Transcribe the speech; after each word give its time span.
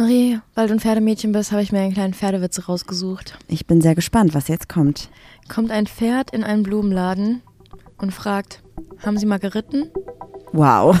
Marie, 0.00 0.38
weil 0.54 0.68
du 0.68 0.74
ein 0.74 0.78
Pferdemädchen 0.80 1.32
bist, 1.32 1.50
habe 1.50 1.60
ich 1.60 1.72
mir 1.72 1.80
einen 1.80 1.92
kleinen 1.92 2.14
Pferdewitz 2.14 2.68
rausgesucht. 2.68 3.36
Ich 3.48 3.66
bin 3.66 3.80
sehr 3.80 3.96
gespannt, 3.96 4.32
was 4.32 4.46
jetzt 4.46 4.68
kommt. 4.68 5.10
Kommt 5.48 5.72
ein 5.72 5.88
Pferd 5.88 6.30
in 6.30 6.44
einen 6.44 6.62
Blumenladen 6.62 7.42
und 7.96 8.14
fragt, 8.14 8.62
haben 9.04 9.18
Sie 9.18 9.26
mal 9.26 9.40
geritten? 9.40 9.90
Wow. 10.52 10.96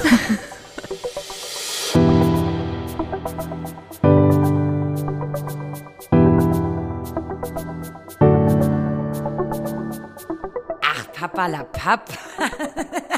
Ach, 10.82 11.12
Papa 11.12 11.46
la 11.46 11.62
Papp. 11.62 12.08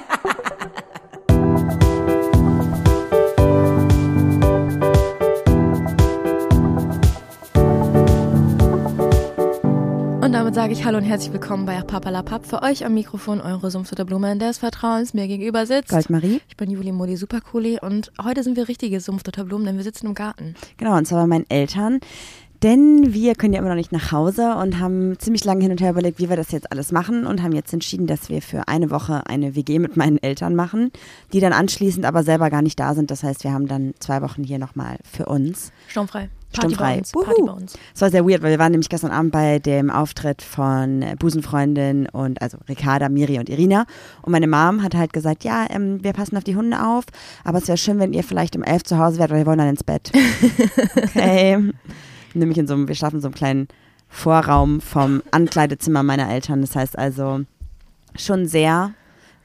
damit 10.50 10.62
sage 10.62 10.72
ich 10.72 10.84
Hallo 10.84 10.98
und 10.98 11.04
herzlich 11.04 11.32
willkommen 11.32 11.64
bei 11.64 11.80
Papalapap. 11.80 12.44
Für 12.44 12.62
euch 12.64 12.84
am 12.84 12.94
Mikrofon 12.94 13.40
eure 13.40 13.70
Sumpfdotterblume 13.70 14.36
des 14.36 14.58
Vertrauens 14.58 15.14
mir 15.14 15.28
gegenüber 15.28 15.64
sitzt. 15.64 15.90
Goldmarie. 15.90 16.40
Ich 16.48 16.56
bin 16.56 16.72
Juli 16.72 16.90
Modi 16.90 17.14
Supercooli 17.14 17.78
und 17.80 18.10
heute 18.20 18.42
sind 18.42 18.56
wir 18.56 18.66
richtige 18.66 18.98
Sumpfdotterblumen, 18.98 19.64
denn 19.64 19.76
wir 19.76 19.84
sitzen 19.84 20.06
im 20.06 20.14
Garten. 20.14 20.56
Genau, 20.76 20.96
und 20.96 21.06
zwar 21.06 21.20
bei 21.20 21.28
meinen 21.28 21.48
Eltern. 21.48 22.00
Denn 22.64 23.14
wir 23.14 23.36
können 23.36 23.52
ja 23.52 23.60
immer 23.60 23.68
noch 23.68 23.76
nicht 23.76 23.92
nach 23.92 24.10
Hause 24.10 24.56
und 24.56 24.80
haben 24.80 25.16
ziemlich 25.20 25.44
lange 25.44 25.62
hin 25.62 25.70
und 25.70 25.80
her 25.80 25.90
überlegt, 25.90 26.18
wie 26.18 26.28
wir 26.28 26.36
das 26.36 26.50
jetzt 26.50 26.72
alles 26.72 26.90
machen 26.90 27.26
und 27.26 27.44
haben 27.44 27.52
jetzt 27.52 27.72
entschieden, 27.72 28.08
dass 28.08 28.28
wir 28.28 28.42
für 28.42 28.66
eine 28.66 28.90
Woche 28.90 29.22
eine 29.28 29.54
WG 29.54 29.78
mit 29.78 29.96
meinen 29.96 30.20
Eltern 30.20 30.56
machen, 30.56 30.90
die 31.32 31.38
dann 31.38 31.52
anschließend 31.52 32.04
aber 32.04 32.24
selber 32.24 32.50
gar 32.50 32.62
nicht 32.62 32.80
da 32.80 32.94
sind. 32.94 33.12
Das 33.12 33.22
heißt, 33.22 33.44
wir 33.44 33.52
haben 33.52 33.68
dann 33.68 33.94
zwei 34.00 34.20
Wochen 34.20 34.42
hier 34.42 34.58
nochmal 34.58 34.96
für 35.04 35.26
uns. 35.26 35.70
Sturmfrei. 35.86 36.28
Sturmfrei. 36.52 37.02
Party 37.12 37.42
bei 37.42 37.52
uns. 37.52 37.74
Es 37.94 38.00
war 38.00 38.10
sehr 38.10 38.26
weird, 38.26 38.42
weil 38.42 38.50
wir 38.50 38.58
waren 38.58 38.72
nämlich 38.72 38.88
gestern 38.88 39.12
Abend 39.12 39.32
bei 39.32 39.58
dem 39.60 39.90
Auftritt 39.90 40.42
von 40.42 41.04
Busenfreundin 41.18 42.08
und 42.08 42.42
also 42.42 42.58
Ricarda, 42.68 43.08
Miri 43.08 43.38
und 43.38 43.48
Irina. 43.48 43.86
Und 44.22 44.32
meine 44.32 44.48
Mom 44.48 44.82
hat 44.82 44.94
halt 44.94 45.12
gesagt, 45.12 45.44
ja, 45.44 45.66
ähm, 45.70 46.02
wir 46.02 46.12
passen 46.12 46.36
auf 46.36 46.44
die 46.44 46.56
Hunde 46.56 46.84
auf, 46.84 47.04
aber 47.44 47.58
es 47.58 47.68
wäre 47.68 47.78
schön, 47.78 47.98
wenn 47.98 48.12
ihr 48.12 48.24
vielleicht 48.24 48.56
um 48.56 48.64
elf 48.64 48.82
zu 48.82 48.98
Hause 48.98 49.18
wärt, 49.18 49.30
weil 49.30 49.38
wir 49.38 49.46
wollen 49.46 49.58
dann 49.58 49.68
ins 49.68 49.84
Bett. 49.84 50.10
Okay. 50.96 51.72
Nämlich 52.34 52.58
in 52.58 52.66
so 52.66 52.74
einem, 52.74 52.88
wir 52.88 52.94
schlafen 52.94 53.16
in 53.16 53.22
so 53.22 53.28
einem 53.28 53.34
kleinen 53.34 53.68
Vorraum 54.08 54.80
vom 54.80 55.22
Ankleidezimmer 55.30 56.02
meiner 56.02 56.30
Eltern. 56.30 56.60
Das 56.60 56.76
heißt 56.76 56.98
also 56.98 57.40
schon 58.16 58.46
sehr, 58.46 58.94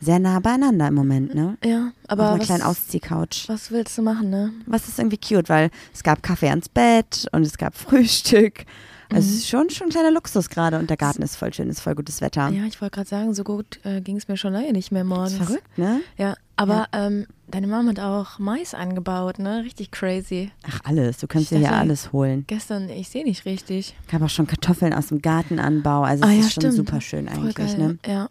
sehr 0.01 0.19
nah 0.19 0.39
beieinander 0.39 0.87
im 0.89 0.93
Moment, 0.93 1.33
ne? 1.35 1.57
Ja, 1.63 1.87
auf 2.03 2.09
aber 2.09 2.29
einer 2.31 2.39
was, 2.39 2.45
kleinen 2.45 2.63
Ausziehcouch. 2.63 3.45
was 3.47 3.71
willst 3.71 3.97
du 3.97 4.01
machen, 4.01 4.29
ne? 4.29 4.51
Was 4.65 4.87
ist 4.87 4.99
irgendwie 4.99 5.17
cute, 5.17 5.49
weil 5.49 5.69
es 5.93 6.03
gab 6.03 6.21
Kaffee 6.23 6.49
ans 6.49 6.69
Bett 6.69 7.27
und 7.31 7.43
es 7.43 7.57
gab 7.57 7.75
Frühstück. 7.77 8.65
Also 9.13 9.29
es 9.29 9.35
ist 9.35 9.47
schon, 9.49 9.69
schon 9.69 9.87
ein 9.87 9.91
kleiner 9.91 10.09
Luxus 10.11 10.49
gerade 10.49 10.79
und 10.79 10.89
der 10.89 10.97
Garten 10.97 11.21
ist 11.21 11.35
voll 11.35 11.53
schön, 11.53 11.69
ist 11.69 11.79
voll 11.79 11.93
gutes 11.93 12.21
Wetter. 12.21 12.49
Ja, 12.49 12.65
ich 12.65 12.81
wollte 12.81 12.95
gerade 12.95 13.07
sagen, 13.07 13.33
so 13.35 13.43
gut 13.43 13.79
äh, 13.83 14.01
ging 14.01 14.17
es 14.17 14.27
mir 14.27 14.35
schon 14.35 14.51
lange 14.53 14.73
nicht 14.73 14.91
mehr 14.91 15.03
morgens. 15.03 15.35
verrückt, 15.35 15.77
ne? 15.77 16.01
Ja, 16.17 16.33
aber 16.55 16.87
Ähm, 16.91 17.27
deine 17.47 17.67
Mama 17.67 17.91
hat 17.91 17.99
auch 17.99 18.39
Mais 18.39 18.73
angebaut, 18.73 19.37
ne? 19.37 19.63
Richtig 19.63 19.91
crazy. 19.91 20.51
Ach, 20.67 20.79
alles. 20.85 21.17
Du 21.19 21.27
kannst 21.27 21.43
Ich 21.43 21.49
dir 21.49 21.57
hier 21.59 21.67
dachte- 21.67 21.81
alles 21.81 22.11
holen. 22.13 22.45
Gestern, 22.47 22.89
ich 22.89 23.07
sehe 23.09 23.23
nicht 23.23 23.45
richtig. 23.45 23.95
Gab 24.11 24.23
auch 24.23 24.29
schon 24.29 24.47
Kartoffeln 24.47 24.91
aus 24.93 25.07
dem 25.07 25.21
Gartenanbau. 25.21 26.01
Also 26.01 26.23
es 26.23 26.29
Ah, 26.29 26.33
ja, 26.33 26.39
ist 26.39 26.53
schon 26.53 26.61
stimmt. 26.61 26.73
super 26.73 26.99
schön 26.99 27.27
eigentlich, 27.29 27.77
ne? 27.77 27.99
Ja. 28.07 28.27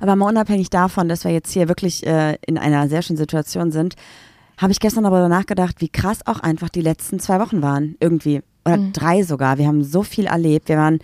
Aber 0.00 0.16
mal 0.16 0.28
unabhängig 0.28 0.70
davon, 0.70 1.08
dass 1.08 1.24
wir 1.24 1.30
jetzt 1.32 1.52
hier 1.52 1.68
wirklich 1.68 2.06
äh, 2.06 2.36
in 2.46 2.58
einer 2.58 2.88
sehr 2.88 3.02
schönen 3.02 3.16
Situation 3.16 3.70
sind, 3.72 3.94
habe 4.58 4.72
ich 4.72 4.80
gestern 4.80 5.04
aber 5.06 5.18
darüber 5.18 5.34
nachgedacht, 5.34 5.76
wie 5.80 5.88
krass 5.88 6.20
auch 6.26 6.40
einfach 6.40 6.68
die 6.70 6.80
letzten 6.80 7.18
zwei 7.20 7.38
Wochen 7.40 7.62
waren. 7.62 7.96
Irgendwie. 8.00 8.42
Oder 8.64 8.78
Mhm. 8.78 8.92
drei 8.92 9.22
sogar. 9.22 9.58
Wir 9.58 9.66
haben 9.66 9.84
so 9.84 10.02
viel 10.02 10.26
erlebt. 10.26 10.68
Wir 10.68 10.76
waren, 10.78 10.98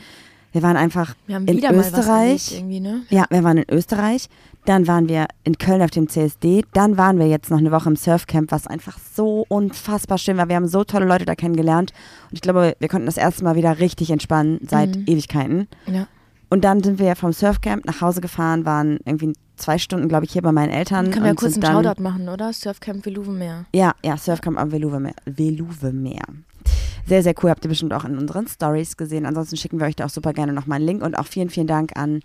wir 0.53 0.62
waren 0.62 0.77
einfach 0.77 1.15
Wir 1.27 1.37
haben 1.37 1.47
in 1.47 1.57
wieder 1.59 1.71
mal 1.73 1.79
was 1.81 1.87
Österreich. 1.89 2.55
erlebt 2.61 2.83
ne? 2.83 3.03
Ja, 3.11 3.25
wir 3.31 3.45
waren 3.45 3.59
in 3.59 3.65
Österreich, 3.71 4.28
dann 4.65 4.87
waren 4.87 5.09
wir 5.09 5.27
in 5.45 5.56
Köln 5.59 5.81
auf 5.83 5.91
dem 5.91 6.09
CSD, 6.09 6.62
dann 6.72 6.97
waren 6.97 7.19
wir 7.19 7.27
jetzt 7.27 7.50
noch 7.50 7.59
eine 7.59 7.72
Woche 7.72 7.89
im 7.89 7.97
Surfcamp, 7.97 8.53
was 8.53 8.66
einfach 8.66 8.99
so 9.15 9.45
unfassbar 9.49 10.19
schön 10.19 10.37
war. 10.37 10.49
Wir 10.49 10.56
haben 10.56 10.69
so 10.69 10.84
tolle 10.84 11.06
Leute 11.06 11.25
da 11.25 11.34
kennengelernt 11.34 11.93
und 12.31 12.34
ich 12.34 12.41
glaube, 12.43 12.75
wir 12.78 12.89
konnten 12.89 13.06
das 13.06 13.16
erste 13.16 13.45
Mal 13.45 13.55
wieder 13.56 13.78
richtig 13.81 14.11
entspannen 14.11 14.61
seit 14.69 14.95
Mhm. 14.97 15.05
Ewigkeiten. 15.06 15.69
Ja. 15.87 16.06
Und 16.53 16.65
dann 16.65 16.83
sind 16.83 16.99
wir 16.99 17.17
vom 17.17 17.33
Surfcamp 17.33 17.87
nach 17.87 18.03
Hause 18.03 18.21
gefahren, 18.21 18.67
waren 18.67 18.99
irgendwie 19.07 19.33
zwei 19.57 19.79
Stunden, 19.79 20.07
glaube 20.07 20.27
ich, 20.27 20.33
hier 20.33 20.43
bei 20.43 20.53
meinen 20.53 20.71
Eltern. 20.71 21.11
Können 21.11 21.25
wir 21.25 21.31
und 21.31 21.39
kurz 21.39 21.55
einen 21.55 21.63
dann, 21.63 21.83
Shoutout 21.83 22.03
machen, 22.03 22.29
oder? 22.29 22.53
Surfcamp 22.53 23.07
Veluwemeer. 23.07 23.65
Ja, 23.75 23.95
ja, 24.05 24.19
Surfcamp 24.19 24.59
am 24.59 24.71
Veluwemeer. 24.71 25.15
Veluwemeer. 25.25 26.27
Sehr, 27.07 27.23
sehr 27.23 27.33
cool. 27.43 27.49
Habt 27.49 27.65
ihr 27.65 27.71
bestimmt 27.71 27.95
auch 27.95 28.05
in 28.05 28.19
unseren 28.19 28.49
Stories 28.49 28.99
gesehen. 28.99 29.25
Ansonsten 29.25 29.57
schicken 29.57 29.81
wir 29.81 29.87
euch 29.87 29.97
da 29.97 30.05
auch 30.05 30.11
super 30.11 30.35
gerne 30.35 30.53
nochmal 30.53 30.77
einen 30.77 30.85
Link. 30.85 31.03
Und 31.03 31.19
auch 31.19 31.25
vielen, 31.25 31.49
vielen 31.49 31.69
Dank 31.69 31.97
an 31.97 32.21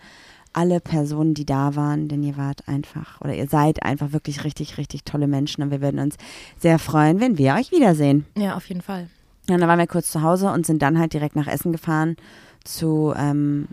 alle 0.52 0.82
Personen, 0.82 1.34
die 1.34 1.46
da 1.46 1.78
waren, 1.78 2.10
denn 2.10 2.22
ihr 2.22 2.36
wart 2.36 2.68
einfach 2.68 3.22
oder 3.22 3.34
ihr 3.34 3.48
seid 3.48 3.84
einfach 3.84 4.12
wirklich 4.12 4.44
richtig, 4.44 4.78
richtig 4.78 5.06
tolle 5.06 5.28
Menschen. 5.28 5.64
Und 5.64 5.72
wir 5.72 5.80
würden 5.80 6.02
uns 6.02 6.18
sehr 6.60 6.80
freuen, 6.80 7.22
wenn 7.22 7.38
wir 7.38 7.54
euch 7.54 7.72
wiedersehen. 7.72 8.26
Ja, 8.36 8.58
auf 8.58 8.68
jeden 8.68 8.82
Fall. 8.82 9.08
Ja, 9.50 9.58
dann 9.58 9.70
waren 9.70 9.80
wir 9.80 9.88
kurz 9.88 10.12
zu 10.12 10.22
Hause 10.22 10.52
und 10.52 10.66
sind 10.66 10.82
dann 10.82 11.00
halt 11.00 11.14
direkt 11.14 11.38
nach 11.38 11.48
Essen 11.48 11.72
gefahren 11.72 12.18
zu 12.66 13.14
ähm, 13.16 13.70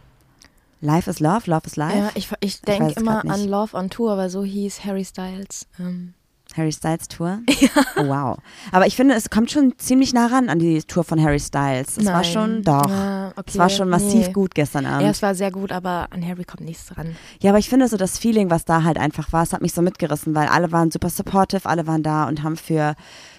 Life 0.84 1.08
is 1.08 1.18
Love, 1.18 1.50
Love 1.50 1.66
is 1.66 1.76
Life. 1.76 1.96
Ja, 1.96 2.10
ich, 2.14 2.28
ich 2.40 2.60
denke 2.60 2.92
immer 3.00 3.24
an 3.24 3.48
Love 3.48 3.74
on 3.76 3.88
Tour, 3.88 4.12
aber 4.12 4.28
so 4.28 4.44
hieß 4.44 4.84
Harry 4.84 5.04
Styles. 5.04 5.66
Ähm, 5.80 6.12
Harry 6.56 6.72
Styles 6.72 7.08
Tour. 7.08 7.40
Oh, 7.96 8.06
wow. 8.08 8.38
Aber 8.72 8.86
ich 8.86 8.96
finde, 8.96 9.14
es 9.14 9.30
kommt 9.30 9.50
schon 9.50 9.74
ziemlich 9.78 10.12
nah 10.12 10.26
ran 10.26 10.48
an 10.48 10.58
die 10.58 10.82
Tour 10.82 11.04
von 11.04 11.22
Harry 11.22 11.38
Styles. 11.38 11.96
Es 11.96 12.06
war 12.06 12.12
nein. 12.12 12.24
schon, 12.24 12.62
doch. 12.62 12.88
Ja, 12.88 13.28
okay. 13.36 13.42
Es 13.46 13.58
war 13.58 13.68
schon 13.68 13.88
massiv 13.88 14.26
nee. 14.26 14.32
gut 14.32 14.54
gestern 14.54 14.86
Abend. 14.86 15.02
Ja, 15.02 15.10
es 15.10 15.22
war 15.22 15.34
sehr 15.34 15.50
gut, 15.50 15.70
aber 15.70 16.08
an 16.10 16.26
Harry 16.26 16.44
kommt 16.44 16.62
nichts 16.62 16.86
dran. 16.86 17.16
Ja, 17.40 17.50
aber 17.50 17.58
ich 17.58 17.68
finde 17.68 17.86
so 17.88 17.96
das 17.96 18.18
Feeling, 18.18 18.50
was 18.50 18.64
da 18.64 18.82
halt 18.82 18.98
einfach 18.98 19.32
war, 19.32 19.42
es 19.44 19.52
hat 19.52 19.62
mich 19.62 19.72
so 19.72 19.82
mitgerissen, 19.82 20.34
weil 20.34 20.48
alle 20.48 20.72
waren 20.72 20.90
super 20.90 21.08
supportive, 21.10 21.68
alle 21.68 21.86
waren 21.86 22.02
da 22.02 22.26
und 22.26 22.42
haben 22.42 22.56
für, 22.56 22.94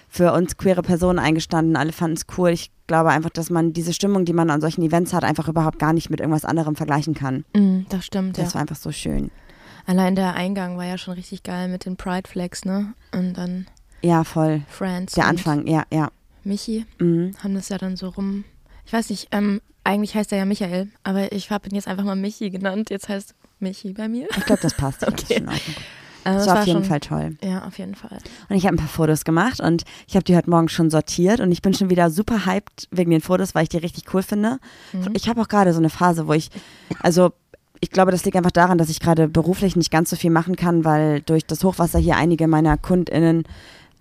für 0.08 0.32
uns 0.32 0.56
queere 0.56 0.82
Personen 0.82 1.18
eingestanden, 1.18 1.76
alle 1.76 1.92
fanden 1.92 2.16
es 2.16 2.26
cool. 2.38 2.50
Ich 2.50 2.70
glaube 2.86 3.10
einfach, 3.10 3.30
dass 3.30 3.50
man 3.50 3.72
diese 3.72 3.92
Stimmung, 3.92 4.24
die 4.24 4.32
man 4.32 4.50
an 4.50 4.60
solchen 4.60 4.82
Events 4.82 5.12
hat, 5.12 5.24
einfach 5.24 5.48
überhaupt 5.48 5.78
gar 5.78 5.92
nicht 5.92 6.08
mit 6.10 6.20
irgendwas 6.20 6.44
anderem 6.44 6.76
vergleichen 6.76 7.14
kann. 7.14 7.44
Mhm, 7.54 7.86
das 7.88 8.06
stimmt, 8.06 8.38
Das 8.38 8.48
ja. 8.48 8.54
war 8.54 8.60
einfach 8.62 8.76
so 8.76 8.90
schön. 8.92 9.30
Allein 9.86 10.14
der 10.16 10.34
Eingang 10.34 10.76
war 10.76 10.84
ja 10.84 10.98
schon 10.98 11.14
richtig 11.14 11.42
geil 11.42 11.68
mit 11.68 11.84
den 11.84 11.96
Pride 11.96 12.28
Flags, 12.28 12.64
ne? 12.64 12.94
Und 13.12 13.34
dann 13.34 13.66
Ja, 14.02 14.24
voll. 14.24 14.62
Friends 14.68 15.14
Der 15.14 15.26
Anfang, 15.26 15.66
ja, 15.66 15.84
ja. 15.92 16.10
Michi 16.44 16.86
Mhm. 16.98 17.34
haben 17.42 17.54
das 17.54 17.68
ja 17.68 17.78
dann 17.78 17.96
so 17.96 18.08
rum. 18.08 18.44
Ich 18.84 18.92
weiß 18.92 19.10
nicht, 19.10 19.28
ähm, 19.32 19.60
eigentlich 19.84 20.14
heißt 20.14 20.32
er 20.32 20.38
ja 20.38 20.44
Michael, 20.44 20.88
aber 21.04 21.32
ich 21.32 21.50
habe 21.50 21.68
ihn 21.68 21.74
jetzt 21.74 21.88
einfach 21.88 22.04
mal 22.04 22.16
Michi 22.16 22.50
genannt. 22.50 22.90
Jetzt 22.90 23.08
heißt 23.08 23.34
Michi 23.60 23.92
bei 23.92 24.08
mir. 24.08 24.28
Ich 24.36 24.44
glaube, 24.44 24.60
das 24.60 24.74
passt. 24.74 25.00
Glaub, 25.00 25.16
Das, 25.16 25.22
ist 25.30 25.30
Okay. 25.30 25.38
schon. 25.44 25.48
Äh, 25.48 26.34
das 26.38 26.46
war 26.48 26.58
auf 26.60 26.66
jeden 26.66 26.84
Fall 26.84 27.00
toll. 27.00 27.36
Ja, 27.42 27.64
auf 27.66 27.78
jeden 27.78 27.94
Fall. 27.94 28.18
Und 28.48 28.56
ich 28.56 28.66
habe 28.66 28.74
ein 28.74 28.78
paar 28.80 28.88
Fotos 28.88 29.24
gemacht 29.24 29.60
und 29.60 29.84
ich 30.08 30.14
habe 30.16 30.24
die 30.24 30.36
heute 30.36 30.50
Morgen 30.50 30.68
schon 30.68 30.90
sortiert 30.90 31.38
und 31.40 31.52
ich 31.52 31.62
bin 31.62 31.72
schon 31.72 31.88
wieder 31.88 32.10
super 32.10 32.46
hyped 32.46 32.88
wegen 32.90 33.12
den 33.12 33.20
Fotos, 33.20 33.54
weil 33.54 33.62
ich 33.62 33.68
die 33.68 33.76
richtig 33.78 34.12
cool 34.12 34.22
finde. 34.24 34.58
Mhm. 34.92 35.12
Ich 35.14 35.28
habe 35.28 35.40
auch 35.40 35.46
gerade 35.48 35.72
so 35.72 35.78
eine 35.78 35.90
Phase, 35.90 36.26
wo 36.26 36.32
ich, 36.32 36.50
also 37.00 37.32
ich 37.80 37.90
glaube, 37.90 38.10
das 38.10 38.24
liegt 38.24 38.36
einfach 38.36 38.50
daran, 38.50 38.78
dass 38.78 38.88
ich 38.88 39.00
gerade 39.00 39.28
beruflich 39.28 39.76
nicht 39.76 39.90
ganz 39.90 40.10
so 40.10 40.16
viel 40.16 40.30
machen 40.30 40.56
kann, 40.56 40.84
weil 40.84 41.20
durch 41.22 41.46
das 41.46 41.64
Hochwasser 41.64 41.98
hier 41.98 42.16
einige 42.16 42.48
meiner 42.48 42.76
KundInnen 42.76 43.44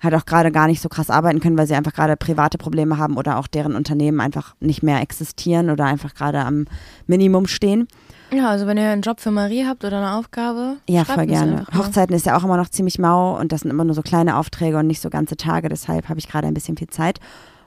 halt 0.03 0.13
auch 0.16 0.25
gerade 0.25 0.52
gar 0.52 0.68
nicht 0.68 0.81
so 0.81 0.90
krass 0.90 1.09
arbeiten 1.09 1.40
können, 1.40 1.58
weil 1.58 1.68
sie 1.68 1.75
einfach 1.75 1.94
gerade 1.94 2.16
private 2.18 2.58
Probleme 2.58 2.97
haben 2.97 3.18
oder 3.18 3.38
auch 3.38 3.47
deren 3.47 3.75
Unternehmen 3.75 4.19
einfach 4.19 4.56
nicht 4.59 4.84
mehr 4.84 5.02
existieren 5.02 5.69
oder 5.69 5.85
einfach 5.85 6.14
gerade 6.14 6.40
am 6.40 6.66
Minimum 7.08 7.47
stehen. 7.47 7.88
Ja, 8.31 8.50
also 8.50 8.68
wenn 8.68 8.78
ihr 8.78 8.90
einen 8.90 9.02
Job 9.02 9.19
für 9.19 9.31
Marie 9.31 9.66
habt 9.66 9.84
oder 9.85 9.97
eine 9.97 10.16
Aufgabe, 10.16 10.78
Ja, 10.88 11.06
voll 11.06 11.28
gerne. 11.28 11.66
Hochzeiten 11.75 12.16
ist 12.16 12.25
ja 12.25 12.38
auch 12.38 12.44
immer 12.44 12.58
noch 12.58 12.69
ziemlich 12.69 13.00
mau 13.00 13.40
und 13.40 13.52
das 13.52 13.62
sind 13.62 13.72
immer 13.72 13.84
nur 13.84 13.96
so 13.96 14.02
kleine 14.02 14.38
Aufträge 14.38 14.78
und 14.78 14.88
nicht 14.88 15.02
so 15.02 15.09
ganze 15.09 15.38
Tage. 15.38 15.69
Deshalb 15.69 16.09
habe 16.09 16.19
ich 16.19 16.28
gerade 16.28 16.47
ein 16.47 16.53
bisschen 16.53 16.78
viel 16.78 16.90
Zeit 16.90 17.19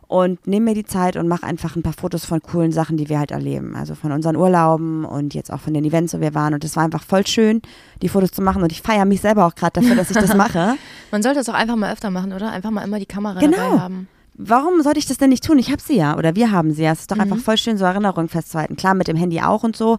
und 0.09 0.47
nehme 0.47 0.71
mir 0.71 0.75
die 0.75 0.85
Zeit 0.85 1.17
und 1.17 1.29
mache 1.29 1.44
einfach 1.44 1.77
ein 1.77 1.82
paar 1.82 1.93
Fotos 1.93 2.25
von 2.25 2.41
coolen 2.43 2.73
Sachen, 2.73 2.97
die 2.97 3.09
wir 3.11 3.19
halt 3.19 3.31
erleben. 3.31 3.77
Also 3.77 3.94
von 3.94 4.11
unseren 4.11 4.37
Urlauben 4.37 5.05
und 5.05 5.35
jetzt 5.35 5.53
auch 5.53 5.61
von 5.61 5.75
den 5.75 5.85
Events, 5.85 6.15
wo 6.15 6.21
wir 6.21 6.35
waren. 6.35 6.55
Und 6.55 6.65
es 6.65 6.75
war 6.77 6.85
einfach 6.85 7.03
voll 7.05 7.27
schön, 7.27 7.61
die 8.03 8.09
Fotos 8.09 8.31
zu 8.31 8.41
machen. 8.43 8.62
Und 8.62 8.73
ich 8.73 8.81
feiere 8.82 9.05
mich 9.05 9.21
selber 9.21 9.44
auch 9.47 9.55
gerade 9.55 9.81
dafür, 9.81 9.94
dass 9.97 10.11
ich 10.11 10.17
das 10.17 10.35
mache. 10.35 10.75
Man 11.11 11.23
sollte 11.23 11.38
das 11.38 11.49
auch 11.50 11.55
einfach 11.55 11.77
mal 11.77 11.93
öfter 11.93 12.11
machen, 12.11 12.32
oder? 12.32 12.50
Einfach 12.50 12.71
mal 12.71 12.82
immer 12.85 12.99
die 12.99 13.06
Kamera 13.06 13.38
Genau. 13.38 13.56
dabei 13.56 13.79
haben. 13.81 14.09
Warum 14.41 14.82
sollte 14.82 14.99
ich 14.99 15.06
das 15.06 15.19
denn 15.19 15.31
nicht 15.31 15.44
tun? 15.44 15.59
Ich 15.59 15.71
habe 15.71 15.82
sie 15.82 15.97
ja 15.97 16.17
oder 16.17 16.35
wir 16.37 16.53
haben 16.53 16.73
sie 16.73 16.85
ja. 16.85 16.93
Es 16.93 17.00
ist 17.00 17.11
doch 17.11 17.17
Mhm. 17.17 17.23
einfach 17.23 17.38
voll 17.38 17.59
schön, 17.59 17.77
so 17.77 17.85
Erinnerungen 17.85 18.29
festzuhalten. 18.29 18.77
Klar, 18.77 18.94
mit 18.94 19.09
dem 19.09 19.17
Handy 19.17 19.41
auch 19.43 19.62
und 19.65 19.77
so. 19.77 19.99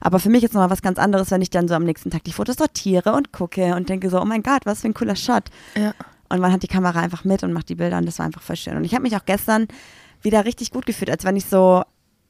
Aber 0.00 0.20
für 0.20 0.28
mich 0.28 0.44
ist 0.44 0.54
nochmal 0.54 0.70
was 0.70 0.82
ganz 0.82 0.96
anderes, 1.00 1.32
wenn 1.32 1.42
ich 1.42 1.50
dann 1.50 1.66
so 1.66 1.74
am 1.74 1.82
nächsten 1.82 2.10
Tag 2.10 2.22
die 2.22 2.32
Fotos 2.32 2.54
sortiere 2.56 3.12
und 3.14 3.32
gucke 3.32 3.74
und 3.74 3.88
denke 3.88 4.08
so, 4.10 4.20
oh 4.20 4.24
mein 4.24 4.44
Gott, 4.44 4.60
was 4.64 4.82
für 4.82 4.86
ein 4.86 4.94
cooler 4.94 5.16
Shot. 5.16 5.44
Ja. 5.76 5.92
Und 6.28 6.40
man 6.40 6.52
hat 6.52 6.62
die 6.62 6.68
Kamera 6.68 7.00
einfach 7.00 7.24
mit 7.24 7.42
und 7.42 7.52
macht 7.52 7.68
die 7.68 7.74
Bilder 7.74 7.98
und 7.98 8.06
das 8.06 8.18
war 8.18 8.26
einfach 8.26 8.42
voll 8.42 8.56
schön. 8.56 8.76
Und 8.76 8.84
ich 8.84 8.94
habe 8.94 9.02
mich 9.02 9.16
auch 9.16 9.24
gestern 9.24 9.66
wieder 10.22 10.44
richtig 10.44 10.70
gut 10.70 10.86
gefühlt, 10.86 11.10
als 11.10 11.24
wenn 11.24 11.36
ich 11.36 11.46
so, 11.46 11.82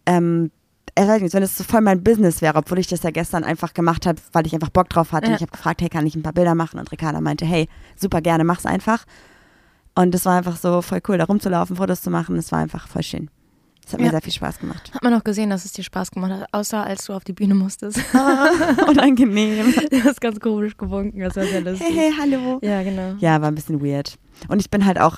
ähm, 0.07 0.51
weiß 0.97 1.09
nicht, 1.09 1.23
als 1.23 1.35
wenn 1.35 1.43
es 1.43 1.57
so 1.57 1.65
voll 1.65 1.81
mein 1.81 2.03
Business 2.03 2.43
wäre, 2.43 2.57
obwohl 2.57 2.79
ich 2.79 2.87
das 2.87 3.03
ja 3.03 3.11
gestern 3.11 3.45
einfach 3.45 3.75
gemacht 3.75 4.07
habe, 4.07 4.21
weil 4.33 4.47
ich 4.47 4.55
einfach 4.55 4.71
Bock 4.71 4.89
drauf 4.89 5.13
hatte. 5.13 5.27
Ja. 5.27 5.31
Und 5.31 5.37
ich 5.37 5.43
habe 5.43 5.53
gefragt, 5.53 5.81
hey, 5.81 5.89
kann 5.89 6.07
ich 6.07 6.15
ein 6.15 6.23
paar 6.23 6.33
Bilder 6.33 6.55
machen? 6.55 6.79
Und 6.79 6.93
Ricarda 6.93 7.21
meinte, 7.21 7.45
hey, 7.45 7.69
super 7.97 8.21
gerne, 8.21 8.45
mach's 8.45 8.67
einfach. 8.67 9.05
Und 9.95 10.15
es 10.15 10.25
war 10.25 10.37
einfach 10.37 10.57
so 10.57 10.81
voll 10.81 11.01
cool, 11.09 11.19
da 11.19 11.25
rumzulaufen, 11.25 11.77
Fotos 11.77 12.03
zu 12.03 12.11
machen. 12.11 12.37
Es 12.37 12.53
war 12.53 12.61
einfach 12.61 12.87
voll 12.87 13.03
schön. 13.03 13.31
Es 13.89 13.95
hat 13.95 14.01
mir 14.01 14.07
Ja. 14.07 14.11
sehr 14.13 14.21
viel 14.21 14.33
Spaß 14.35 14.59
gemacht. 14.59 14.91
Hat 14.95 15.03
man 15.03 15.15
auch 15.15 15.25
gesehen, 15.25 15.49
dass 15.49 15.65
es 15.65 15.73
dir 15.73 15.83
Spaß 15.83 16.11
gemacht 16.11 16.31
hat, 16.33 16.47
außer 16.53 16.85
als 16.85 17.07
du 17.07 17.15
auf 17.15 17.25
die 17.25 17.33
Bühne 17.33 17.55
musstest. 17.55 17.99
Unangenehm. 18.87 19.73
du 19.91 20.05
hast 20.05 20.21
ganz 20.21 20.39
komisch 20.41 20.77
gewunken, 20.77 21.21
das 21.21 21.37
war 21.37 21.45
sehr 21.45 21.63
lustig. 21.63 21.87
Hey, 21.89 21.95
hey, 21.97 22.13
hallo. 22.21 22.59
Ja, 22.63 22.83
genau. 22.83 23.15
Ja, 23.19 23.41
war 23.41 23.49
ein 23.49 23.55
bisschen 23.55 23.83
weird. 23.83 24.19
Und 24.49 24.61
ich 24.61 24.71
bin 24.71 24.85
halt 24.85 25.01
auch 25.01 25.17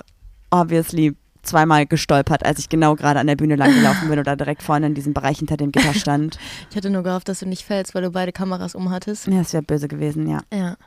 obviously 0.51 1.17
zweimal 1.43 1.85
gestolpert, 1.85 2.45
als 2.45 2.59
ich 2.59 2.69
genau 2.69 2.95
gerade 2.95 3.19
an 3.19 3.27
der 3.27 3.35
Bühne 3.35 3.57
lang 3.57 3.73
gelaufen 3.73 4.07
bin 4.09 4.19
oder 4.19 4.37
direkt 4.37 4.63
vorne 4.63 4.85
in 4.87 4.93
diesem 4.93 5.13
Bereich 5.13 5.39
hinter 5.39 5.57
dem 5.57 5.71
Gitter 5.73 5.93
stand. 5.93 6.37
Ich 6.69 6.77
hatte 6.77 6.89
nur 6.89 7.03
gehofft, 7.03 7.27
dass 7.27 7.39
du 7.39 7.47
nicht 7.47 7.65
fällst, 7.65 7.93
weil 7.93 8.03
du 8.03 8.11
beide 8.11 8.31
Kameras 8.31 8.73
umhattest. 8.75 9.27
Ja, 9.27 9.39
das 9.39 9.51
wäre 9.51 9.63
böse 9.63 9.89
gewesen, 9.89 10.27
ja. 10.29 10.39
Ja. 10.53 10.77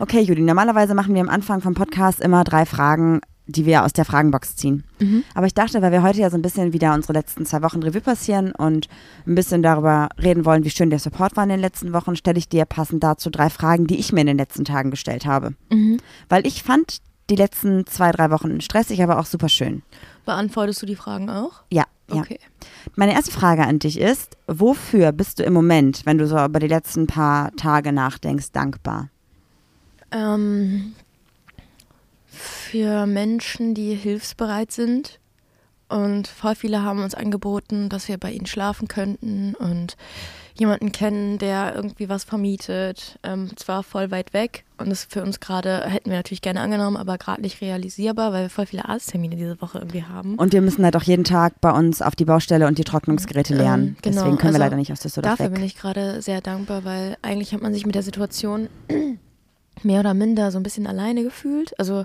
Okay, 0.00 0.22
Judy, 0.22 0.42
normalerweise 0.42 0.94
machen 0.94 1.14
wir 1.14 1.20
am 1.20 1.28
Anfang 1.28 1.60
vom 1.60 1.74
Podcast 1.74 2.20
immer 2.20 2.42
drei 2.42 2.66
Fragen, 2.66 3.20
die 3.52 3.66
wir 3.66 3.84
aus 3.84 3.92
der 3.92 4.04
Fragenbox 4.04 4.56
ziehen. 4.56 4.84
Mhm. 4.98 5.24
Aber 5.34 5.46
ich 5.46 5.54
dachte, 5.54 5.80
weil 5.82 5.92
wir 5.92 6.02
heute 6.02 6.20
ja 6.20 6.30
so 6.30 6.36
ein 6.36 6.42
bisschen 6.42 6.72
wieder 6.72 6.94
unsere 6.94 7.12
letzten 7.12 7.46
zwei 7.46 7.62
Wochen 7.62 7.82
Revue 7.82 8.00
passieren 8.00 8.52
und 8.52 8.88
ein 9.26 9.34
bisschen 9.34 9.62
darüber 9.62 10.08
reden 10.22 10.44
wollen, 10.44 10.64
wie 10.64 10.70
schön 10.70 10.90
der 10.90 10.98
Support 10.98 11.36
war 11.36 11.44
in 11.44 11.50
den 11.50 11.60
letzten 11.60 11.92
Wochen, 11.92 12.16
stelle 12.16 12.38
ich 12.38 12.48
dir 12.48 12.64
passend 12.64 13.04
dazu 13.04 13.30
drei 13.30 13.50
Fragen, 13.50 13.86
die 13.86 13.98
ich 13.98 14.12
mir 14.12 14.22
in 14.22 14.26
den 14.26 14.38
letzten 14.38 14.64
Tagen 14.64 14.90
gestellt 14.90 15.26
habe. 15.26 15.54
Mhm. 15.70 15.98
Weil 16.28 16.46
ich 16.46 16.62
fand 16.62 16.98
die 17.30 17.36
letzten 17.36 17.86
zwei, 17.86 18.10
drei 18.10 18.30
Wochen 18.30 18.60
stressig, 18.60 19.02
aber 19.02 19.18
auch 19.18 19.26
super 19.26 19.48
schön. 19.48 19.82
Beantwortest 20.24 20.82
du 20.82 20.86
die 20.86 20.96
Fragen 20.96 21.30
auch? 21.30 21.62
Ja, 21.70 21.84
ja. 22.10 22.20
Okay. 22.20 22.38
Meine 22.94 23.12
erste 23.12 23.30
Frage 23.30 23.66
an 23.66 23.78
dich 23.78 23.98
ist, 23.98 24.36
wofür 24.46 25.12
bist 25.12 25.38
du 25.38 25.44
im 25.44 25.52
Moment, 25.52 26.02
wenn 26.04 26.18
du 26.18 26.26
so 26.26 26.42
über 26.44 26.60
die 26.60 26.68
letzten 26.68 27.06
paar 27.06 27.52
Tage 27.56 27.92
nachdenkst, 27.92 28.52
dankbar? 28.52 29.08
Ähm, 30.10 30.94
für 32.42 33.06
Menschen, 33.06 33.74
die 33.74 33.94
hilfsbereit 33.94 34.72
sind. 34.72 35.18
Und 35.88 36.26
voll 36.26 36.54
viele 36.54 36.82
haben 36.82 37.02
uns 37.02 37.14
angeboten, 37.14 37.90
dass 37.90 38.08
wir 38.08 38.16
bei 38.16 38.30
ihnen 38.30 38.46
schlafen 38.46 38.88
könnten 38.88 39.54
und 39.54 39.96
jemanden 40.54 40.90
kennen, 40.90 41.38
der 41.38 41.74
irgendwie 41.74 42.08
was 42.08 42.24
vermietet. 42.24 43.18
Ähm, 43.22 43.50
zwar 43.56 43.82
voll 43.82 44.10
weit 44.10 44.32
weg 44.32 44.64
und 44.78 44.88
das 44.88 45.04
für 45.04 45.22
uns 45.22 45.38
gerade, 45.38 45.84
hätten 45.86 46.08
wir 46.08 46.16
natürlich 46.16 46.40
gerne 46.40 46.60
angenommen, 46.60 46.96
aber 46.96 47.18
gerade 47.18 47.42
nicht 47.42 47.60
realisierbar, 47.60 48.32
weil 48.32 48.44
wir 48.44 48.50
voll 48.50 48.66
viele 48.66 48.86
Arzttermine 48.88 49.36
diese 49.36 49.60
Woche 49.60 49.78
irgendwie 49.78 50.04
haben. 50.04 50.36
Und 50.36 50.54
wir 50.54 50.62
müssen 50.62 50.82
halt 50.84 50.96
auch 50.96 51.02
jeden 51.02 51.24
Tag 51.24 51.60
bei 51.60 51.70
uns 51.70 52.00
auf 52.00 52.16
die 52.16 52.24
Baustelle 52.24 52.66
und 52.66 52.78
die 52.78 52.84
Trocknungsgeräte 52.84 53.54
lernen. 53.54 53.88
Ähm, 53.88 53.96
genau, 54.00 54.16
Deswegen 54.16 54.38
können 54.38 54.54
wir 54.54 54.60
also 54.60 54.64
leider 54.64 54.76
nicht 54.76 54.92
aus 54.92 55.00
Düsseldorf 55.00 55.36
Dafür 55.36 55.50
weg. 55.50 55.56
bin 55.56 55.64
ich 55.64 55.76
gerade 55.76 56.22
sehr 56.22 56.40
dankbar, 56.40 56.84
weil 56.84 57.16
eigentlich 57.20 57.52
hat 57.52 57.60
man 57.60 57.74
sich 57.74 57.84
mit 57.84 57.94
der 57.94 58.02
Situation 58.02 58.68
mehr 59.84 60.00
oder 60.00 60.14
minder 60.14 60.50
so 60.50 60.58
ein 60.58 60.62
bisschen 60.62 60.86
alleine 60.86 61.22
gefühlt. 61.22 61.78
Also 61.78 62.04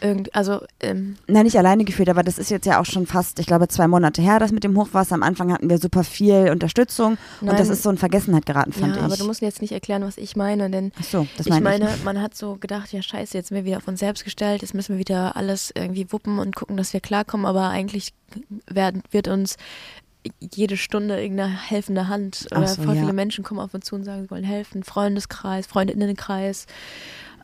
irgend, 0.00 0.34
also 0.34 0.60
ähm, 0.80 1.16
Nein, 1.26 1.44
nicht 1.44 1.58
alleine 1.58 1.84
gefühlt, 1.84 2.08
aber 2.08 2.22
das 2.22 2.38
ist 2.38 2.50
jetzt 2.50 2.66
ja 2.66 2.80
auch 2.80 2.84
schon 2.84 3.06
fast, 3.06 3.38
ich 3.38 3.46
glaube, 3.46 3.68
zwei 3.68 3.88
Monate 3.88 4.22
her, 4.22 4.38
das 4.38 4.52
mit 4.52 4.64
dem 4.64 4.76
Hochwasser. 4.76 5.14
Am 5.14 5.22
Anfang 5.22 5.52
hatten 5.52 5.68
wir 5.68 5.78
super 5.78 6.04
viel 6.04 6.50
Unterstützung 6.50 7.18
und 7.40 7.48
das 7.48 7.66
Nein. 7.66 7.70
ist 7.72 7.82
so 7.82 7.90
in 7.90 7.98
Vergessenheit 7.98 8.46
geraten, 8.46 8.72
fand 8.72 8.94
ja, 8.94 9.00
ich. 9.00 9.04
aber 9.04 9.16
du 9.16 9.24
musst 9.24 9.42
mir 9.42 9.48
jetzt 9.48 9.62
nicht 9.62 9.72
erklären, 9.72 10.02
was 10.02 10.16
ich 10.16 10.36
meine, 10.36 10.70
denn 10.70 10.92
Ach 10.98 11.04
so, 11.04 11.26
das 11.36 11.46
ich 11.46 11.50
meine 11.50 11.64
meine, 11.64 11.94
ich. 11.94 12.04
man 12.04 12.20
hat 12.20 12.34
so 12.34 12.56
gedacht, 12.56 12.92
ja 12.92 13.02
scheiße, 13.02 13.36
jetzt 13.36 13.48
sind 13.48 13.56
wir 13.56 13.64
wieder 13.64 13.78
auf 13.78 13.88
uns 13.88 14.00
selbst 14.00 14.24
gestellt, 14.24 14.62
jetzt 14.62 14.74
müssen 14.74 14.94
wir 14.94 14.98
wieder 14.98 15.36
alles 15.36 15.72
irgendwie 15.74 16.10
wuppen 16.12 16.38
und 16.38 16.54
gucken, 16.54 16.76
dass 16.76 16.92
wir 16.92 17.00
klarkommen, 17.00 17.46
aber 17.46 17.68
eigentlich 17.68 18.12
werden, 18.66 19.02
wird 19.10 19.28
uns 19.28 19.56
jede 20.40 20.76
Stunde 20.76 21.20
irgendeine 21.20 21.50
helfende 21.50 22.08
Hand 22.08 22.48
Ach 22.50 22.58
oder 22.58 22.68
so, 22.68 22.82
voll 22.82 22.94
ja. 22.94 23.02
viele 23.02 23.12
Menschen 23.12 23.44
kommen 23.44 23.60
auf 23.60 23.74
uns 23.74 23.86
zu 23.86 23.94
und 23.94 24.04
sagen, 24.04 24.22
sie 24.22 24.30
wollen 24.30 24.44
helfen, 24.44 24.82
Freundeskreis, 24.82 25.66
Freundinnenkreis, 25.66 26.66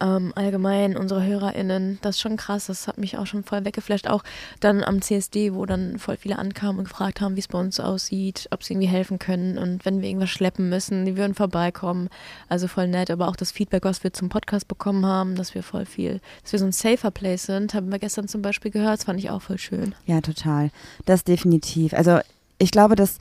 ähm, 0.01 0.33
allgemein 0.35 0.97
unsere 0.97 1.25
HörerInnen, 1.25 1.99
das 2.03 2.17
ist 2.17 2.21
schon 2.21 2.37
krass, 2.37 2.67
das 2.67 2.89
hat 2.89 2.99
mich 2.99 3.17
auch 3.17 3.27
schon 3.27 3.45
voll 3.45 3.65
weggeflasht, 3.65 4.09
auch 4.09 4.25
dann 4.61 4.83
am 4.83 5.01
CSD, 5.01 5.55
wo 5.55 5.67
dann 5.67 5.99
voll 5.99 6.17
viele 6.17 6.39
ankamen 6.39 6.79
und 6.79 6.89
gefragt 6.89 7.21
haben, 7.21 7.37
wie 7.37 7.41
es 7.41 7.49
bei 7.49 7.59
uns 7.59 7.79
aussieht, 7.81 8.49
ob 8.51 8.65
sie 8.65 8.75
irgendwie 8.75 8.89
helfen 8.89 9.19
können 9.19 9.57
und 9.57 9.85
wenn 9.85 10.01
wir 10.01 10.09
irgendwas 10.09 10.31
schleppen 10.31 10.69
müssen, 10.69 11.05
die 11.05 11.17
würden 11.17 11.35
vorbeikommen, 11.35 12.09
also 12.49 12.67
voll 12.67 12.89
nett, 12.89 13.11
aber 13.11 13.29
auch 13.29 13.37
das 13.37 13.53
Feedback, 13.53 13.85
was 13.85 14.03
wir 14.03 14.13
zum 14.13 14.29
Podcast 14.29 14.69
bekommen 14.69 15.07
haben, 15.07 15.37
dass 15.37 15.55
wir 15.55 15.63
voll 15.63 15.87
viel, 15.87 16.21
dass 16.43 16.53
wir 16.53 16.59
so 16.59 16.67
ein 16.67 16.73
safer 16.73 17.11
Place 17.11 17.45
sind, 17.45 17.75
haben 17.75 17.93
wir 17.93 17.99
gestern 17.99 18.29
zum 18.29 18.43
Beispiel 18.43 18.71
gehört, 18.71 18.99
das 18.99 19.05
fand 19.05 19.21
ich 19.21 19.31
auch 19.31 19.43
voll 19.43 19.59
schön. 19.59 19.95
Ja, 20.07 20.21
total. 20.21 20.71
Das 21.05 21.25
definitiv. 21.25 21.95
Also 21.95 22.19
ich 22.59 22.71
glaube, 22.71 22.97
dass 22.97 23.19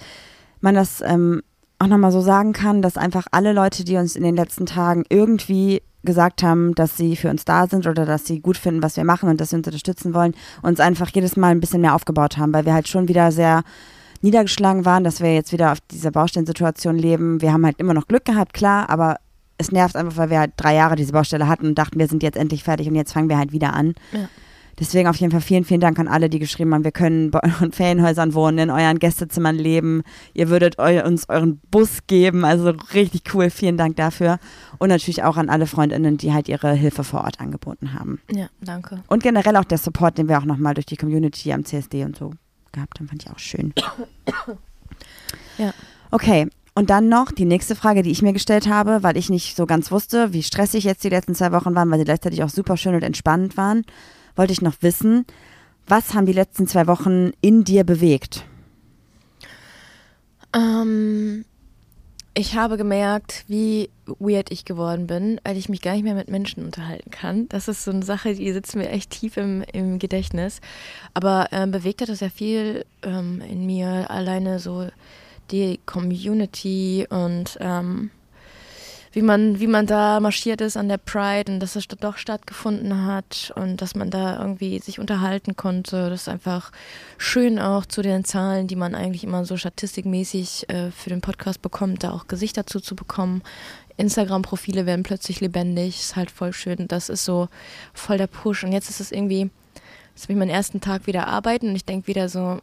man 0.61 0.75
das 0.75 1.01
ähm, 1.01 1.41
auch 1.79 1.87
nochmal 1.87 2.11
so 2.11 2.21
sagen 2.21 2.53
kann, 2.53 2.81
dass 2.81 2.97
einfach 2.97 3.27
alle 3.31 3.53
Leute, 3.53 3.83
die 3.83 3.97
uns 3.97 4.15
in 4.15 4.23
den 4.23 4.35
letzten 4.35 4.65
Tagen 4.65 5.03
irgendwie 5.09 5.81
gesagt 6.03 6.43
haben, 6.43 6.75
dass 6.75 6.97
sie 6.97 7.15
für 7.15 7.29
uns 7.29 7.45
da 7.45 7.67
sind 7.67 7.87
oder 7.87 8.05
dass 8.05 8.25
sie 8.25 8.41
gut 8.41 8.57
finden, 8.57 8.83
was 8.83 8.97
wir 8.97 9.05
machen 9.05 9.29
und 9.29 9.39
dass 9.39 9.51
sie 9.51 9.55
uns 9.55 9.67
unterstützen 9.67 10.13
wollen, 10.13 10.33
uns 10.61 10.79
einfach 10.79 11.09
jedes 11.09 11.37
Mal 11.37 11.51
ein 11.51 11.59
bisschen 11.59 11.81
mehr 11.81 11.95
aufgebaut 11.95 12.37
haben, 12.37 12.53
weil 12.53 12.65
wir 12.65 12.73
halt 12.73 12.87
schon 12.87 13.07
wieder 13.07 13.31
sehr 13.31 13.63
niedergeschlagen 14.21 14.85
waren, 14.85 15.03
dass 15.03 15.21
wir 15.21 15.33
jetzt 15.33 15.51
wieder 15.51 15.71
auf 15.71 15.79
dieser 15.81 16.11
Baustellensituation 16.11 16.97
leben. 16.97 17.41
Wir 17.41 17.53
haben 17.53 17.65
halt 17.65 17.79
immer 17.79 17.93
noch 17.93 18.07
Glück 18.07 18.25
gehabt, 18.25 18.53
klar, 18.53 18.89
aber 18.89 19.17
es 19.57 19.71
nervt 19.71 19.95
einfach, 19.95 20.17
weil 20.17 20.29
wir 20.29 20.39
halt 20.39 20.53
drei 20.57 20.75
Jahre 20.75 20.95
diese 20.95 21.13
Baustelle 21.13 21.47
hatten 21.47 21.67
und 21.67 21.77
dachten, 21.77 21.99
wir 21.99 22.07
sind 22.07 22.23
jetzt 22.23 22.37
endlich 22.37 22.63
fertig 22.63 22.87
und 22.87 22.95
jetzt 22.95 23.13
fangen 23.13 23.29
wir 23.29 23.37
halt 23.37 23.51
wieder 23.51 23.73
an. 23.73 23.93
Ja. 24.11 24.27
Deswegen 24.79 25.07
auf 25.07 25.17
jeden 25.17 25.31
Fall 25.31 25.41
vielen, 25.41 25.63
vielen 25.63 25.81
Dank 25.81 25.99
an 25.99 26.07
alle, 26.07 26.29
die 26.29 26.39
geschrieben 26.39 26.73
haben, 26.73 26.83
wir 26.83 26.91
können 26.91 27.31
bei 27.31 27.41
euren 27.43 27.71
Ferienhäusern 27.71 28.33
wohnen, 28.33 28.57
in 28.57 28.69
euren 28.69 28.99
Gästezimmern 28.99 29.55
leben. 29.55 30.03
Ihr 30.33 30.49
würdet 30.49 30.79
eu 30.79 31.03
uns 31.05 31.29
euren 31.29 31.59
Bus 31.69 31.99
geben. 32.07 32.43
Also 32.43 32.73
richtig 32.93 33.33
cool. 33.33 33.49
Vielen 33.49 33.77
Dank 33.77 33.95
dafür. 33.97 34.39
Und 34.79 34.89
natürlich 34.89 35.23
auch 35.23 35.37
an 35.37 35.49
alle 35.49 35.67
Freundinnen, 35.67 36.17
die 36.17 36.33
halt 36.33 36.49
ihre 36.49 36.73
Hilfe 36.73 37.03
vor 37.03 37.23
Ort 37.23 37.39
angeboten 37.39 37.93
haben. 37.93 38.19
Ja, 38.31 38.47
danke. 38.61 39.03
Und 39.07 39.23
generell 39.23 39.55
auch 39.57 39.63
der 39.63 39.77
Support, 39.77 40.17
den 40.17 40.27
wir 40.27 40.39
auch 40.39 40.45
nochmal 40.45 40.73
durch 40.73 40.85
die 40.85 40.97
Community 40.97 41.53
am 41.53 41.65
CSD 41.65 42.03
und 42.03 42.17
so 42.17 42.31
gehabt 42.71 42.99
haben, 42.99 43.07
fand 43.07 43.23
ich 43.23 43.31
auch 43.31 43.39
schön. 43.39 43.73
Ja. 45.57 45.71
Okay. 46.09 46.47
Und 46.75 46.89
dann 46.89 47.07
noch 47.07 47.31
die 47.31 47.45
nächste 47.45 47.75
Frage, 47.75 48.01
die 48.01 48.09
ich 48.09 48.23
mir 48.23 48.33
gestellt 48.33 48.67
habe, 48.67 49.03
weil 49.03 49.15
ich 49.17 49.29
nicht 49.29 49.55
so 49.55 49.67
ganz 49.67 49.91
wusste, 49.91 50.33
wie 50.33 50.41
stressig 50.41 50.83
jetzt 50.83 51.03
die 51.03 51.09
letzten 51.09 51.35
zwei 51.35 51.51
Wochen 51.51 51.75
waren, 51.75 51.91
weil 51.91 51.99
sie 51.99 52.05
gleichzeitig 52.05 52.43
auch 52.43 52.49
super 52.49 52.77
schön 52.77 52.95
und 52.95 53.03
entspannend 53.03 53.57
waren, 53.57 53.83
wollte 54.35 54.53
ich 54.53 54.61
noch 54.61 54.75
wissen, 54.81 55.25
was 55.87 56.13
haben 56.13 56.25
die 56.25 56.33
letzten 56.33 56.67
zwei 56.67 56.87
Wochen 56.87 57.31
in 57.41 57.63
dir 57.63 57.83
bewegt? 57.83 58.45
Ähm, 60.55 61.45
ich 62.35 62.55
habe 62.55 62.77
gemerkt, 62.77 63.43
wie 63.47 63.89
weird 64.05 64.51
ich 64.51 64.65
geworden 64.65 65.07
bin, 65.07 65.39
weil 65.43 65.57
ich 65.57 65.69
mich 65.69 65.81
gar 65.81 65.93
nicht 65.93 66.03
mehr 66.03 66.15
mit 66.15 66.29
Menschen 66.29 66.65
unterhalten 66.65 67.11
kann. 67.11 67.47
Das 67.49 67.67
ist 67.67 67.83
so 67.83 67.91
eine 67.91 68.03
Sache, 68.03 68.33
die 68.33 68.51
sitzt 68.51 68.75
mir 68.75 68.89
echt 68.89 69.11
tief 69.11 69.37
im, 69.37 69.63
im 69.71 69.99
Gedächtnis. 69.99 70.59
Aber 71.13 71.49
ähm, 71.51 71.71
bewegt 71.71 72.01
hat 72.01 72.09
das 72.09 72.21
ja 72.21 72.29
viel 72.29 72.85
ähm, 73.03 73.41
in 73.47 73.65
mir, 73.65 74.09
alleine 74.09 74.59
so 74.59 74.87
die 75.51 75.79
Community 75.85 77.05
und 77.09 77.57
ähm, 77.59 78.09
wie 79.13 79.21
man, 79.21 79.59
wie 79.59 79.67
man 79.67 79.85
da 79.85 80.19
marschiert 80.19 80.59
ist 80.59 80.75
an 80.75 80.89
der 80.89 80.97
Pride 80.97 81.51
und 81.51 81.59
dass 81.59 81.75
es 81.75 81.87
doch 81.87 82.17
stattgefunden 82.17 83.05
hat 83.05 83.53
und 83.55 83.81
dass 83.81 83.93
man 83.93 84.09
da 84.09 84.39
irgendwie 84.39 84.79
sich 84.79 84.99
unterhalten 84.99 85.55
konnte. 85.55 86.09
Das 86.09 86.23
ist 86.23 86.29
einfach 86.29 86.71
schön 87.19 87.59
auch 87.59 87.85
zu 87.85 88.01
den 88.01 88.25
Zahlen, 88.25 88.67
die 88.67 88.75
man 88.75 88.95
eigentlich 88.95 89.23
immer 89.23 89.45
so 89.45 89.55
statistikmäßig 89.55 90.67
äh, 90.69 90.89
für 90.89 91.09
den 91.09 91.21
Podcast 91.21 91.61
bekommt, 91.61 92.03
da 92.03 92.11
auch 92.11 92.27
Gesicht 92.27 92.57
dazu 92.57 92.79
zu 92.79 92.95
bekommen. 92.95 93.43
Instagram-Profile 93.97 94.87
werden 94.87 95.03
plötzlich 95.03 95.39
lebendig, 95.39 95.99
ist 95.99 96.15
halt 96.15 96.31
voll 96.31 96.51
schön. 96.51 96.87
Das 96.87 97.09
ist 97.09 97.23
so 97.23 97.49
voll 97.93 98.17
der 98.17 98.25
Push. 98.27 98.63
Und 98.63 98.71
jetzt 98.71 98.89
ist 98.89 98.99
es 98.99 99.11
irgendwie, 99.11 99.51
jetzt 100.15 100.23
habe 100.23 100.33
ich 100.33 100.39
meinen 100.39 100.49
ersten 100.49 100.81
Tag 100.81 101.05
wieder 101.05 101.27
arbeiten 101.27 101.69
und 101.69 101.75
ich 101.75 101.85
denke 101.85 102.07
wieder 102.07 102.29
so, 102.29 102.59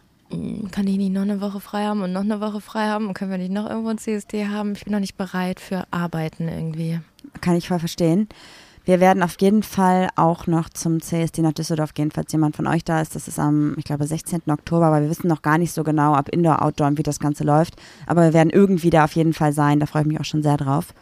kann 0.71 0.87
ich 0.87 0.97
nicht 0.97 1.13
noch 1.13 1.23
eine 1.23 1.41
Woche 1.41 1.61
frei 1.61 1.85
haben 1.85 2.03
und 2.03 2.13
noch 2.13 2.21
eine 2.21 2.41
Woche 2.41 2.61
frei 2.61 2.89
haben 2.89 3.09
und 3.09 3.15
können 3.15 3.31
wir 3.31 3.39
nicht 3.39 3.53
noch 3.53 3.69
irgendwo 3.69 3.91
ein 3.91 3.99
CSD 3.99 4.47
haben? 4.47 4.73
Ich 4.73 4.85
bin 4.85 4.93
noch 4.93 5.01
nicht 5.01 5.17
bereit 5.17 5.61
für 5.61 5.85
Arbeiten 5.91 6.49
irgendwie. 6.49 7.01
Kann 7.41 7.57
ich 7.57 7.69
voll 7.69 7.79
verstehen. 7.79 8.29
Wir 8.85 8.99
werden 8.99 9.23
auf 9.23 9.37
jeden 9.41 9.63
Fall 9.63 10.09
auch 10.17 10.47
noch 10.47 10.69
zum 10.69 11.03
CSD 11.03 11.43
nach 11.43 11.53
Düsseldorf 11.53 11.95
gehen, 11.95 12.11
falls 12.11 12.33
jemand 12.33 12.57
von 12.57 12.67
euch 12.67 12.83
da 12.83 13.01
ist. 13.01 13.15
Das 13.15 13.29
ist 13.29 13.39
am, 13.39 13.75
ich 13.77 13.85
glaube, 13.85 14.07
16. 14.07 14.43
Oktober, 14.49 14.87
aber 14.87 15.03
wir 15.03 15.11
wissen 15.11 15.29
noch 15.29 15.43
gar 15.43 15.59
nicht 15.59 15.73
so 15.73 15.85
genau, 15.85 16.19
ob 16.19 16.29
Indoor, 16.31 16.63
Outdoor 16.63 16.89
und 16.89 16.99
wie 16.99 17.03
das 17.03 17.21
Ganze 17.21 17.45
läuft. 17.45 17.75
Aber 18.07 18.23
wir 18.23 18.33
werden 18.33 18.51
irgendwie 18.51 18.91
da 18.91 19.05
auf 19.05 19.15
jeden 19.15 19.35
Fall 19.35 19.53
sein. 19.53 19.81
Da 19.81 19.87
freue 19.87 20.03
ich 20.03 20.09
mich 20.09 20.21
auch 20.21 20.25
schon 20.25 20.43
sehr 20.43 20.57
drauf. 20.57 20.95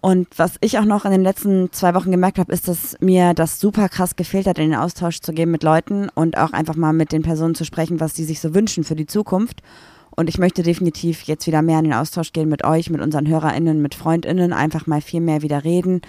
Und 0.00 0.28
was 0.36 0.56
ich 0.60 0.78
auch 0.78 0.84
noch 0.84 1.04
in 1.04 1.10
den 1.10 1.22
letzten 1.22 1.72
zwei 1.72 1.94
Wochen 1.94 2.10
gemerkt 2.10 2.38
habe, 2.38 2.52
ist, 2.52 2.68
dass 2.68 2.96
mir 3.00 3.34
das 3.34 3.58
super 3.58 3.88
krass 3.88 4.16
gefehlt 4.16 4.46
hat, 4.46 4.58
in 4.58 4.70
den 4.70 4.78
Austausch 4.78 5.20
zu 5.20 5.32
gehen 5.32 5.50
mit 5.50 5.62
Leuten 5.62 6.08
und 6.14 6.36
auch 6.38 6.52
einfach 6.52 6.76
mal 6.76 6.92
mit 6.92 7.10
den 7.10 7.22
Personen 7.22 7.54
zu 7.54 7.64
sprechen, 7.64 7.98
was 8.00 8.14
sie 8.14 8.24
sich 8.24 8.40
so 8.40 8.54
wünschen 8.54 8.84
für 8.84 8.94
die 8.94 9.06
Zukunft. 9.06 9.62
Und 10.10 10.28
ich 10.28 10.38
möchte 10.38 10.62
definitiv 10.62 11.22
jetzt 11.22 11.46
wieder 11.46 11.62
mehr 11.62 11.78
in 11.78 11.84
den 11.84 11.94
Austausch 11.94 12.32
gehen 12.32 12.48
mit 12.48 12.64
euch, 12.64 12.90
mit 12.90 13.00
unseren 13.00 13.26
HörerInnen, 13.26 13.82
mit 13.82 13.94
FreundInnen, 13.94 14.52
einfach 14.52 14.86
mal 14.86 15.00
viel 15.00 15.20
mehr 15.20 15.42
wieder 15.42 15.64
reden 15.64 16.00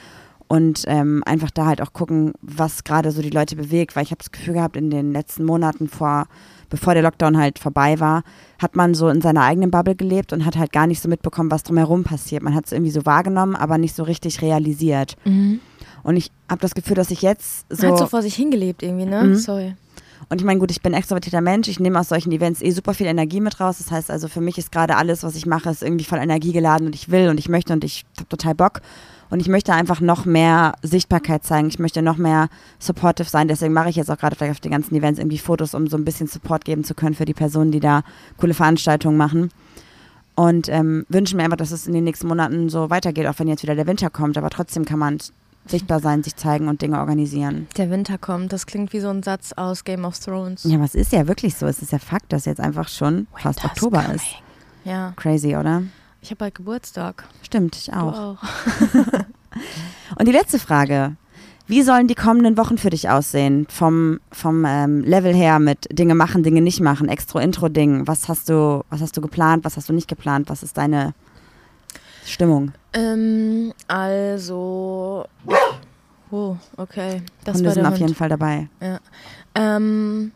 und 0.48 0.84
ähm, 0.88 1.24
einfach 1.26 1.52
da 1.52 1.68
halt 1.68 1.82
auch 1.82 1.94
gucken, 1.94 2.34
was 2.42 2.84
gerade 2.84 3.12
so 3.12 3.22
die 3.22 3.30
Leute 3.30 3.56
bewegt, 3.56 3.96
weil 3.96 4.04
ich 4.04 4.12
habe 4.12 4.18
das 4.18 4.32
Gefühl 4.32 4.56
gehabt, 4.56 4.78
in 4.78 4.90
den 4.90 5.12
letzten 5.12 5.46
Monaten 5.46 5.88
vor, 5.88 6.26
bevor 6.70 6.94
der 6.94 7.04
Lockdown 7.04 7.38
halt 7.38 7.60
vorbei 7.60 8.00
war, 8.00 8.24
hat 8.60 8.76
man 8.76 8.94
so 8.94 9.10
in 9.10 9.22
seiner 9.22 9.44
eigenen 9.44 9.72
Bubble 9.72 9.96
gelebt 9.96 10.34
und 10.34 10.46
hat 10.46 10.58
halt 10.58 10.72
gar 10.72 10.88
nicht 10.88 11.02
so 11.02 11.10
mitbekommen, 11.10 11.52
was 11.52 11.64
drumherum 11.64 12.04
passiert. 12.04 12.44
Man 12.44 12.56
hat 12.56 12.66
es 12.66 12.72
irgendwie 12.72 12.92
so 12.92 13.06
wahrgenommen, 13.06 13.56
aber 13.56 13.78
nicht 13.78 13.96
so 13.96 14.04
richtig 14.04 14.42
realisiert. 14.42 15.16
Und 16.04 16.18
ich 16.18 16.32
habe 16.50 16.62
das 16.62 16.76
Gefühl, 16.76 16.96
dass 16.96 17.12
ich 17.12 17.22
jetzt 17.22 17.66
so. 17.70 17.84
Man 17.84 17.94
hat 17.94 18.00
so 18.00 18.08
vor 18.08 18.22
sich 18.22 18.36
hingelebt 18.36 18.84
irgendwie, 18.84 19.06
ne? 19.06 19.24
Mhm. 19.24 19.36
Sorry. 19.36 19.76
Und 20.28 20.42
ich 20.42 20.46
meine, 20.46 20.60
gut, 20.60 20.70
ich 20.70 20.82
bin 20.82 20.94
extrovertierter 20.94 21.42
Mensch. 21.42 21.68
Ich 21.70 21.80
nehme 21.80 22.00
aus 22.00 22.10
solchen 22.10 22.32
Events 22.32 22.62
eh 22.62 22.72
super 22.72 22.94
viel 22.94 23.08
Energie 23.08 23.40
mit 23.40 23.60
raus. 23.60 23.78
Das 23.78 23.90
heißt 23.90 24.12
also, 24.12 24.28
für 24.28 24.42
mich 24.42 24.58
ist 24.58 24.72
gerade 24.72 24.98
alles, 24.98 25.24
was 25.24 25.36
ich 25.36 25.46
mache, 25.46 25.70
ist 25.70 25.82
irgendwie 25.82 26.04
voll 26.04 26.20
Energie 26.20 26.52
geladen 26.52 26.88
und 26.88 26.96
ich 26.96 27.10
will 27.10 27.30
und 27.30 27.40
ich 27.40 27.50
möchte 27.50 27.74
und 27.74 27.84
ich 27.84 28.06
habe 28.18 28.28
total 28.28 28.54
Bock. 28.54 28.82
Und 29.30 29.40
ich 29.42 29.48
möchte 29.48 29.74
einfach 29.74 30.02
noch 30.02 30.26
mehr 30.26 30.74
Sichtbarkeit 30.82 31.44
zeigen. 31.44 31.68
Ich 31.68 31.80
möchte 31.80 32.02
noch 32.02 32.18
mehr 32.18 32.50
supportive 32.80 33.30
sein. 33.30 33.48
Deswegen 33.48 33.74
mache 33.74 33.90
ich 33.90 33.96
jetzt 33.96 34.10
auch 34.10 34.18
gerade 34.18 34.36
vielleicht 34.36 34.52
auf 34.52 34.60
den 34.60 34.72
ganzen 34.72 34.96
Events 34.96 35.20
irgendwie 35.20 35.38
Fotos, 35.38 35.74
um 35.74 35.88
so 35.88 35.98
ein 35.98 36.06
bisschen 36.06 36.28
Support 36.28 36.66
geben 36.66 36.84
zu 36.84 36.96
können 36.96 37.16
für 37.16 37.26
die 37.26 37.34
Personen, 37.34 37.72
die 37.72 37.80
da 37.80 38.02
coole 38.38 38.54
Veranstaltungen 38.54 39.18
machen. 39.18 39.52
Und 40.36 40.70
ähm, 40.70 41.06
wünschen 41.10 41.38
mir 41.38 41.44
einfach, 41.44 41.58
dass 41.58 41.72
es 41.72 41.86
in 41.86 41.94
den 41.94 42.06
nächsten 42.06 42.28
Monaten 42.28 42.70
so 42.70 42.90
weitergeht, 42.90 43.28
auch 43.28 43.38
wenn 43.38 43.48
jetzt 43.48 43.62
wieder 43.62 43.76
der 43.76 43.88
Winter 43.88 44.10
kommt. 44.10 44.38
Aber 44.38 44.50
trotzdem 44.50 44.86
kann 44.86 44.98
man 44.98 45.20
sichtbar 45.68 46.00
sein, 46.00 46.24
sich 46.24 46.36
zeigen 46.36 46.68
und 46.68 46.82
Dinge 46.82 47.00
organisieren. 47.00 47.68
Der 47.78 47.90
Winter 47.92 48.18
kommt, 48.18 48.54
das 48.54 48.66
klingt 48.66 48.94
wie 48.94 49.00
so 49.00 49.10
ein 49.10 49.22
Satz 49.22 49.52
aus 49.54 49.84
Game 49.84 50.06
of 50.06 50.18
Thrones. 50.18 50.64
Ja, 50.64 50.76
aber 50.76 50.86
es 50.86 50.96
ist 50.96 51.12
ja 51.12 51.28
wirklich 51.28 51.56
so. 51.56 51.68
Es 51.68 51.82
ist 51.82 51.92
ja 51.92 52.00
Fakt, 52.00 52.32
dass 52.34 52.46
jetzt 52.46 52.62
einfach 52.62 52.88
schon 52.88 53.28
fast 53.34 53.60
Winter's 53.64 53.66
Oktober 53.66 54.02
coming. 54.02 54.16
ist. 54.16 54.26
Ja, 54.86 55.14
Crazy, 55.18 55.56
oder? 55.56 55.84
Ich 56.22 56.30
habe 56.30 56.38
bald 56.38 56.56
Geburtstag. 56.56 57.26
Stimmt, 57.44 57.76
ich 57.76 57.94
auch. 57.94 58.38
auch. 58.38 58.38
Und 60.18 60.28
die 60.28 60.32
letzte 60.32 60.60
Frage. 60.60 61.16
Wie 61.68 61.84
sollen 61.84 62.08
die 62.08 62.16
kommenden 62.16 62.58
Wochen 62.58 62.80
für 62.80 62.90
dich 62.90 63.10
aussehen? 63.10 63.68
Vom, 63.70 64.20
vom 64.32 64.66
ähm, 64.66 65.02
Level 65.02 65.36
her 65.36 65.60
mit 65.60 65.88
Dinge 65.92 66.16
machen, 66.16 66.42
Dinge 66.42 66.62
nicht 66.62 66.82
machen, 66.82 67.08
Extro-Intro-Ding. 67.08 68.08
Was 68.08 68.28
hast 68.28 68.50
du, 68.50 68.84
was 68.90 69.02
hast 69.02 69.16
du 69.16 69.22
geplant, 69.22 69.64
was 69.66 69.78
hast 69.78 69.88
du 69.88 69.94
nicht 69.94 70.08
geplant? 70.08 70.50
Was 70.50 70.64
ist 70.64 70.78
deine 70.78 71.14
Stimmung? 72.26 72.72
Ähm, 72.94 73.72
also. 73.88 75.26
Oh, 76.32 76.58
okay. 76.78 77.22
Das 77.44 77.58
Hunde 77.58 77.68
war 77.68 77.74
sind 77.76 77.86
auf 77.86 77.92
Hund. 77.92 78.00
jeden 78.00 78.16
Fall 78.16 78.30
dabei. 78.30 78.68
Ähm, 79.54 80.32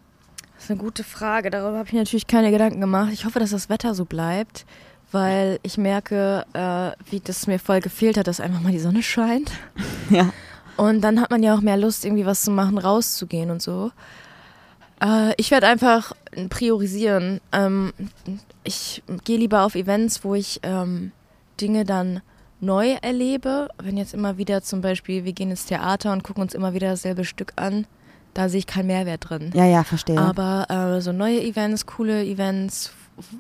das 0.56 0.66
ist 0.66 0.72
eine 0.72 0.80
gute 0.80 1.04
Frage. 1.04 1.50
Darüber 1.50 1.80
habe 1.80 1.88
ich 1.88 1.96
natürlich 1.96 2.28
keine 2.28 2.52
Gedanken 2.52 2.80
gemacht. 2.80 3.10
Ich 3.12 3.26
hoffe, 3.26 3.40
dass 3.40 3.52
das 3.52 3.70
Wetter 3.70 3.96
so 3.96 4.06
bleibt, 4.06 4.66
weil 5.14 5.60
ich 5.64 5.78
merke, 5.78 6.46
äh, 6.54 7.12
wie 7.12 7.20
das 7.20 7.48
mir 7.48 7.60
voll 7.60 7.80
gefehlt 7.80 8.18
hat, 8.18 8.28
dass 8.28 8.40
einfach 8.40 8.62
mal 8.62 8.72
die 8.72 8.80
Sonne 8.80 9.04
scheint. 9.04 9.52
Ja. 10.10 10.32
Und 10.76 11.02
dann 11.02 11.22
hat 11.22 11.32
man 11.32 11.42
ja 11.44 11.56
auch 11.56 11.62
mehr 11.62 11.78
Lust, 11.78 12.04
irgendwie 12.04 12.26
was 12.26 12.42
zu 12.42 12.52
machen, 12.52 12.78
rauszugehen 12.78 13.52
und 13.52 13.62
so. 13.62 13.92
Äh, 15.04 15.34
ich 15.38 15.50
werde 15.50 15.68
einfach 15.68 16.14
priorisieren. 16.50 17.40
Ähm, 17.52 17.94
ich 18.64 19.02
gehe 19.24 19.38
lieber 19.38 19.64
auf 19.64 19.76
Events, 19.76 20.24
wo 20.24 20.36
ich 20.36 20.60
ähm, 20.64 21.12
Dinge 21.62 21.86
dann 21.86 22.22
neu 22.60 22.98
erlebe. 23.02 23.70
Wenn 23.82 23.98
jetzt 23.98 24.14
immer 24.14 24.38
wieder 24.38 24.62
zum 24.62 24.82
Beispiel, 24.82 25.26
wir 25.26 25.34
gehen 25.34 25.52
ins 25.52 25.66
Theater 25.66 26.12
und 26.12 26.24
gucken 26.24 26.44
uns 26.44 26.54
immer 26.54 26.74
wieder 26.74 26.90
dasselbe 26.90 27.24
Stück 27.24 27.54
an, 27.56 27.86
da 28.34 28.50
sehe 28.50 28.60
ich 28.60 28.68
keinen 28.68 28.88
Mehrwert 28.88 29.30
drin. 29.30 29.52
Ja, 29.54 29.66
ja, 29.66 29.84
verstehe. 29.84 30.18
Aber 30.18 30.66
äh, 30.70 31.02
so 31.02 31.12
neue 31.12 31.42
Events, 31.42 31.86
coole 31.86 32.26
Events, 32.26 32.92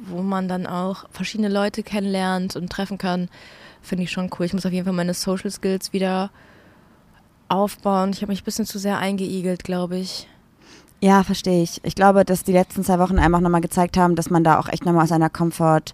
wo 0.08 0.22
man 0.22 0.48
dann 0.48 0.66
auch 0.68 1.06
verschiedene 1.12 1.50
Leute 1.50 1.84
kennenlernt 1.84 2.56
und 2.56 2.70
treffen 2.72 2.98
kann, 2.98 3.30
finde 3.82 4.04
ich 4.04 4.12
schon 4.12 4.30
cool. 4.38 4.46
Ich 4.46 4.54
muss 4.54 4.66
auf 4.66 4.72
jeden 4.72 4.86
Fall 4.86 4.94
meine 4.94 5.14
Social 5.14 5.52
Skills 5.52 5.94
wieder 5.94 6.32
aufbauen. 7.50 8.12
Ich 8.12 8.22
habe 8.22 8.32
mich 8.32 8.42
ein 8.42 8.46
bisschen 8.46 8.66
zu 8.66 8.80
sehr 8.80 8.98
eingeigelt, 8.98 9.64
glaube 9.64 9.98
ich. 9.98 10.28
Ja, 11.02 11.24
verstehe 11.24 11.62
ich. 11.62 11.82
Ich 11.84 11.96
glaube, 11.96 12.24
dass 12.24 12.44
die 12.44 12.54
letzten 12.54 12.84
zwei 12.84 12.98
Wochen 12.98 13.20
einfach 13.20 13.42
nochmal 13.42 13.62
gezeigt 13.62 13.98
haben, 13.98 14.16
dass 14.16 14.30
man 14.30 14.44
da 14.44 14.58
auch 14.58 14.70
echt 14.70 14.86
nochmal 14.86 15.04
aus 15.04 15.12
einer 15.12 15.30
Komfort 15.30 15.94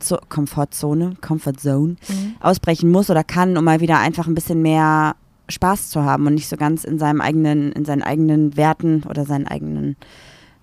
Zo 0.00 0.18
Komfortzone, 0.28 1.16
Comfort 1.20 1.58
Zone 1.58 1.96
ausbrechen 2.40 2.90
muss 2.90 3.10
oder 3.10 3.24
kann, 3.24 3.56
um 3.56 3.64
mal 3.64 3.80
wieder 3.80 3.98
einfach 3.98 4.26
ein 4.26 4.34
bisschen 4.34 4.62
mehr 4.62 5.16
Spaß 5.48 5.90
zu 5.90 6.02
haben 6.02 6.26
und 6.26 6.34
nicht 6.34 6.48
so 6.48 6.56
ganz 6.56 6.84
in 6.84 6.98
seinem 6.98 7.20
eigenen, 7.20 7.72
in 7.72 7.84
seinen 7.84 8.02
eigenen 8.02 8.56
Werten 8.56 9.02
oder 9.08 9.24
seinen 9.24 9.46
eigenen, 9.46 9.96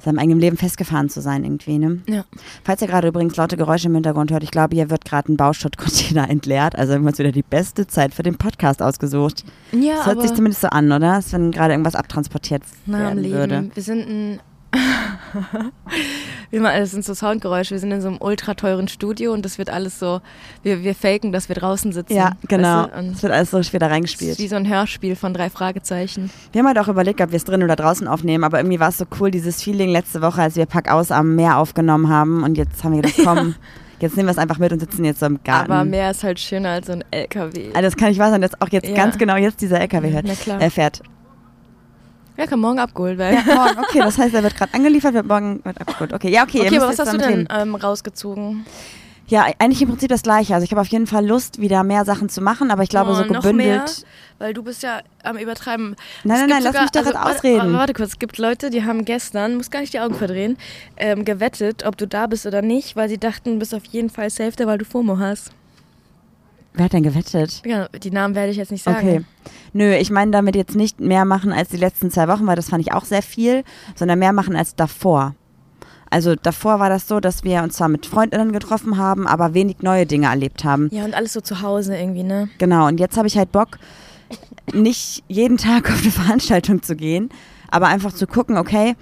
seinem 0.06 0.20
eigenen 0.20 0.40
Leben 0.40 0.58
festgefahren 0.58 1.10
zu 1.10 1.20
sein 1.22 1.44
irgendwie. 1.44 1.78
Ne? 1.78 2.02
Ja. 2.08 2.24
Falls 2.64 2.82
ihr 2.82 2.88
gerade 2.88 3.08
übrigens 3.10 3.36
laute 3.36 3.58
Geräusche 3.58 3.88
im 3.88 3.94
Hintergrund 3.96 4.32
hört, 4.32 4.44
ich 4.44 4.52
glaube, 4.52 4.76
hier 4.76 4.90
wird 4.90 5.04
gerade 5.06 5.32
ein 5.32 5.38
Bauschuttcontainer 5.38 6.30
entleert. 6.30 6.76
Also 6.78 6.94
haben 6.94 7.04
wir 7.04 7.10
uns 7.10 7.20
wieder 7.20 7.32
die 7.32 7.44
beste 7.44 7.88
Zeit 7.88 8.14
für 8.14 8.24
den 8.24 8.38
Podcast 8.38 8.82
ausgesucht. 8.82 9.44
Ja, 9.72 9.96
Das 9.98 10.06
hört 10.06 10.22
sich 10.22 10.34
zumindest 10.34 10.62
so 10.62 10.68
an, 10.70 10.92
oder? 10.92 11.14
Als 11.14 11.34
wenn 11.34 11.52
gerade 11.52 11.74
irgendwas 11.74 11.96
abtransportiert 11.96 12.64
na, 12.86 13.00
werden 13.00 13.20
Leben. 13.20 13.36
würde. 13.36 13.70
Wir 13.74 13.84
sind 13.84 14.08
ein. 14.08 14.40
Das 16.52 16.92
sind 16.92 17.04
so 17.04 17.14
Soundgeräusche. 17.14 17.72
Wir 17.72 17.80
sind 17.80 17.92
in 17.92 18.00
so 18.02 18.08
einem 18.08 18.18
ultra 18.22 18.54
teuren 18.54 18.88
Studio 18.88 19.34
und 19.34 19.44
das 19.44 19.58
wird 19.58 19.70
alles 19.70 20.00
so. 20.00 20.22
Wir, 20.64 20.84
wir 20.84 20.96
faken, 20.96 21.32
dass 21.34 21.50
wir 21.50 21.56
draußen 21.56 21.92
sitzen. 21.92 22.14
Ja, 22.16 22.32
genau. 22.48 22.84
Weißt 22.84 22.94
du? 22.94 23.00
Und 23.00 23.10
Es 23.16 23.24
wird 23.24 23.34
alles 23.34 23.52
so 23.52 23.58
wieder 23.58 23.66
es 23.68 23.74
ist 23.74 23.82
reingespielt. 23.84 24.40
wie 24.40 24.48
so 24.48 24.56
ein 24.56 24.68
Hörspiel 24.70 25.16
von 25.16 25.34
drei 25.34 25.50
Fragezeichen. 25.50 26.30
Wir 26.54 26.60
haben 26.60 26.68
halt 26.68 26.80
auch 26.80 26.88
überlegt, 26.88 27.20
ob 27.22 27.32
wir 27.32 27.38
es 27.38 27.44
drin 27.44 27.62
oder 27.64 27.76
draußen 27.76 28.08
aufnehmen, 28.08 28.44
aber 28.44 28.60
irgendwie 28.60 28.80
war 28.80 28.90
es 28.90 28.98
so 28.98 29.06
cool, 29.20 29.32
dieses 29.32 29.62
Feeling 29.62 29.90
letzte 29.90 30.22
Woche, 30.22 30.42
als 30.42 30.56
wir 30.56 30.66
Pack 30.66 30.90
aus 30.90 31.12
am 31.12 31.36
Meer 31.36 31.58
aufgenommen 31.58 32.08
haben 32.10 32.44
und 32.44 32.58
jetzt 32.58 32.84
haben 32.84 32.94
wir 32.96 33.02
gedacht, 33.02 33.20
komm, 33.26 33.56
jetzt 34.00 34.16
nehmen 34.16 34.28
wir 34.28 34.32
es 34.32 34.38
einfach 34.38 34.58
mit 34.60 34.72
und 34.72 34.80
sitzen 34.80 35.04
jetzt 35.04 35.20
so 35.20 35.26
im 35.26 35.40
Garten. 35.44 35.72
Aber 35.72 35.84
mehr 35.84 36.12
ist 36.12 36.24
halt 36.24 36.40
schöner 36.40 36.70
als 36.70 36.88
so 36.88 36.94
ein 36.94 37.04
LKW. 37.12 37.70
also 37.70 37.82
das 37.82 37.98
kann 37.98 38.12
ich 38.12 38.20
wahr 38.20 38.30
sein, 38.32 38.42
dass 38.42 38.60
auch 38.62 38.70
jetzt 38.70 38.88
Ja. 38.88 38.96
ganz 38.96 39.18
genau 39.18 39.36
jetzt 39.36 39.60
dieser 39.62 39.80
LKW 39.82 40.12
hört, 40.12 40.26
Na 40.28 40.36
klar. 40.36 40.62
äh, 40.62 40.70
fährt. 40.70 41.02
Ja, 42.38 42.46
kann 42.48 42.60
morgen 42.60 42.80
abgeholt 42.80 43.18
werden. 43.18 43.42
Ja, 43.48 43.56
morgen, 43.56 43.80
okay, 43.80 44.00
das 44.00 44.18
heißt, 44.18 44.34
er 44.34 44.44
wird 44.44 44.56
gerade 44.56 44.74
angeliefert, 44.74 45.14
wird 45.14 45.26
morgen 45.26 45.62
wird 45.64 45.80
abgeholt. 45.80 46.14
Okay, 46.14 46.30
ja, 46.30 46.44
okay. 46.44 46.62
Okay, 46.62 46.78
aber 46.78 46.90
was 46.90 47.00
hast 47.00 47.14
du 47.14 47.18
denn 47.18 47.48
ähm, 47.50 47.76
rausgezogen? 47.76 48.66
Ja, 49.28 49.48
eigentlich 49.58 49.82
im 49.82 49.90
Prinzip 49.90 50.10
das 50.10 50.22
Gleiche. 50.22 50.54
Also 50.54 50.66
ich 50.66 50.72
habe 50.72 50.82
auf 50.82 50.88
jeden 50.88 51.08
Fall 51.08 51.26
Lust, 51.26 51.60
wieder 51.60 51.84
mehr 51.84 52.06
Sachen 52.06 52.30
zu 52.30 52.42
machen, 52.42 52.70
aber 52.70 52.84
ich 52.84 52.90
glaube, 52.90 53.10
Oh, 53.12 53.16
so 53.16 53.22
noch 53.24 53.42
gebündelt. 53.42 53.58
mehr? 53.58 53.86
Weil 54.38 54.54
du 54.54 54.62
bist 54.62 54.84
ja 54.84 55.00
am 55.24 55.38
Übertreiben. 55.38 55.96
Nein, 56.24 56.42
nein, 56.42 56.50
nein, 56.50 56.64
lass 56.64 56.80
mich 56.80 56.92
doch 56.92 57.02
gerade 57.02 57.16
warte- 57.16 57.38
ausreden. 57.38 57.62
Aber 57.62 57.74
warte 57.74 57.94
kurz, 57.94 58.10
es 58.10 58.20
gibt 58.20 58.38
Leute, 58.38 58.70
die 58.70 58.84
haben 58.84 59.04
gestern, 59.04 59.56
muss 59.56 59.72
gar 59.72 59.80
nicht 59.80 59.94
die 59.94 60.00
Augen 60.00 60.14
verdrehen, 60.14 60.58
ähm, 60.98 61.26
gewettet, 61.26 61.86
ob 61.88 61.98
du 61.98 62.06
da 62.06 62.28
bist 62.28 62.46
oder 62.46 62.62
nicht, 62.62 62.96
weil 62.96 63.10
sie 63.10 63.18
dachten, 63.18 63.54
du 63.54 63.60
bist 63.60 63.74
auf 63.74 63.86
jeden 63.86 64.12
Fall 64.12 64.30
safe 64.30 64.54
weil 64.68 64.78
du 64.78 64.86
FOMO 64.86 65.18
hast. 65.18 65.52
Wer 66.76 66.86
hat 66.86 66.94
denn 66.94 67.04
gewettet? 67.04 67.62
Ja, 67.66 67.88
die 67.88 68.12
Namen 68.12 68.36
werde 68.36 68.52
ich 68.52 68.58
jetzt 68.58 68.72
nicht 68.72 68.84
sagen. 68.84 69.08
Okay. 69.08 69.26
Nö, 69.74 69.96
ich 69.96 70.12
meine 70.12 70.32
damit 70.32 70.56
jetzt 70.56 70.76
nicht 70.76 71.00
mehr 71.00 71.26
machen 71.26 71.52
als 71.54 71.70
die 71.70 71.78
letzten 71.78 72.12
zwei 72.12 72.28
Wochen, 72.28 72.46
weil 72.48 72.56
das 72.56 72.70
fand 72.70 72.82
ich 72.82 72.94
auch 72.94 73.06
sehr 73.06 73.22
viel, 73.22 73.64
sondern 73.96 74.20
mehr 74.20 74.34
machen 74.34 74.56
als 74.56 74.76
davor. 74.76 75.36
Also 76.10 76.36
davor 76.36 76.80
war 76.80 76.90
das 76.90 77.08
so, 77.08 77.20
dass 77.20 77.44
wir 77.44 77.64
uns 77.64 77.76
zwar 77.76 77.90
mit 77.90 78.06
Freundinnen 78.06 78.52
getroffen 78.52 78.98
haben, 78.98 79.28
aber 79.28 79.54
wenig 79.54 79.78
neue 79.82 80.06
Dinge 80.06 80.28
erlebt 80.28 80.64
haben. 80.64 80.90
Ja, 80.92 81.04
und 81.04 81.14
alles 81.14 81.34
so 81.34 81.42
zu 81.42 81.62
Hause 81.62 81.98
irgendwie, 81.98 82.24
ne? 82.24 82.50
Genau, 82.58 82.88
und 82.88 83.00
jetzt 83.00 83.18
habe 83.18 83.28
ich 83.28 83.38
halt 83.38 83.52
Bock, 83.52 83.80
nicht 84.74 85.24
jeden 85.28 85.58
Tag 85.58 85.90
auf 85.90 86.02
eine 86.02 86.12
Veranstaltung 86.12 86.84
zu 86.84 86.96
gehen, 86.96 87.30
aber 87.70 87.88
einfach 87.88 88.14
zu 88.14 88.28
gucken, 88.28 88.58
okay, 88.58 88.96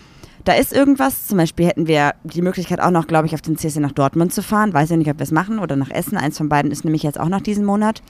da 0.44 0.54
ist 0.54 0.74
irgendwas. 0.74 1.28
Zum 1.28 1.38
Beispiel 1.38 1.66
hätten 1.66 1.88
wir 1.88 2.14
die 2.24 2.42
Möglichkeit 2.42 2.82
auch 2.82 2.92
noch, 2.92 3.08
glaube 3.08 3.28
ich, 3.28 3.34
auf 3.34 3.42
den 3.42 3.58
CSC 3.58 3.80
nach 3.80 3.92
Dortmund 3.92 4.34
zu 4.34 4.44
fahren. 4.44 4.74
Weiß 4.74 4.90
ja 4.90 4.98
nicht, 4.98 5.10
ob 5.10 5.20
wir 5.20 5.24
es 5.24 5.32
machen 5.32 5.60
oder 5.60 5.76
nach 5.76 5.90
Essen. 5.90 6.18
Eins 6.18 6.38
von 6.38 6.50
beiden 6.50 6.72
ist 6.72 6.84
nämlich 6.84 7.04
jetzt 7.04 7.20
auch 7.20 7.30
noch 7.30 7.42
diesen 7.42 7.66
Monat. 7.66 8.02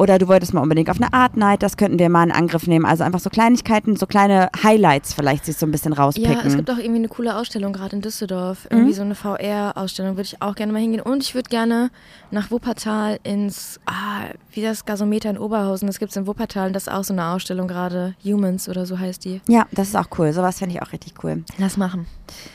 Oder 0.00 0.18
du 0.18 0.28
wolltest 0.28 0.54
mal 0.54 0.62
unbedingt 0.62 0.88
auf 0.88 0.96
eine 0.96 1.12
Art 1.12 1.36
Night, 1.36 1.62
das 1.62 1.76
könnten 1.76 1.98
wir 1.98 2.08
mal 2.08 2.24
in 2.24 2.32
Angriff 2.32 2.66
nehmen. 2.66 2.86
Also 2.86 3.04
einfach 3.04 3.20
so 3.20 3.28
Kleinigkeiten, 3.28 3.96
so 3.96 4.06
kleine 4.06 4.48
Highlights 4.62 5.12
vielleicht 5.12 5.44
sich 5.44 5.58
so 5.58 5.66
ein 5.66 5.72
bisschen 5.72 5.92
rauspicken. 5.92 6.32
Ja, 6.32 6.42
es 6.42 6.56
gibt 6.56 6.70
auch 6.70 6.78
irgendwie 6.78 7.00
eine 7.00 7.08
coole 7.08 7.36
Ausstellung 7.36 7.74
gerade 7.74 7.96
in 7.96 8.00
Düsseldorf. 8.00 8.66
Irgendwie 8.70 8.94
so 8.94 9.02
eine 9.02 9.14
VR-Ausstellung 9.14 10.12
würde 10.12 10.22
ich 10.22 10.40
auch 10.40 10.54
gerne 10.54 10.72
mal 10.72 10.78
hingehen. 10.78 11.02
Und 11.02 11.22
ich 11.22 11.34
würde 11.34 11.50
gerne 11.50 11.90
nach 12.30 12.50
Wuppertal 12.50 13.18
ins, 13.24 13.78
ah, 13.84 14.30
wie 14.52 14.62
das 14.62 14.86
Gasometer 14.86 15.28
in 15.28 15.36
Oberhausen. 15.36 15.86
Das 15.86 15.98
gibt 15.98 16.12
es 16.12 16.16
in 16.16 16.26
Wuppertal 16.26 16.68
und 16.68 16.72
das 16.72 16.86
ist 16.86 16.92
auch 16.94 17.04
so 17.04 17.12
eine 17.12 17.26
Ausstellung 17.26 17.68
gerade. 17.68 18.14
Humans 18.24 18.70
oder 18.70 18.86
so 18.86 18.98
heißt 18.98 19.26
die. 19.26 19.42
ja, 19.48 19.66
das 19.70 19.88
ist 19.88 19.96
auch 19.96 20.08
cool. 20.18 20.32
Sowas 20.32 20.60
fände 20.60 20.74
ich 20.74 20.80
auch 20.80 20.92
richtig 20.92 21.12
cool. 21.22 21.44
Lass 21.58 21.76
machen. 21.76 22.06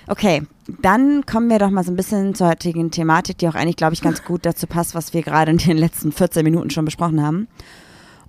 Okay, 0.08 0.44
dann 0.82 1.26
kommen 1.26 1.50
wir 1.50 1.60
doch 1.60 1.70
mal 1.70 1.84
so 1.84 1.92
ein 1.92 1.96
bisschen 1.96 2.36
zur 2.36 2.48
heutigen 2.50 2.92
Thematik, 2.92 3.38
die 3.38 3.48
auch 3.48 3.56
eigentlich, 3.56 3.76
glaube 3.76 3.94
ich, 3.94 4.02
ganz 4.02 4.24
gut 4.24 4.46
dazu 4.46 4.68
passt, 4.68 4.96
was 4.96 5.14
wir 5.14 5.22
gerade 5.22 5.52
in 5.52 5.58
den 5.58 5.78
letzten 5.78 6.12
14 6.12 6.44
Minuten 6.44 6.70
schon 6.70 6.86
besprochen 6.86 7.22
haben. 7.22 7.48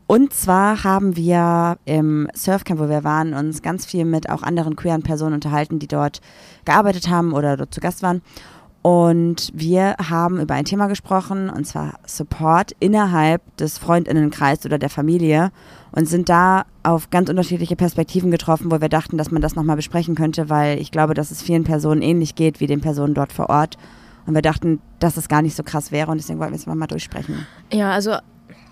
Und 0.08 0.32
zwar 0.32 0.84
haben 0.84 1.16
wir 1.16 1.78
im 1.84 2.28
Surfcamp, 2.32 2.78
wo 2.78 2.88
wir 2.88 3.02
waren, 3.02 3.34
uns 3.34 3.60
ganz 3.60 3.84
viel 3.86 4.04
mit 4.04 4.30
auch 4.30 4.42
anderen 4.42 4.76
queeren 4.76 5.02
Personen 5.02 5.34
unterhalten, 5.34 5.80
die 5.80 5.88
dort 5.88 6.20
gearbeitet 6.64 7.08
haben 7.08 7.32
oder 7.32 7.56
dort 7.56 7.74
zu 7.74 7.80
Gast 7.80 8.02
waren. 8.02 8.22
Und 8.87 9.50
wir 9.52 9.97
haben 9.99 10.38
über 10.38 10.55
ein 10.55 10.64
Thema 10.64 10.87
gesprochen, 10.87 11.50
und 11.50 11.66
zwar 11.66 11.95
Support 12.07 12.71
innerhalb 12.78 13.43
des 13.57 13.78
Freundinnenkreises 13.78 14.64
oder 14.64 14.78
der 14.78 14.90
Familie 14.90 15.50
und 15.90 16.09
sind 16.09 16.28
da 16.28 16.66
auf 16.85 17.11
ganz 17.11 17.28
unterschiedliche 17.28 17.75
Perspektiven 17.75 18.31
getroffen, 18.31 18.71
wo 18.71 18.81
wir 18.81 18.88
dachten, 18.88 19.19
dass 19.19 19.33
man 19.33 19.43
das 19.43 19.57
nochmal 19.57 19.75
besprechen 19.75 20.14
könnte, 20.14 20.50
weil 20.50 20.78
ich 20.78 20.93
glaube, 20.93 21.14
dass 21.14 21.33
es 21.33 21.43
vielen 21.43 21.64
Personen 21.64 22.00
ähnlich 22.00 22.37
geht 22.37 22.61
wie 22.61 22.69
den 22.69 22.81
Personen 22.81 23.12
dort 23.12 23.33
vor 23.33 23.50
Ort. 23.50 23.76
Und 24.25 24.37
wir 24.37 24.43
dachten, 24.43 24.81
dass 25.00 25.16
es 25.16 25.26
gar 25.26 25.43
nicht 25.43 25.57
so 25.57 25.64
krass 25.64 25.90
wäre 25.90 26.12
und 26.12 26.19
deswegen 26.19 26.38
wollten 26.38 26.52
wir 26.52 26.61
es 26.61 26.66
mal 26.66 26.87
durchsprechen. 26.87 27.45
Ja, 27.73 27.90
also 27.90 28.19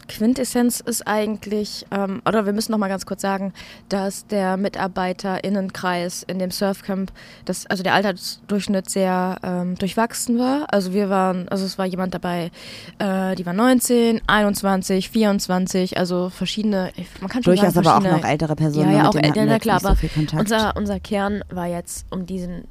Quintessenz 0.08 0.80
ist 0.80 1.06
eigentlich, 1.06 1.87
ähm, 1.90 2.23
oder 2.26 2.46
wir 2.46 2.52
müssen 2.52 2.73
noch 2.73 2.78
mal 2.78 2.88
ganz 2.88 3.06
kurz 3.06 3.23
sagen, 3.23 3.52
dass 3.88 4.26
der 4.26 4.56
MitarbeiterInnenkreis 4.56 6.23
in 6.23 6.38
dem 6.38 6.50
Surfcamp, 6.50 7.12
das, 7.44 7.66
also 7.66 7.82
der 7.82 7.94
Altersdurchschnitt 7.94 8.90
sehr 8.90 9.38
ähm, 9.42 9.75
durchwachsen 9.76 10.38
war. 10.38 10.66
Also 10.73 10.92
wir 10.92 11.11
waren, 11.11 11.49
also 11.49 11.64
es 11.64 11.78
war 11.78 11.87
jemand 11.87 12.14
dabei, 12.14 12.50
äh, 12.99 13.34
die 13.34 13.46
war 13.46 13.52
19, 13.52 14.23
21, 14.26 15.11
24, 15.11 15.99
also 15.99 16.30
verschiedene, 16.30 16.92
man 17.20 17.30
kann 17.30 17.42
schon 17.42 17.54
Durchaus 17.54 17.75
sagen, 17.75 17.87
aber 17.87 17.99
auch 17.99 18.18
noch 18.18 18.25
ältere 18.25 18.56
Personen. 18.56 18.90
Ja, 18.90 18.96
ja, 18.96 18.99
mit 18.99 19.08
auch 19.08 19.12
denen 19.12 19.25
hatten 19.30 19.38
älter, 19.38 19.40
wir 19.40 19.46
na 19.46 19.54
jetzt 19.54 19.62
klar, 19.62 19.76
nicht 19.76 19.84
aber 19.84 19.94
so 19.94 20.00
viel 20.00 20.08
Kontakt. 20.11 20.40
unser, 20.40 20.76
unser 20.76 21.00
Kern 21.00 21.44
war 21.50 21.66
jetzt 21.66 22.06
um 22.11 22.26
diesen 22.26 22.68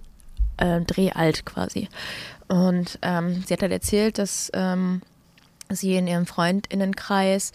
äh, 0.58 0.82
Dreh 0.82 1.12
alt 1.12 1.46
quasi. 1.46 1.90
Und 2.48 3.00
ähm, 3.02 3.44
sie 3.46 3.54
hat 3.54 3.62
halt 3.62 3.72
erzählt, 3.72 4.18
dass 4.18 4.52
ähm, 4.54 5.02
sie 5.70 5.96
in 5.96 6.08
ihrem 6.08 6.25
Freundinnenkreis 6.25 7.51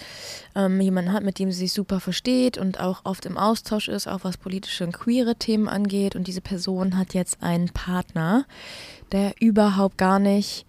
ähm, 0.55 0.81
jemanden 0.81 1.13
hat, 1.13 1.23
mit 1.23 1.39
dem 1.39 1.51
sie 1.53 1.59
sich 1.59 1.73
super 1.73 2.01
versteht 2.01 2.59
und 2.59 2.81
auch 2.81 3.01
oft 3.05 3.27
im 3.27 3.37
Austausch 3.37 3.89
ist, 3.89 4.07
auch 4.07 4.21
was 4.23 4.37
politische 4.37 4.85
und 4.85 4.93
queere 4.93 5.37
Themen 5.37 5.69
angeht. 5.69 6.17
Und 6.17 6.27
diese 6.27 6.41
Person 6.41 6.99
hat 6.99 7.15
jetzt 7.15 7.43
einen 7.43 7.69
Partner, 7.69 8.47
der 9.13 9.35
überhaupt 9.41 9.99
gar 9.99 10.19
nicht 10.19 10.67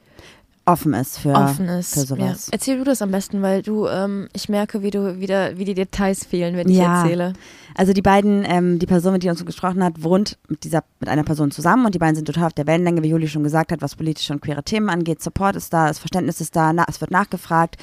offen 0.72 0.94
ist 0.94 1.18
für, 1.20 1.34
offen 1.34 1.68
ist. 1.68 1.94
für 1.94 2.02
sowas. 2.02 2.48
Ja. 2.48 2.54
Erzähl 2.54 2.78
du 2.78 2.84
das 2.84 3.02
am 3.02 3.12
besten, 3.12 3.42
weil 3.42 3.62
du, 3.62 3.88
ähm, 3.88 4.28
ich 4.34 4.50
merke, 4.50 4.82
wie 4.84 4.92
du 4.92 5.20
wieder, 5.20 5.58
wie 5.58 5.66
die 5.66 5.74
Details 5.74 6.26
fehlen, 6.26 6.56
wenn 6.56 6.70
ich 6.70 6.78
Ja. 6.78 7.02
erzähle. 7.02 7.34
Also 7.76 7.94
die 7.94 8.02
beiden, 8.02 8.44
ähm, 8.46 8.80
die 8.80 8.86
Person, 8.86 9.14
mit 9.14 9.24
der 9.24 9.32
uns 9.32 9.46
gesprochen 9.46 9.84
hat, 9.84 10.04
wohnt 10.04 10.38
mit 10.48 10.64
dieser, 10.64 10.84
mit 11.00 11.10
einer 11.10 11.24
Person 11.24 11.52
zusammen 11.52 11.86
und 11.86 11.96
die 11.96 12.00
beiden 12.00 12.16
sind 12.16 12.26
total 12.26 12.46
auf 12.48 12.54
der 12.54 12.68
Wellenlänge, 12.68 13.04
wie 13.04 13.10
Juli 13.10 13.28
schon 13.28 13.44
gesagt 13.44 13.72
hat, 13.72 13.82
was 13.82 13.96
politische 13.96 14.34
und 14.34 14.42
queere 14.42 14.64
Themen 14.64 14.90
angeht. 14.90 15.22
Support 15.22 15.56
ist 15.56 15.74
da, 15.74 15.88
das 15.88 16.00
Verständnis 16.00 16.42
ist 16.42 16.56
da, 16.56 16.74
na, 16.74 16.86
es 16.88 17.00
wird 17.02 17.12
nachgefragt, 17.12 17.78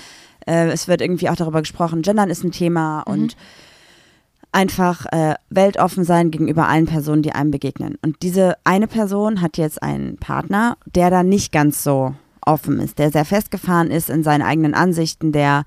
äh, 0.47 0.69
es 0.71 0.88
wird 0.88 1.00
irgendwie 1.00 1.28
auch 1.31 1.37
darüber 1.37 1.61
gesprochen, 1.61 2.02
Gendern 2.02 2.31
ist 2.31 2.45
ein 2.45 2.52
Thema 2.52 3.00
und 3.02 3.37
einfach 4.52 5.07
äh, 5.12 5.35
weltoffen 5.50 6.05
sein 6.05 6.31
gegenüber 6.31 6.66
allen 6.69 6.87
Personen, 6.87 7.23
die 7.23 7.33
einem 7.33 7.50
begegnen. 7.50 7.99
Und 8.02 8.23
diese 8.23 8.57
eine 8.64 8.87
Person 8.87 9.43
hat 9.43 9.59
jetzt 9.59 9.83
einen 9.83 10.16
Partner, 10.16 10.78
der 10.87 11.11
da 11.11 11.23
nicht 11.23 11.52
ganz 11.52 11.83
so 11.83 12.14
offen 12.46 12.80
ist, 12.80 12.98
der 12.98 13.10
sehr 13.10 13.24
festgefahren 13.24 13.90
ist 13.90 14.08
in 14.08 14.22
seinen 14.22 14.42
eigenen 14.42 14.74
Ansichten, 14.74 15.32
der 15.32 15.64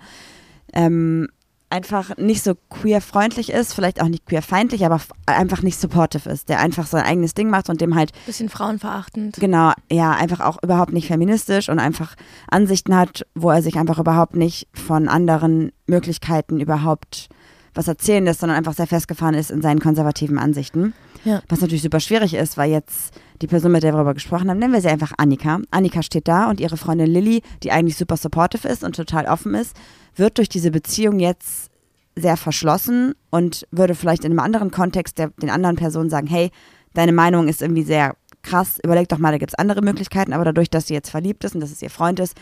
ähm, 0.73 1.27
einfach 1.69 2.17
nicht 2.17 2.43
so 2.43 2.55
queer-freundlich 2.69 3.51
ist, 3.51 3.73
vielleicht 3.73 4.01
auch 4.01 4.07
nicht 4.07 4.25
queer-feindlich, 4.25 4.85
aber 4.85 4.99
einfach 5.25 5.61
nicht 5.61 5.79
supportive 5.79 6.29
ist, 6.29 6.49
der 6.49 6.59
einfach 6.59 6.87
sein 6.87 7.03
eigenes 7.03 7.33
Ding 7.33 7.49
macht 7.49 7.69
und 7.69 7.81
dem 7.81 7.95
halt 7.95 8.11
Bisschen 8.25 8.49
frauenverachtend. 8.49 9.35
Genau, 9.35 9.71
ja, 9.91 10.11
einfach 10.11 10.39
auch 10.39 10.57
überhaupt 10.63 10.93
nicht 10.93 11.07
feministisch 11.07 11.69
und 11.69 11.79
einfach 11.79 12.15
Ansichten 12.49 12.95
hat, 12.95 13.25
wo 13.35 13.51
er 13.51 13.61
sich 13.61 13.77
einfach 13.77 13.99
überhaupt 13.99 14.35
nicht 14.35 14.67
von 14.73 15.07
anderen 15.07 15.71
Möglichkeiten 15.85 16.59
überhaupt 16.59 17.29
was 17.73 17.87
erzählen 17.87 18.23
lässt, 18.23 18.39
sondern 18.39 18.57
einfach 18.57 18.73
sehr 18.73 18.87
festgefahren 18.87 19.35
ist 19.35 19.51
in 19.51 19.61
seinen 19.61 19.79
konservativen 19.79 20.37
Ansichten. 20.37 20.93
Ja. 21.25 21.41
Was 21.49 21.61
natürlich 21.61 21.81
super 21.81 21.99
schwierig 21.99 22.33
ist, 22.33 22.57
weil 22.57 22.71
jetzt 22.71 23.13
die 23.41 23.47
Person, 23.47 23.71
mit 23.71 23.83
der 23.83 23.91
wir 23.91 23.97
darüber 23.97 24.13
gesprochen 24.13 24.49
haben, 24.49 24.59
nennen 24.59 24.73
wir 24.73 24.81
sie 24.81 24.87
einfach 24.87 25.13
Annika. 25.17 25.59
Annika 25.71 26.01
steht 26.01 26.27
da 26.27 26.49
und 26.49 26.59
ihre 26.59 26.77
Freundin 26.77 27.07
Lilly, 27.07 27.41
die 27.63 27.71
eigentlich 27.71 27.97
super 27.97 28.17
supportive 28.17 28.67
ist 28.67 28.83
und 28.83 28.95
total 28.95 29.25
offen 29.25 29.53
ist, 29.53 29.75
wird 30.15 30.37
durch 30.37 30.49
diese 30.49 30.71
Beziehung 30.71 31.19
jetzt 31.19 31.69
sehr 32.15 32.37
verschlossen 32.37 33.13
und 33.29 33.65
würde 33.71 33.95
vielleicht 33.95 34.25
in 34.25 34.31
einem 34.31 34.39
anderen 34.39 34.71
Kontext 34.71 35.17
der, 35.17 35.29
den 35.41 35.49
anderen 35.49 35.75
Personen 35.75 36.09
sagen, 36.09 36.27
hey, 36.27 36.51
deine 36.93 37.13
Meinung 37.13 37.47
ist 37.47 37.61
irgendwie 37.61 37.83
sehr 37.83 38.15
krass, 38.41 38.79
überleg 38.83 39.07
doch 39.09 39.19
mal, 39.19 39.31
da 39.31 39.37
gibt 39.37 39.51
es 39.51 39.59
andere 39.59 39.81
Möglichkeiten, 39.81 40.33
aber 40.33 40.45
dadurch, 40.45 40.69
dass 40.69 40.87
sie 40.87 40.93
jetzt 40.93 41.09
verliebt 41.09 41.43
ist 41.43 41.55
und 41.55 41.61
dass 41.61 41.71
es 41.71 41.81
ihr 41.81 41.89
Freund 41.89 42.19
ist, 42.19 42.35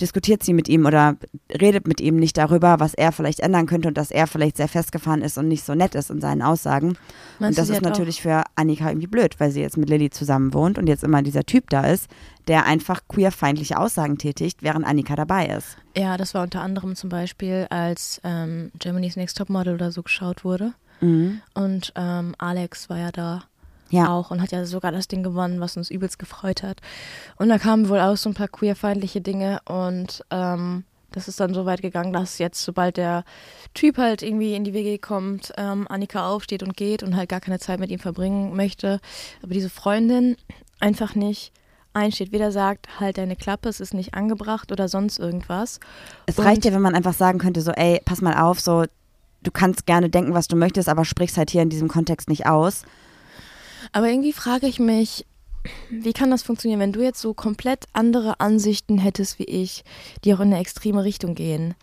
diskutiert 0.00 0.42
sie 0.42 0.52
mit 0.52 0.68
ihm 0.68 0.86
oder 0.86 1.16
redet 1.60 1.86
mit 1.86 2.00
ihm 2.00 2.16
nicht 2.16 2.36
darüber, 2.36 2.80
was 2.80 2.94
er 2.94 3.12
vielleicht 3.12 3.40
ändern 3.40 3.66
könnte 3.66 3.88
und 3.88 3.96
dass 3.96 4.10
er 4.10 4.26
vielleicht 4.26 4.56
sehr 4.56 4.68
festgefahren 4.68 5.22
ist 5.22 5.38
und 5.38 5.48
nicht 5.48 5.64
so 5.64 5.74
nett 5.74 5.94
ist 5.94 6.10
in 6.10 6.20
seinen 6.20 6.42
Aussagen. 6.42 6.96
Meinst 7.38 7.58
und 7.58 7.62
das 7.62 7.68
ist 7.70 7.76
hat 7.76 7.84
auch- 7.84 7.90
natürlich 7.90 8.20
für 8.22 8.44
Annika 8.54 8.88
irgendwie 8.88 9.06
blöd, 9.06 9.38
weil 9.38 9.50
sie 9.50 9.60
jetzt 9.60 9.76
mit 9.76 9.88
Lilly 9.88 10.10
zusammen 10.10 10.52
wohnt 10.54 10.78
und 10.78 10.86
jetzt 10.88 11.04
immer 11.04 11.22
dieser 11.22 11.44
Typ 11.44 11.70
da 11.70 11.86
ist, 11.86 12.08
der 12.48 12.66
einfach 12.66 13.00
queerfeindliche 13.08 13.78
Aussagen 13.78 14.18
tätigt, 14.18 14.62
während 14.62 14.86
Annika 14.86 15.16
dabei 15.16 15.46
ist. 15.46 15.76
Ja, 15.96 16.16
das 16.16 16.34
war 16.34 16.42
unter 16.42 16.60
anderem 16.60 16.94
zum 16.94 17.10
Beispiel, 17.10 17.66
als 17.70 18.20
ähm, 18.24 18.70
Germany's 18.78 19.16
Next 19.16 19.36
Topmodel 19.38 19.74
oder 19.74 19.90
so 19.90 20.02
geschaut 20.02 20.44
wurde. 20.44 20.72
Mhm. 21.00 21.40
Und 21.54 21.92
ähm, 21.96 22.34
Alex 22.38 22.88
war 22.88 22.98
ja 22.98 23.10
da 23.12 23.44
Ja. 23.90 24.08
auch 24.08 24.30
und 24.30 24.42
hat 24.42 24.52
ja 24.52 24.64
sogar 24.64 24.92
das 24.92 25.08
Ding 25.08 25.22
gewonnen, 25.22 25.60
was 25.60 25.76
uns 25.76 25.90
übelst 25.90 26.18
gefreut 26.18 26.62
hat. 26.62 26.80
Und 27.36 27.48
da 27.48 27.58
kamen 27.58 27.88
wohl 27.88 28.00
auch 28.00 28.16
so 28.16 28.28
ein 28.30 28.34
paar 28.34 28.48
queerfeindliche 28.48 29.20
Dinge 29.20 29.60
und 29.66 30.24
ähm, 30.30 30.84
das 31.12 31.28
ist 31.28 31.40
dann 31.40 31.54
so 31.54 31.64
weit 31.64 31.80
gegangen, 31.82 32.12
dass 32.12 32.38
jetzt, 32.38 32.62
sobald 32.62 32.96
der 32.98 33.24
Typ 33.74 33.96
halt 33.96 34.22
irgendwie 34.22 34.54
in 34.54 34.64
die 34.64 34.74
WG 34.74 34.98
kommt, 34.98 35.52
ähm, 35.56 35.86
Annika 35.88 36.28
aufsteht 36.28 36.62
und 36.62 36.76
geht 36.76 37.02
und 37.02 37.16
halt 37.16 37.28
gar 37.30 37.40
keine 37.40 37.58
Zeit 37.58 37.80
mit 37.80 37.90
ihm 37.90 38.00
verbringen 38.00 38.54
möchte. 38.54 39.00
Aber 39.42 39.54
diese 39.54 39.70
Freundin 39.70 40.36
einfach 40.78 41.14
nicht 41.14 41.52
einsteht. 41.94 42.32
Weder 42.32 42.52
sagt, 42.52 43.00
halt 43.00 43.16
deine 43.16 43.36
Klappe, 43.36 43.70
es 43.70 43.80
ist 43.80 43.94
nicht 43.94 44.12
angebracht 44.14 44.70
oder 44.72 44.88
sonst 44.88 45.18
irgendwas. 45.18 45.80
Es 46.26 46.38
Und- 46.38 46.44
reicht 46.44 46.64
ja, 46.66 46.72
wenn 46.74 46.82
man 46.82 46.94
einfach 46.94 47.14
sagen 47.14 47.38
könnte, 47.38 47.62
so, 47.62 47.70
ey, 47.70 48.02
pass 48.04 48.20
mal 48.20 48.36
auf, 48.36 48.60
so, 48.60 48.84
du 49.42 49.50
kannst 49.50 49.86
gerne 49.86 50.10
denken, 50.10 50.34
was 50.34 50.48
du 50.48 50.56
möchtest, 50.56 50.88
aber 50.90 51.06
sprichst 51.06 51.38
halt 51.38 51.50
hier 51.50 51.62
in 51.62 51.70
diesem 51.70 51.88
Kontext 51.88 52.28
nicht 52.28 52.46
aus. 52.46 52.82
Aber 53.92 54.08
irgendwie 54.08 54.32
frage 54.32 54.66
ich 54.66 54.78
mich, 54.78 55.24
wie 55.90 56.12
kann 56.12 56.30
das 56.30 56.42
funktionieren, 56.42 56.80
wenn 56.80 56.92
du 56.92 57.02
jetzt 57.02 57.20
so 57.20 57.34
komplett 57.34 57.86
andere 57.92 58.40
Ansichten 58.40 58.98
hättest 58.98 59.38
wie 59.38 59.44
ich, 59.44 59.84
die 60.24 60.34
auch 60.34 60.40
in 60.40 60.52
eine 60.52 60.60
extreme 60.60 61.04
Richtung 61.04 61.34
gehen? 61.34 61.74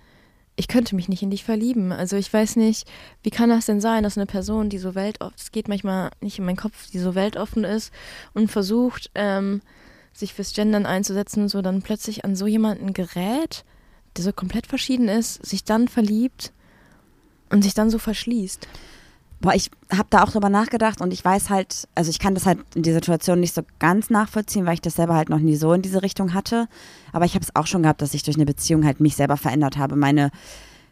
Ich 0.55 0.67
könnte 0.67 0.95
mich 0.95 1.09
nicht 1.09 1.23
in 1.23 1.31
dich 1.31 1.43
verlieben. 1.43 1.91
Also 1.91 2.15
ich 2.15 2.31
weiß 2.31 2.57
nicht, 2.57 2.87
wie 3.23 3.31
kann 3.31 3.49
das 3.49 3.65
denn 3.65 3.81
sein, 3.81 4.03
dass 4.03 4.17
eine 4.17 4.27
Person, 4.27 4.69
die 4.69 4.77
so 4.77 4.93
weltoffen, 4.93 5.35
es 5.37 5.51
geht 5.51 5.67
manchmal 5.67 6.11
nicht 6.21 6.37
in 6.37 6.45
meinen 6.45 6.57
Kopf, 6.57 6.91
die 6.91 6.99
so 6.99 7.15
weltoffen 7.15 7.63
ist 7.63 7.91
und 8.33 8.51
versucht, 8.51 9.09
ähm, 9.15 9.61
sich 10.13 10.33
fürs 10.33 10.53
Gendern 10.53 10.85
einzusetzen, 10.85 11.49
so 11.49 11.63
dann 11.63 11.81
plötzlich 11.81 12.23
an 12.23 12.35
so 12.35 12.45
jemanden 12.45 12.93
gerät, 12.93 13.65
der 14.15 14.23
so 14.23 14.31
komplett 14.31 14.67
verschieden 14.67 15.07
ist, 15.07 15.43
sich 15.43 15.63
dann 15.63 15.87
verliebt 15.87 16.53
und 17.49 17.63
sich 17.63 17.73
dann 17.73 17.89
so 17.89 17.97
verschließt. 17.97 18.67
Boah, 19.43 19.53
ich 19.53 19.69
habe 19.91 20.07
da 20.09 20.23
auch 20.23 20.31
drüber 20.31 20.47
nachgedacht 20.47 21.01
und 21.01 21.11
ich 21.11 21.23
weiß 21.23 21.49
halt, 21.49 21.89
also 21.95 22.09
ich 22.09 22.17
kann 22.17 22.33
das 22.33 22.45
halt 22.45 22.59
in 22.75 22.83
der 22.83 22.93
Situation 22.93 23.41
nicht 23.41 23.53
so 23.53 23.61
ganz 23.77 24.09
nachvollziehen, 24.09 24.65
weil 24.65 24.75
ich 24.75 24.81
das 24.81 24.95
selber 24.95 25.15
halt 25.15 25.27
noch 25.27 25.39
nie 25.39 25.57
so 25.57 25.73
in 25.73 25.81
diese 25.81 26.01
Richtung 26.01 26.33
hatte. 26.33 26.69
Aber 27.11 27.25
ich 27.25 27.35
habe 27.35 27.43
es 27.43 27.53
auch 27.53 27.67
schon 27.67 27.83
gehabt, 27.83 28.01
dass 28.01 28.13
ich 28.13 28.23
durch 28.23 28.37
eine 28.37 28.45
Beziehung 28.45 28.85
halt 28.85 29.01
mich 29.01 29.17
selber 29.17 29.35
verändert 29.35 29.77
habe. 29.77 29.97
Meine, 29.97 30.31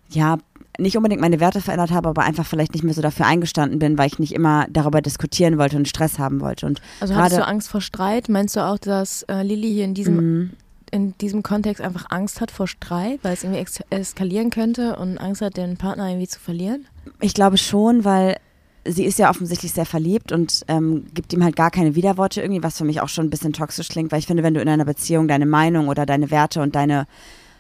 ja, 0.10 0.38
nicht 0.78 0.98
unbedingt 0.98 1.22
meine 1.22 1.40
Werte 1.40 1.62
verändert 1.62 1.92
habe, 1.92 2.10
aber 2.10 2.24
einfach 2.24 2.46
vielleicht 2.46 2.74
nicht 2.74 2.84
mehr 2.84 2.94
so 2.94 3.02
dafür 3.02 3.26
eingestanden 3.26 3.80
bin, 3.80 3.98
weil 3.98 4.08
ich 4.08 4.20
nicht 4.20 4.34
immer 4.34 4.68
darüber 4.70 5.02
diskutieren 5.02 5.58
wollte 5.58 5.78
und 5.78 5.88
Stress 5.88 6.20
haben 6.20 6.42
wollte. 6.42 6.66
Und 6.66 6.82
Also 7.00 7.16
hattest 7.16 7.40
du 7.40 7.48
Angst 7.48 7.70
vor 7.70 7.80
Streit? 7.80 8.28
Meinst 8.28 8.58
du 8.58 8.66
auch, 8.66 8.78
dass 8.80 9.24
äh, 9.24 9.44
Lilly 9.44 9.72
hier 9.72 9.86
in 9.86 9.94
diesem, 9.94 10.16
Mhm. 10.18 10.50
in 10.92 11.18
diesem 11.20 11.42
Kontext 11.42 11.82
einfach 11.82 12.08
Angst 12.10 12.42
hat 12.42 12.52
vor 12.52 12.68
Streit, 12.68 13.20
weil 13.22 13.34
es 13.34 13.44
irgendwie 13.46 13.66
eskalieren 13.92 14.50
könnte 14.50 14.98
und 14.98 15.18
Angst 15.20 15.42
hat, 15.42 15.56
den 15.56 15.78
Partner 15.78 16.10
irgendwie 16.10 16.28
zu 16.28 16.40
verlieren? 16.40 16.86
Ich 17.20 17.34
glaube 17.34 17.58
schon, 17.58 18.04
weil 18.06 18.38
sie 18.86 19.06
ist 19.06 19.20
ja 19.20 19.30
offensichtlich 19.30 19.74
sehr 19.74 19.86
verliebt 19.86 20.32
und 20.32 20.64
ähm, 20.68 21.06
gibt 21.14 21.34
ihm 21.34 21.44
halt 21.44 21.56
gar 21.56 21.70
keine 21.70 21.96
Widerworte 21.96 22.42
irgendwie, 22.42 22.64
was 22.64 22.78
für 22.78 22.84
mich 22.86 23.00
auch 23.02 23.10
schon 23.10 23.28
ein 23.28 23.30
bisschen 23.30 23.54
toxisch 23.54 23.90
klingt, 23.90 24.12
weil 24.12 24.20
ich 24.20 24.28
finde, 24.28 24.42
wenn 24.44 24.54
du 24.56 24.62
in 24.62 24.68
einer 24.70 24.86
Beziehung 24.86 25.28
deine 25.28 25.46
Meinung 25.46 25.88
oder 25.88 26.06
deine 26.08 26.32
Werte 26.32 26.62
und 26.62 26.76
deine, 26.76 27.06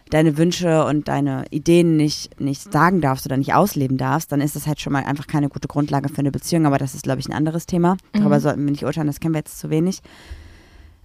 deine 0.09 0.37
Wünsche 0.37 0.83
und 0.85 1.07
deine 1.07 1.45
Ideen 1.51 1.95
nicht, 1.95 2.39
nicht 2.41 2.73
sagen 2.73 3.01
darfst 3.01 3.25
oder 3.27 3.37
nicht 3.37 3.53
ausleben 3.53 3.97
darfst, 3.97 4.31
dann 4.31 4.41
ist 4.41 4.55
das 4.55 4.65
halt 4.65 4.81
schon 4.81 4.93
mal 4.93 5.03
einfach 5.03 5.27
keine 5.27 5.47
gute 5.49 5.67
Grundlage 5.67 6.09
für 6.09 6.19
eine 6.19 6.31
Beziehung, 6.31 6.65
aber 6.65 6.79
das 6.79 6.95
ist, 6.95 7.03
glaube 7.03 7.19
ich, 7.19 7.29
ein 7.29 7.33
anderes 7.33 7.67
Thema. 7.67 7.97
Darüber 8.13 8.37
Mhm. 8.37 8.41
sollten 8.41 8.63
wir 8.65 8.71
nicht 8.71 8.83
urteilen, 8.85 9.07
das 9.07 9.19
kennen 9.19 9.35
wir 9.35 9.39
jetzt 9.39 9.59
zu 9.59 9.69
wenig. 9.69 10.01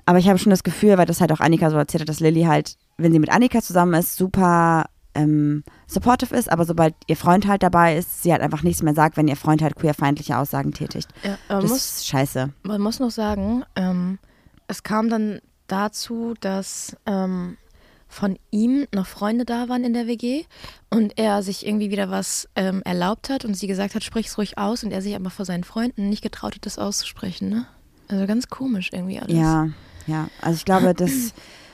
Aber 0.07 0.19
ich 0.19 0.29
habe 0.29 0.39
schon 0.39 0.51
das 0.51 0.63
Gefühl, 0.63 0.97
weil 0.97 1.07
das 1.07 1.21
halt 1.21 1.33
auch 1.33 1.41
Annika 1.41 1.69
so 1.71 1.77
erzählt 1.77 2.03
hat, 2.03 2.09
dass 2.09 2.21
Lilly 2.21 2.45
halt, 2.45 2.77
wenn 2.97 3.13
sie 3.13 3.19
mit 3.19 3.31
Annika 3.31 3.61
zusammen 3.61 3.95
ist, 3.95 4.17
super 4.17 4.87
ähm, 5.17 5.65
supportive 5.87 6.35
ist, 6.35 6.51
aber 6.51 6.65
sobald 6.65 6.95
ihr 7.07 7.17
Freund 7.17 7.47
halt 7.47 7.63
dabei 7.63 7.97
ist, 7.97 8.23
sie 8.23 8.33
halt 8.33 8.43
einfach 8.43 8.63
nichts 8.63 8.83
mehr 8.83 8.95
sagt, 8.95 9.17
wenn 9.17 9.29
ihr 9.29 9.37
Freund 9.37 9.63
halt 9.63 9.75
queerfeindliche 9.77 10.37
Aussagen 10.39 10.73
tätigt. 10.73 11.09
Ja, 11.25 11.39
Das 11.49 11.65
muss, 11.65 11.77
ist 11.79 12.07
scheiße. 12.07 12.51
man 12.63 12.81
muss 12.81 13.01
noch 13.01 13.11
sagen, 13.11 13.65
ähm, 13.75 14.19
es 14.69 14.83
kam 14.83 15.09
dann 15.09 15.41
dazu, 15.67 16.35
dass 16.41 16.97
ähm, 17.07 17.57
von 18.09 18.39
ihm 18.51 18.87
noch 18.95 19.07
Freunde 19.07 19.45
da 19.45 19.69
waren 19.69 19.85
in 19.85 19.93
der 19.93 20.07
WG 20.07 20.45
und 20.91 21.19
er 21.19 21.43
sich 21.43 21.67
irgendwie 21.67 21.91
wieder 21.91 22.11
was 22.11 22.49
ähm, 22.55 22.83
erlaubt 22.85 23.31
hat 23.31 23.45
und 23.45 23.55
sie 23.55 23.67
gesagt 23.67 23.95
hat, 23.95 24.05
sprich's 24.05 24.39
ruhig 24.39 24.59
aus 24.59 24.85
und 24.85 24.93
er 24.93 25.03
sich 25.03 25.17
aber 25.17 25.31
vor 25.31 25.45
seinen 25.45 25.65
Freunden 25.65 26.09
nicht 26.09 26.23
getraut 26.23 26.55
hat, 26.55 26.67
das 26.67 26.79
auszusprechen. 26.79 27.49
Ne? 27.49 27.67
Also 28.09 28.27
ganz 28.27 28.49
komisch 28.49 28.91
irgendwie 28.93 29.19
alles. 29.19 29.37
Ja, 29.37 29.69
ja. 30.07 30.29
Also 30.41 30.57
ich 30.57 30.65
glaube, 30.65 30.95
das, 30.95 31.11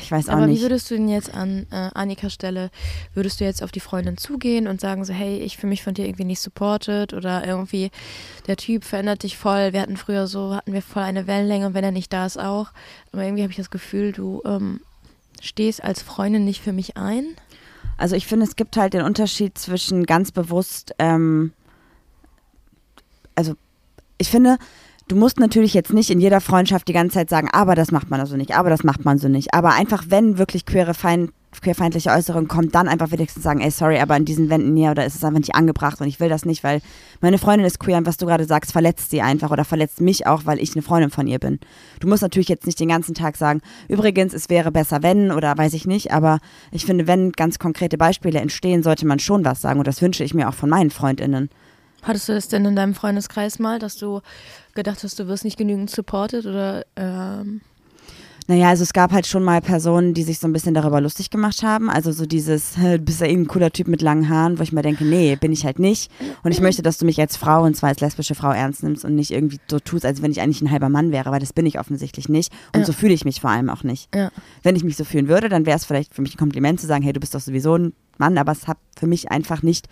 ich 0.00 0.10
weiß 0.12 0.28
auch 0.28 0.34
Aber 0.34 0.46
wie 0.46 0.52
nicht. 0.52 0.62
würdest 0.62 0.90
du 0.90 0.94
denn 0.94 1.08
jetzt 1.08 1.34
an 1.34 1.66
äh, 1.70 1.90
Annikas 1.94 2.32
Stelle, 2.32 2.70
würdest 3.12 3.40
du 3.40 3.44
jetzt 3.44 3.62
auf 3.62 3.72
die 3.72 3.80
Freundin 3.80 4.16
zugehen 4.16 4.68
und 4.68 4.80
sagen 4.80 5.04
so, 5.04 5.12
hey, 5.12 5.38
ich 5.38 5.56
fühle 5.56 5.70
mich 5.70 5.82
von 5.82 5.94
dir 5.94 6.06
irgendwie 6.06 6.24
nicht 6.24 6.40
supported 6.40 7.12
oder 7.12 7.44
irgendwie 7.46 7.90
der 8.46 8.56
Typ 8.56 8.84
verändert 8.84 9.24
dich 9.24 9.36
voll, 9.36 9.72
wir 9.72 9.80
hatten 9.80 9.96
früher 9.96 10.26
so, 10.26 10.54
hatten 10.54 10.72
wir 10.72 10.82
voll 10.82 11.02
eine 11.02 11.26
Wellenlänge 11.26 11.66
und 11.66 11.74
wenn 11.74 11.84
er 11.84 11.90
nicht 11.90 12.12
da 12.12 12.24
ist 12.24 12.38
auch. 12.38 12.68
Aber 13.12 13.24
irgendwie 13.24 13.42
habe 13.42 13.50
ich 13.50 13.56
das 13.56 13.70
Gefühl, 13.70 14.12
du 14.12 14.42
ähm, 14.44 14.80
stehst 15.40 15.82
als 15.82 16.02
Freundin 16.02 16.44
nicht 16.44 16.62
für 16.62 16.72
mich 16.72 16.96
ein. 16.96 17.26
Also 17.96 18.16
ich 18.16 18.26
finde, 18.26 18.46
es 18.46 18.56
gibt 18.56 18.76
halt 18.76 18.94
den 18.94 19.02
Unterschied 19.02 19.58
zwischen 19.58 20.04
ganz 20.04 20.30
bewusst, 20.32 20.94
ähm, 20.98 21.52
also 23.34 23.54
ich 24.18 24.30
finde, 24.30 24.58
du 25.08 25.16
musst 25.16 25.38
natürlich 25.38 25.74
jetzt 25.74 25.92
nicht 25.92 26.10
in 26.10 26.20
jeder 26.20 26.40
Freundschaft 26.40 26.88
die 26.88 26.92
ganze 26.92 27.14
Zeit 27.14 27.30
sagen, 27.30 27.48
aber 27.52 27.74
das 27.74 27.90
macht 27.90 28.10
man 28.10 28.20
also 28.20 28.36
nicht, 28.36 28.56
aber 28.56 28.70
das 28.70 28.84
macht 28.84 29.04
man 29.04 29.18
so 29.18 29.28
nicht. 29.28 29.54
Aber 29.54 29.72
einfach, 29.74 30.04
wenn 30.08 30.38
wirklich 30.38 30.66
queere 30.66 30.94
Feind, 30.94 31.30
queerfeindliche 31.60 32.10
Äußerungen 32.10 32.48
kommen, 32.48 32.70
dann 32.70 32.88
einfach 32.88 33.12
wenigstens 33.12 33.44
sagen, 33.44 33.60
ey, 33.60 33.70
sorry, 33.70 34.00
aber 34.00 34.16
in 34.16 34.24
diesen 34.24 34.50
Wänden 34.50 34.76
hier 34.76 34.90
oder 34.90 35.06
ist 35.06 35.14
es 35.14 35.24
einfach 35.24 35.38
nicht 35.38 35.54
angebracht 35.54 36.00
und 36.00 36.08
ich 36.08 36.18
will 36.18 36.28
das 36.28 36.44
nicht, 36.44 36.64
weil 36.64 36.80
meine 37.20 37.38
Freundin 37.38 37.64
ist 37.64 37.78
queer 37.78 37.98
und 37.98 38.06
was 38.06 38.16
du 38.16 38.26
gerade 38.26 38.44
sagst, 38.44 38.72
verletzt 38.72 39.10
sie 39.10 39.22
einfach 39.22 39.52
oder 39.52 39.64
verletzt 39.64 40.00
mich 40.00 40.26
auch, 40.26 40.46
weil 40.46 40.58
ich 40.58 40.74
eine 40.74 40.82
Freundin 40.82 41.10
von 41.10 41.28
ihr 41.28 41.38
bin. 41.38 41.60
Du 42.00 42.08
musst 42.08 42.22
natürlich 42.22 42.48
jetzt 42.48 42.66
nicht 42.66 42.80
den 42.80 42.88
ganzen 42.88 43.14
Tag 43.14 43.36
sagen, 43.36 43.60
übrigens, 43.88 44.34
es 44.34 44.50
wäre 44.50 44.72
besser, 44.72 45.02
wenn 45.02 45.30
oder 45.30 45.56
weiß 45.56 45.74
ich 45.74 45.86
nicht, 45.86 46.12
aber 46.12 46.40
ich 46.72 46.84
finde, 46.86 47.06
wenn 47.06 47.30
ganz 47.30 47.58
konkrete 47.58 47.98
Beispiele 47.98 48.40
entstehen, 48.40 48.82
sollte 48.82 49.06
man 49.06 49.20
schon 49.20 49.44
was 49.44 49.60
sagen 49.60 49.78
und 49.78 49.86
das 49.86 50.02
wünsche 50.02 50.24
ich 50.24 50.34
mir 50.34 50.48
auch 50.48 50.54
von 50.54 50.70
meinen 50.70 50.90
FreundInnen. 50.90 51.50
Hattest 52.04 52.28
du 52.28 52.34
das 52.34 52.48
denn 52.48 52.64
in 52.64 52.76
deinem 52.76 52.94
Freundeskreis 52.94 53.58
mal, 53.58 53.78
dass 53.78 53.96
du 53.96 54.20
gedacht 54.74 55.02
hast, 55.02 55.18
du 55.18 55.26
wirst 55.26 55.44
nicht 55.44 55.56
genügend 55.58 55.90
supported 55.90 56.46
oder 56.46 56.84
ähm 56.96 57.60
Naja, 58.46 58.68
also 58.68 58.82
es 58.82 58.92
gab 58.92 59.10
halt 59.12 59.26
schon 59.26 59.42
mal 59.42 59.62
Personen, 59.62 60.12
die 60.12 60.22
sich 60.22 60.38
so 60.38 60.46
ein 60.46 60.52
bisschen 60.52 60.74
darüber 60.74 61.00
lustig 61.00 61.30
gemacht 61.30 61.62
haben. 61.62 61.88
Also 61.88 62.12
so 62.12 62.26
dieses, 62.26 62.74
du 62.82 62.98
bist 62.98 63.20
ja 63.22 63.26
irgendein 63.26 63.48
cooler 63.48 63.70
Typ 63.70 63.88
mit 63.88 64.02
langen 64.02 64.28
Haaren, 64.28 64.58
wo 64.58 64.62
ich 64.62 64.70
mir 64.72 64.82
denke, 64.82 65.04
nee, 65.06 65.34
bin 65.36 65.50
ich 65.50 65.64
halt 65.64 65.78
nicht. 65.78 66.10
Und 66.42 66.52
ich 66.52 66.60
möchte, 66.60 66.82
dass 66.82 66.98
du 66.98 67.06
mich 67.06 67.18
als 67.18 67.38
Frau 67.38 67.62
und 67.62 67.74
zwar 67.74 67.88
als 67.88 68.00
lesbische 68.00 68.34
Frau 68.34 68.50
ernst 68.50 68.82
nimmst 68.82 69.04
und 69.06 69.14
nicht 69.14 69.30
irgendwie 69.30 69.58
so 69.70 69.78
tust, 69.80 70.04
als 70.04 70.20
wenn 70.20 70.30
ich 70.30 70.42
eigentlich 70.42 70.60
ein 70.60 70.70
halber 70.70 70.90
Mann 70.90 71.10
wäre, 71.10 71.30
weil 71.30 71.40
das 71.40 71.54
bin 71.54 71.64
ich 71.64 71.78
offensichtlich 71.80 72.28
nicht. 72.28 72.52
Und 72.74 72.80
Ja. 72.80 72.86
so 72.86 72.92
fühle 72.92 73.14
ich 73.14 73.24
mich 73.24 73.40
vor 73.40 73.48
allem 73.50 73.70
auch 73.70 73.82
nicht. 73.82 74.14
Ja. 74.14 74.30
Wenn 74.62 74.76
ich 74.76 74.84
mich 74.84 74.96
so 74.98 75.04
fühlen 75.04 75.28
würde, 75.28 75.48
dann 75.48 75.64
wäre 75.64 75.78
es 75.78 75.86
vielleicht 75.86 76.14
für 76.14 76.20
mich 76.20 76.34
ein 76.34 76.38
Kompliment 76.38 76.80
zu 76.80 76.86
sagen, 76.86 77.02
hey, 77.02 77.14
du 77.14 77.20
bist 77.20 77.34
doch 77.34 77.40
sowieso 77.40 77.76
ein 77.76 77.94
Mann, 78.18 78.36
aber 78.36 78.52
es 78.52 78.68
hat 78.68 78.76
für 78.98 79.06
mich 79.06 79.30
einfach 79.30 79.62
nicht 79.62 79.88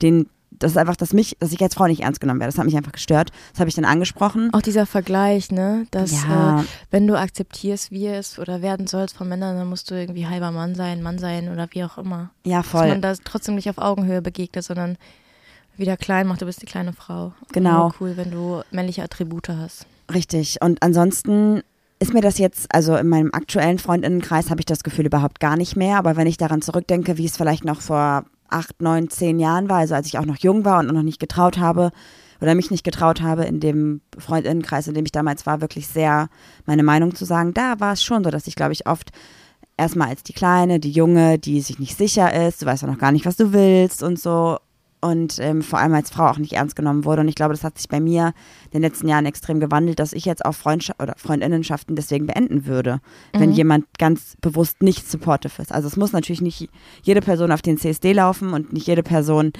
den, 0.00 0.26
das 0.60 0.70
ist 0.72 0.76
einfach, 0.76 0.94
dass 0.96 1.12
mich, 1.12 1.36
dass 1.40 1.50
ich 1.52 1.60
als 1.60 1.74
Frau 1.74 1.86
nicht 1.86 2.02
ernst 2.02 2.20
genommen 2.20 2.38
werde. 2.38 2.52
Das 2.52 2.58
hat 2.58 2.66
mich 2.66 2.76
einfach 2.76 2.92
gestört. 2.92 3.30
Das 3.52 3.58
habe 3.60 3.68
ich 3.68 3.74
dann 3.74 3.84
angesprochen. 3.84 4.50
Auch 4.52 4.62
dieser 4.62 4.86
Vergleich, 4.86 5.50
ne? 5.50 5.86
Dass 5.90 6.12
Ja. 6.22 6.60
äh, 6.60 6.64
wenn 6.92 7.06
du 7.08 7.18
akzeptierst, 7.18 7.90
wie 7.90 8.06
es 8.06 8.38
oder 8.38 8.62
werden 8.62 8.86
sollst 8.86 9.16
von 9.16 9.28
Männern, 9.28 9.56
dann 9.56 9.68
musst 9.68 9.90
du 9.90 9.94
irgendwie 9.94 10.26
halber 10.28 10.52
Mann 10.52 10.74
sein, 10.76 11.02
Mann 11.02 11.18
sein 11.18 11.50
oder 11.50 11.66
wie 11.72 11.82
auch 11.82 11.98
immer. 11.98 12.30
Ja, 12.44 12.58
Dass 12.58 12.66
voll. 12.68 12.88
man 12.88 13.02
da 13.02 13.14
trotzdem 13.24 13.56
nicht 13.56 13.68
auf 13.68 13.78
Augenhöhe 13.78 14.22
begegnet, 14.22 14.64
sondern 14.64 14.96
wieder 15.76 15.96
klein 15.96 16.26
macht, 16.26 16.42
du 16.42 16.46
bist 16.46 16.60
die 16.62 16.66
kleine 16.66 16.92
Frau. 16.92 17.32
Genau. 17.52 17.78
Nur 17.88 17.94
cool, 18.00 18.16
wenn 18.16 18.30
du 18.30 18.62
männliche 18.70 19.02
Attribute 19.02 19.48
hast. 19.48 19.86
Richtig. 20.12 20.58
Und 20.60 20.82
ansonsten 20.82 21.62
ist 22.00 22.12
mir 22.12 22.20
das 22.20 22.38
jetzt, 22.38 22.66
also 22.74 22.96
in 22.96 23.08
meinem 23.08 23.30
aktuellen 23.32 23.78
Freundinnenkreis 23.78 24.50
habe 24.50 24.60
ich 24.60 24.66
das 24.66 24.82
Gefühl 24.82 25.06
überhaupt 25.06 25.40
gar 25.40 25.56
nicht 25.56 25.76
mehr. 25.76 25.96
Aber 25.96 26.16
wenn 26.16 26.26
ich 26.26 26.36
daran 26.36 26.60
zurückdenke, 26.62 27.16
wie 27.18 27.24
es 27.26 27.36
vielleicht 27.36 27.64
noch 27.64 27.80
vor 27.80 28.24
acht, 28.50 28.82
neun, 28.82 29.10
zehn 29.10 29.38
Jahren 29.38 29.68
war, 29.68 29.78
also 29.78 29.94
als 29.94 30.06
ich 30.06 30.18
auch 30.18 30.26
noch 30.26 30.38
jung 30.38 30.64
war 30.64 30.80
und 30.80 30.86
noch 30.86 31.02
nicht 31.02 31.20
getraut 31.20 31.58
habe 31.58 31.90
oder 32.40 32.54
mich 32.54 32.70
nicht 32.70 32.84
getraut 32.84 33.20
habe, 33.20 33.44
in 33.44 33.60
dem 33.60 34.00
Freundinnenkreis, 34.18 34.88
in 34.88 34.94
dem 34.94 35.04
ich 35.04 35.12
damals 35.12 35.46
war, 35.46 35.60
wirklich 35.60 35.86
sehr 35.86 36.28
meine 36.66 36.82
Meinung 36.82 37.14
zu 37.14 37.24
sagen, 37.24 37.54
da 37.54 37.80
war 37.80 37.92
es 37.92 38.02
schon 38.02 38.24
so, 38.24 38.30
dass 38.30 38.46
ich, 38.46 38.56
glaube 38.56 38.72
ich, 38.72 38.86
oft 38.86 39.10
erstmal 39.76 40.08
als 40.08 40.22
die 40.22 40.32
Kleine, 40.32 40.80
die 40.80 40.90
Junge, 40.90 41.38
die 41.38 41.60
sich 41.60 41.78
nicht 41.78 41.96
sicher 41.96 42.46
ist, 42.46 42.62
du 42.62 42.66
weißt 42.66 42.84
auch 42.84 42.88
noch 42.88 42.98
gar 42.98 43.12
nicht, 43.12 43.26
was 43.26 43.36
du 43.36 43.52
willst 43.52 44.02
und 44.02 44.18
so. 44.18 44.58
Und 45.02 45.38
ähm, 45.38 45.62
vor 45.62 45.78
allem 45.78 45.94
als 45.94 46.10
Frau 46.10 46.26
auch 46.28 46.36
nicht 46.36 46.52
ernst 46.52 46.76
genommen 46.76 47.06
wurde. 47.06 47.22
Und 47.22 47.28
ich 47.28 47.34
glaube, 47.34 47.54
das 47.54 47.64
hat 47.64 47.78
sich 47.78 47.88
bei 47.88 48.00
mir 48.00 48.34
in 48.66 48.72
den 48.72 48.82
letzten 48.82 49.08
Jahren 49.08 49.24
extrem 49.24 49.58
gewandelt, 49.58 49.98
dass 49.98 50.12
ich 50.12 50.26
jetzt 50.26 50.44
auch 50.44 50.52
Freundschaft 50.54 51.00
oder 51.02 51.14
Freundinnenschaften 51.16 51.96
deswegen 51.96 52.26
beenden 52.26 52.66
würde, 52.66 53.00
wenn 53.32 53.48
Mhm. 53.50 53.56
jemand 53.56 53.84
ganz 53.98 54.36
bewusst 54.42 54.82
nicht 54.82 55.10
supportive 55.10 55.62
ist. 55.62 55.72
Also 55.72 55.88
es 55.88 55.96
muss 55.96 56.12
natürlich 56.12 56.42
nicht 56.42 56.68
jede 57.02 57.22
Person 57.22 57.50
auf 57.50 57.62
den 57.62 57.78
CSD 57.78 58.12
laufen 58.12 58.52
und 58.52 58.74
nicht 58.74 58.86
jede 58.86 59.02
Person 59.02 59.52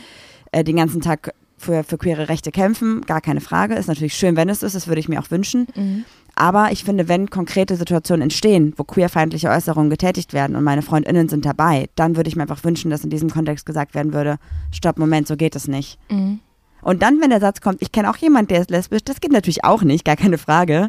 äh, 0.53 0.62
den 0.62 0.76
ganzen 0.76 1.00
Tag 1.00 1.33
für, 1.61 1.85
für 1.85 1.99
queere 1.99 2.29
Rechte 2.29 2.51
kämpfen, 2.51 3.03
gar 3.03 3.20
keine 3.20 3.40
Frage. 3.42 3.75
Ist 3.75 3.87
natürlich 3.87 4.14
schön, 4.14 4.35
wenn 4.35 4.49
es 4.49 4.62
ist, 4.62 4.75
das 4.75 4.88
würde 4.88 5.01
ich 5.01 5.09
mir 5.09 5.20
auch 5.20 5.31
wünschen. 5.31 5.66
Mhm. 5.77 6.05
Aber 6.35 6.73
ich 6.73 6.85
finde, 6.85 7.07
wenn 7.07 7.29
konkrete 7.29 7.77
Situationen 7.77 8.23
entstehen, 8.23 8.73
wo 8.77 8.85
queerfeindliche 8.85 9.51
Äußerungen 9.51 9.90
getätigt 9.90 10.33
werden 10.33 10.57
und 10.57 10.64
meine 10.64 10.81
FreundInnen 10.81 11.29
sind 11.29 11.44
dabei, 11.44 11.90
dann 11.96 12.16
würde 12.16 12.29
ich 12.29 12.37
mir 12.37 12.42
einfach 12.42 12.64
wünschen, 12.64 12.90
dass 12.90 13.05
in 13.05 13.11
diesem 13.11 13.29
Kontext 13.29 13.66
gesagt 13.66 13.94
werden 13.94 14.14
würde, 14.14 14.38
stopp, 14.73 14.99
Moment, 14.99 15.27
so 15.29 15.37
geht 15.37 15.55
es 15.55 15.68
nicht. 15.68 15.99
Mhm. 16.11 16.40
Und 16.81 17.03
dann, 17.03 17.20
wenn 17.20 17.29
der 17.29 17.40
Satz 17.40 17.61
kommt, 17.61 17.83
ich 17.83 17.92
kenne 17.92 18.09
auch 18.09 18.16
jemanden, 18.16 18.49
der 18.49 18.62
ist 18.62 18.70
lesbisch, 18.70 19.05
das 19.05 19.20
geht 19.20 19.33
natürlich 19.33 19.64
auch 19.64 19.83
nicht, 19.83 20.07
gar 20.07 20.16
keine 20.16 20.38
Frage. 20.38 20.88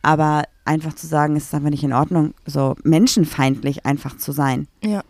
Aber 0.00 0.44
einfach 0.64 0.94
zu 0.94 1.06
sagen, 1.06 1.36
es 1.36 1.44
ist 1.44 1.54
einfach 1.54 1.70
nicht 1.70 1.84
in 1.84 1.92
Ordnung, 1.92 2.32
so 2.46 2.76
menschenfeindlich 2.82 3.84
einfach 3.84 4.16
zu 4.16 4.32
sein. 4.32 4.68
Ja. 4.82 5.02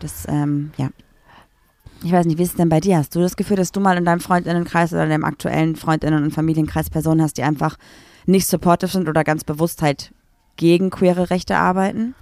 Das, 0.00 0.26
ähm, 0.28 0.72
ja. 0.76 0.90
Ich 2.04 2.12
weiß 2.12 2.26
nicht, 2.26 2.36
wie 2.36 2.42
ist 2.42 2.50
es 2.50 2.56
denn 2.56 2.68
bei 2.68 2.80
dir? 2.80 2.98
Hast 2.98 3.14
du 3.16 3.20
das 3.20 3.34
Gefühl, 3.34 3.56
dass 3.56 3.72
du 3.72 3.80
mal 3.80 3.96
in 3.96 4.04
deinem 4.04 4.20
Freundinnenkreis 4.20 4.92
oder 4.92 5.04
in 5.04 5.08
deinem 5.08 5.24
aktuellen 5.24 5.74
Freundinnen- 5.74 6.22
und 6.22 6.32
Familienkreis 6.32 6.90
Personen 6.90 7.22
hast, 7.22 7.38
die 7.38 7.42
einfach 7.42 7.78
nicht 8.26 8.46
supportive 8.46 8.90
sind 8.92 9.08
oder 9.08 9.24
ganz 9.24 9.42
bewusst 9.42 9.80
halt 9.80 10.12
gegen 10.56 10.90
queere 10.90 11.30
Rechte 11.30 11.56
arbeiten? 11.56 12.14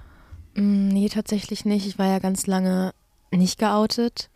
Mm, 0.54 0.86
Nee, 0.86 1.08
tatsächlich 1.08 1.64
nicht. 1.64 1.88
Ich 1.88 1.98
war 1.98 2.06
ja 2.06 2.20
ganz 2.20 2.46
lange 2.46 2.92
nicht 3.32 3.58
geoutet 3.58 4.30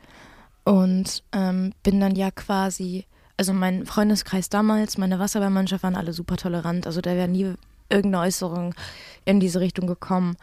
und 0.64 1.22
ähm, 1.30 1.72
bin 1.84 2.00
dann 2.00 2.16
ja 2.16 2.32
quasi, 2.32 3.06
also 3.36 3.52
mein 3.52 3.86
Freundeskreis 3.86 4.48
damals, 4.48 4.98
meine 4.98 5.20
Wasserballmannschaft 5.20 5.84
waren 5.84 5.94
alle 5.94 6.12
super 6.12 6.36
tolerant. 6.36 6.88
Also 6.88 7.00
da 7.00 7.12
wäre 7.14 7.28
nie 7.28 7.54
irgendeine 7.88 8.24
Äußerung 8.24 8.74
in 9.24 9.38
diese 9.38 9.60
Richtung 9.60 9.86
gekommen. 9.86 10.36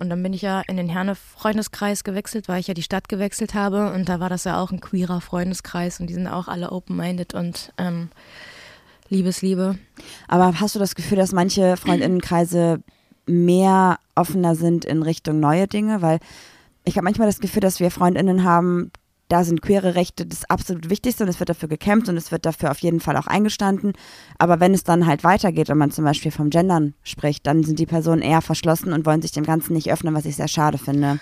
Und 0.00 0.08
dann 0.08 0.22
bin 0.22 0.32
ich 0.32 0.40
ja 0.40 0.62
in 0.66 0.78
den 0.78 0.88
Herne-Freundeskreis 0.88 2.04
gewechselt, 2.04 2.48
weil 2.48 2.58
ich 2.58 2.66
ja 2.66 2.74
die 2.74 2.82
Stadt 2.82 3.10
gewechselt 3.10 3.52
habe. 3.52 3.92
Und 3.92 4.08
da 4.08 4.18
war 4.18 4.30
das 4.30 4.44
ja 4.44 4.58
auch 4.58 4.72
ein 4.72 4.80
queerer 4.80 5.20
Freundeskreis 5.20 6.00
und 6.00 6.08
die 6.08 6.14
sind 6.14 6.26
auch 6.26 6.48
alle 6.48 6.72
open-minded 6.72 7.34
und 7.34 7.72
ähm, 7.76 8.08
Liebesliebe. 9.10 9.78
Aber 10.26 10.58
hast 10.58 10.74
du 10.74 10.78
das 10.78 10.94
Gefühl, 10.94 11.18
dass 11.18 11.32
manche 11.32 11.76
Freundinnenkreise 11.76 12.82
mehr 13.26 13.98
offener 14.14 14.54
sind 14.54 14.86
in 14.86 15.02
Richtung 15.02 15.38
neue 15.38 15.68
Dinge? 15.68 16.00
Weil 16.00 16.18
ich 16.84 16.96
habe 16.96 17.04
manchmal 17.04 17.28
das 17.28 17.40
Gefühl, 17.40 17.60
dass 17.60 17.78
wir 17.78 17.90
Freundinnen 17.90 18.42
haben, 18.42 18.90
da 19.30 19.44
sind 19.44 19.62
queere 19.62 19.94
Rechte 19.94 20.26
das 20.26 20.44
absolut 20.50 20.90
Wichtigste 20.90 21.24
und 21.24 21.30
es 21.30 21.38
wird 21.40 21.48
dafür 21.48 21.68
gekämpft 21.68 22.08
und 22.08 22.16
es 22.16 22.30
wird 22.32 22.44
dafür 22.44 22.70
auf 22.70 22.78
jeden 22.80 23.00
Fall 23.00 23.16
auch 23.16 23.26
eingestanden. 23.26 23.92
Aber 24.38 24.60
wenn 24.60 24.74
es 24.74 24.84
dann 24.84 25.06
halt 25.06 25.24
weitergeht, 25.24 25.68
wenn 25.68 25.78
man 25.78 25.90
zum 25.90 26.04
Beispiel 26.04 26.30
vom 26.30 26.50
Gendern 26.50 26.94
spricht, 27.02 27.46
dann 27.46 27.62
sind 27.62 27.78
die 27.78 27.86
Personen 27.86 28.22
eher 28.22 28.42
verschlossen 28.42 28.92
und 28.92 29.06
wollen 29.06 29.22
sich 29.22 29.32
dem 29.32 29.44
Ganzen 29.44 29.72
nicht 29.72 29.90
öffnen, 29.90 30.14
was 30.14 30.24
ich 30.26 30.36
sehr 30.36 30.48
schade 30.48 30.76
finde. 30.78 31.18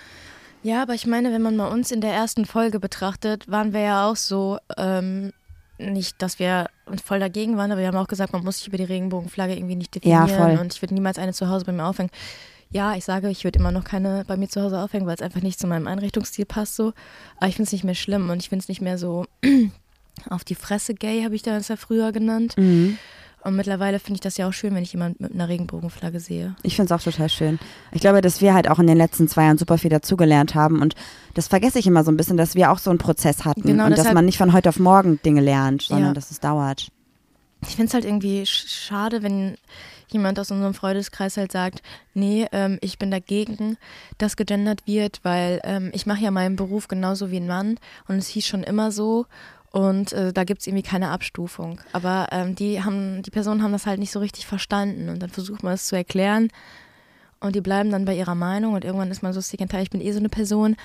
Ja, 0.63 0.81
aber 0.81 0.93
ich 0.93 1.07
meine, 1.07 1.31
wenn 1.31 1.41
man 1.41 1.55
mal 1.55 1.67
uns 1.69 1.91
in 1.91 2.01
der 2.01 2.11
ersten 2.11 2.43
Folge 2.45 2.79
betrachtet, 2.81 3.49
waren 3.49 3.71
wir 3.71 3.79
ja 3.81 4.09
auch 4.09 4.17
so, 4.17 4.57
ähm, 4.77 5.31
nicht, 5.77 6.21
dass 6.21 6.39
wir 6.39 6.67
uns 6.85 7.01
voll 7.01 7.19
dagegen 7.21 7.55
waren, 7.55 7.71
aber 7.71 7.79
wir 7.79 7.87
haben 7.87 7.95
auch 7.95 8.07
gesagt, 8.09 8.33
man 8.33 8.43
muss 8.43 8.57
sich 8.57 8.67
über 8.67 8.75
die 8.75 8.83
Regenbogenflagge 8.83 9.55
irgendwie 9.55 9.75
nicht 9.77 9.95
Ja, 10.03 10.25
definieren 10.25 10.51
voll. 10.55 10.59
und 10.65 10.73
ich 10.73 10.81
würde 10.81 10.93
niemals 10.93 11.17
eine 11.17 11.31
zu 11.31 11.47
Hause 11.47 11.63
bei 11.63 11.71
mir 11.71 11.85
aufhängen. 11.85 12.09
Ja, 12.71 12.95
ich 12.95 13.03
sage, 13.03 13.29
ich 13.29 13.43
würde 13.43 13.57
immer 13.59 13.71
noch 13.71 13.83
keine 13.83 14.23
bei 14.27 14.37
mir 14.37 14.47
zu 14.47 14.61
Hause 14.61 14.79
aufhängen, 14.79 15.07
weil 15.07 15.15
es 15.15 15.21
einfach 15.23 15.41
nicht 15.41 15.59
zu 15.59 15.65
meinem 15.65 15.87
Einrichtungsstil 15.87 16.45
passt 16.45 16.75
so. 16.75 16.93
Aber 17.37 17.47
ich 17.47 17.55
finde 17.55 17.67
es 17.67 17.71
nicht 17.71 17.83
mehr 17.83 17.95
schlimm 17.95 18.29
und 18.29 18.37
ich 18.41 18.49
finde 18.49 18.61
es 18.63 18.69
nicht 18.69 18.81
mehr 18.81 18.97
so 18.99 19.25
auf 20.29 20.43
die 20.43 20.55
Fresse 20.55 20.93
gay, 20.93 21.23
habe 21.23 21.35
ich 21.35 21.41
das 21.41 21.67
ja 21.67 21.77
früher 21.77 22.11
genannt. 22.11 22.55
Und 23.41 23.55
mittlerweile 23.55 23.99
finde 23.99 24.15
ich 24.15 24.21
das 24.21 24.37
ja 24.37 24.47
auch 24.47 24.53
schön, 24.53 24.75
wenn 24.75 24.83
ich 24.83 24.91
jemanden 24.91 25.23
mit 25.23 25.33
einer 25.33 25.47
Regenbogenflagge 25.47 26.19
sehe. 26.19 26.55
Ich 26.61 26.75
finde 26.75 26.93
es 26.93 26.99
auch 26.99 27.03
total 27.03 27.29
schön. 27.29 27.57
Ich 27.93 28.01
glaube, 28.01 28.21
dass 28.21 28.41
wir 28.41 28.53
halt 28.53 28.69
auch 28.69 28.79
in 28.79 28.85
den 28.87 28.97
letzten 28.97 29.27
zwei 29.29 29.45
Jahren 29.45 29.57
super 29.57 29.77
viel 29.77 29.89
dazugelernt 29.89 30.53
haben 30.55 30.81
und 30.81 30.93
das 31.33 31.47
vergesse 31.47 31.79
ich 31.79 31.87
immer 31.87 32.03
so 32.03 32.11
ein 32.11 32.17
bisschen, 32.17 32.37
dass 32.37 32.53
wir 32.53 32.69
auch 32.69 32.79
so 32.79 32.89
einen 32.91 32.99
Prozess 32.99 33.45
hatten 33.45 33.61
Genau, 33.63 33.85
und 33.85 33.97
dass 33.97 34.13
man 34.13 34.25
nicht 34.25 34.37
von 34.37 34.53
heute 34.53 34.69
auf 34.69 34.77
morgen 34.77 35.19
Dinge 35.23 35.41
lernt, 35.41 35.83
sondern 35.83 36.09
Ja. 36.09 36.13
dass 36.13 36.29
es 36.31 36.39
dauert. 36.39 36.89
Ich 37.61 37.75
finde 37.75 37.85
es 37.85 37.93
halt 37.93 38.05
irgendwie 38.05 38.43
sch- 38.43 38.67
schade, 38.67 39.21
wenn 39.21 39.57
jemand 40.09 40.39
aus 40.39 40.49
unserem 40.51 40.73
Freundeskreis 40.73 41.37
halt 41.37 41.51
sagt, 41.51 41.81
nee, 42.13 42.47
ähm, 42.51 42.79
ich 42.81 42.97
bin 42.97 43.11
dagegen, 43.11 43.77
dass 44.17 44.37
gegendert 44.37 44.81
wird, 44.87 45.19
weil 45.23 45.59
ähm, 45.63 45.91
ich 45.93 46.05
mache 46.05 46.21
ja 46.23 46.31
meinen 46.31 46.55
Beruf 46.55 46.87
genauso 46.87 47.31
wie 47.31 47.37
ein 47.37 47.47
Mann 47.47 47.77
und 48.07 48.17
es 48.17 48.27
hieß 48.29 48.47
schon 48.47 48.63
immer 48.63 48.91
so 48.91 49.25
und 49.71 50.13
äh, 50.13 50.33
da 50.33 50.45
gibt 50.45 50.61
es 50.61 50.67
irgendwie 50.67 50.87
keine 50.87 51.09
Abstufung. 51.09 51.79
Aber 51.91 52.27
ähm, 52.31 52.55
die 52.55 52.83
haben, 52.83 53.21
die 53.21 53.29
Personen 53.29 53.61
haben 53.61 53.71
das 53.71 53.85
halt 53.85 53.99
nicht 53.99 54.11
so 54.11 54.19
richtig 54.19 54.47
verstanden 54.47 55.09
und 55.09 55.19
dann 55.19 55.29
versucht 55.29 55.61
man 55.61 55.73
es 55.73 55.85
zu 55.85 55.95
erklären 55.95 56.49
und 57.39 57.55
die 57.55 57.61
bleiben 57.61 57.91
dann 57.91 58.05
bei 58.05 58.15
ihrer 58.15 58.35
Meinung 58.35 58.73
und 58.73 58.83
irgendwann 58.83 59.11
ist 59.11 59.23
man 59.23 59.33
so 59.33 59.41
sick 59.41 59.61
and 59.61 59.71
tired. 59.71 59.83
Ich 59.83 59.89
bin 59.89 60.01
eh 60.01 60.11
so 60.11 60.19
eine 60.19 60.29
Person, 60.29 60.75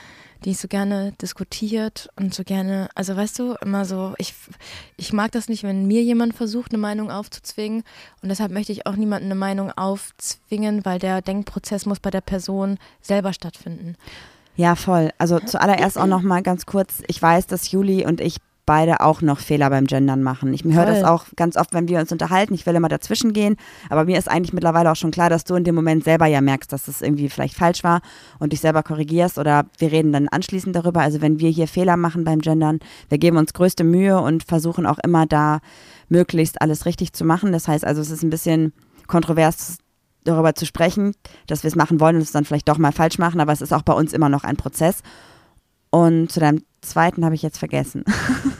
die 0.45 0.55
so 0.55 0.69
gerne 0.69 1.12
diskutiert 1.21 2.09
und 2.17 2.35
so 2.35 2.45
gerne, 2.45 2.88
also 2.95 3.17
weißt 3.17 3.38
du, 3.38 3.55
immer 3.62 3.85
so, 3.85 4.14
ich, 4.19 4.35
ich 4.97 5.12
mag 5.12 5.33
das 5.33 5.49
nicht, 5.49 5.62
wenn 5.62 5.87
mir 5.87 6.03
jemand 6.03 6.35
versucht, 6.35 6.73
eine 6.73 6.81
Meinung 6.81 7.11
aufzuzwingen 7.11 7.83
und 8.23 8.29
deshalb 8.29 8.53
möchte 8.53 8.73
ich 8.73 8.87
auch 8.87 8.97
niemandem 8.97 9.31
eine 9.31 9.38
Meinung 9.38 9.73
aufzwingen, 9.73 10.85
weil 10.85 10.99
der 10.99 11.23
Denkprozess 11.23 11.87
muss 11.87 12.01
bei 12.01 12.11
der 12.11 12.21
Person 12.21 12.79
selber 13.01 13.33
stattfinden. 13.33 13.97
Ja, 14.57 14.77
voll. 14.77 15.11
Also 15.19 15.40
zuallererst 15.40 15.99
auch 15.99 16.07
noch 16.07 16.23
mal 16.23 16.43
ganz 16.43 16.67
kurz, 16.67 17.03
ich 17.09 17.21
weiß, 17.21 17.47
dass 17.47 17.71
Juli 17.73 18.07
und 18.07 18.21
ich 18.21 18.37
beide 18.66 19.00
auch 19.00 19.20
noch 19.20 19.40
Fehler 19.40 19.70
beim 19.70 19.87
Gendern 19.87 20.22
machen. 20.22 20.53
Ich 20.55 20.64
höre 20.64 20.87
das 20.87 21.05
auch 21.05 21.27
ganz 21.37 21.57
oft, 21.57 21.72
wenn 21.72 21.88
wir 21.88 22.00
uns 22.00 22.12
unterhalten. 22.12 22.55
Ich 22.55 22.64
will 22.66 22.74
immer 22.74 22.88
dazwischen 22.88 23.33
gehen, 23.33 23.57
aber 23.90 24.05
mir 24.05 24.18
ist 24.18 24.29
eigentlich 24.29 24.53
mittlerweile 24.53 24.90
auch 24.90 24.96
schon 24.96 25.11
klar, 25.11 25.29
dass 25.29 25.44
du 25.44 25.55
in 25.55 25.64
dem 25.64 25.74
Moment 25.74 26.05
selber 26.05 26.27
ja 26.27 26.40
merkst, 26.40 26.72
dass 26.72 26.88
es 26.88 27.03
irgendwie 27.03 27.29
vielleicht 27.29 27.55
falsch 27.55 27.85
war 27.85 28.00
und 28.38 28.53
dich 28.53 28.61
selber 28.61 28.83
korrigierst 28.83 29.38
oder 29.38 29.66
wir 29.79 29.92
reden 29.92 30.12
dann 30.12 30.29
anschließend 30.29 30.74
darüber. 30.74 31.00
Also 31.00 31.20
wenn 31.20 31.40
wir 31.40 31.50
hier 31.50 31.68
Fehler 31.68 31.96
machen 31.96 32.24
beim 32.24 32.40
Gendern, 32.40 32.81
wir 33.09 33.18
geben 33.18 33.37
uns 33.37 33.53
größte 33.53 33.85
Mühe 33.85 34.20
und 34.20 34.44
versuchen 34.44 34.87
auch 34.87 34.98
immer 34.98 35.27
da 35.27 35.61
möglichst 36.09 36.61
alles 36.61 36.87
richtig 36.87 37.12
zu 37.12 37.24
machen. 37.24 37.53
Das 37.53 37.68
heißt 37.68 37.85
also, 37.85 38.00
es 38.00 38.11
ist 38.11 38.22
ein 38.22 38.31
bisschen 38.31 38.72
kontrovers 39.07 39.79
darüber 40.24 40.55
zu 40.55 40.66
sprechen, 40.66 41.14
dass 41.46 41.62
wir 41.62 41.68
es 41.68 41.77
machen 41.77 42.00
wollen 42.00 42.16
und 42.16 42.22
es 42.22 42.33
dann 42.33 42.44
vielleicht 42.44 42.68
doch 42.68 42.79
mal 42.79 42.92
falsch 42.92 43.18
machen, 43.18 43.40
aber 43.40 43.53
es 43.53 43.61
ist 43.61 43.72
auch 43.72 43.83
bei 43.83 43.92
uns 43.92 44.12
immer 44.12 44.29
noch 44.29 44.44
ein 44.44 44.57
Prozess. 44.57 45.03
Und 45.90 46.33
zu 46.33 46.40
deinem 46.40 46.62
zweiten 46.81 47.24
habe 47.24 47.35
ich 47.35 47.42
jetzt 47.42 47.59
vergessen. 47.59 48.05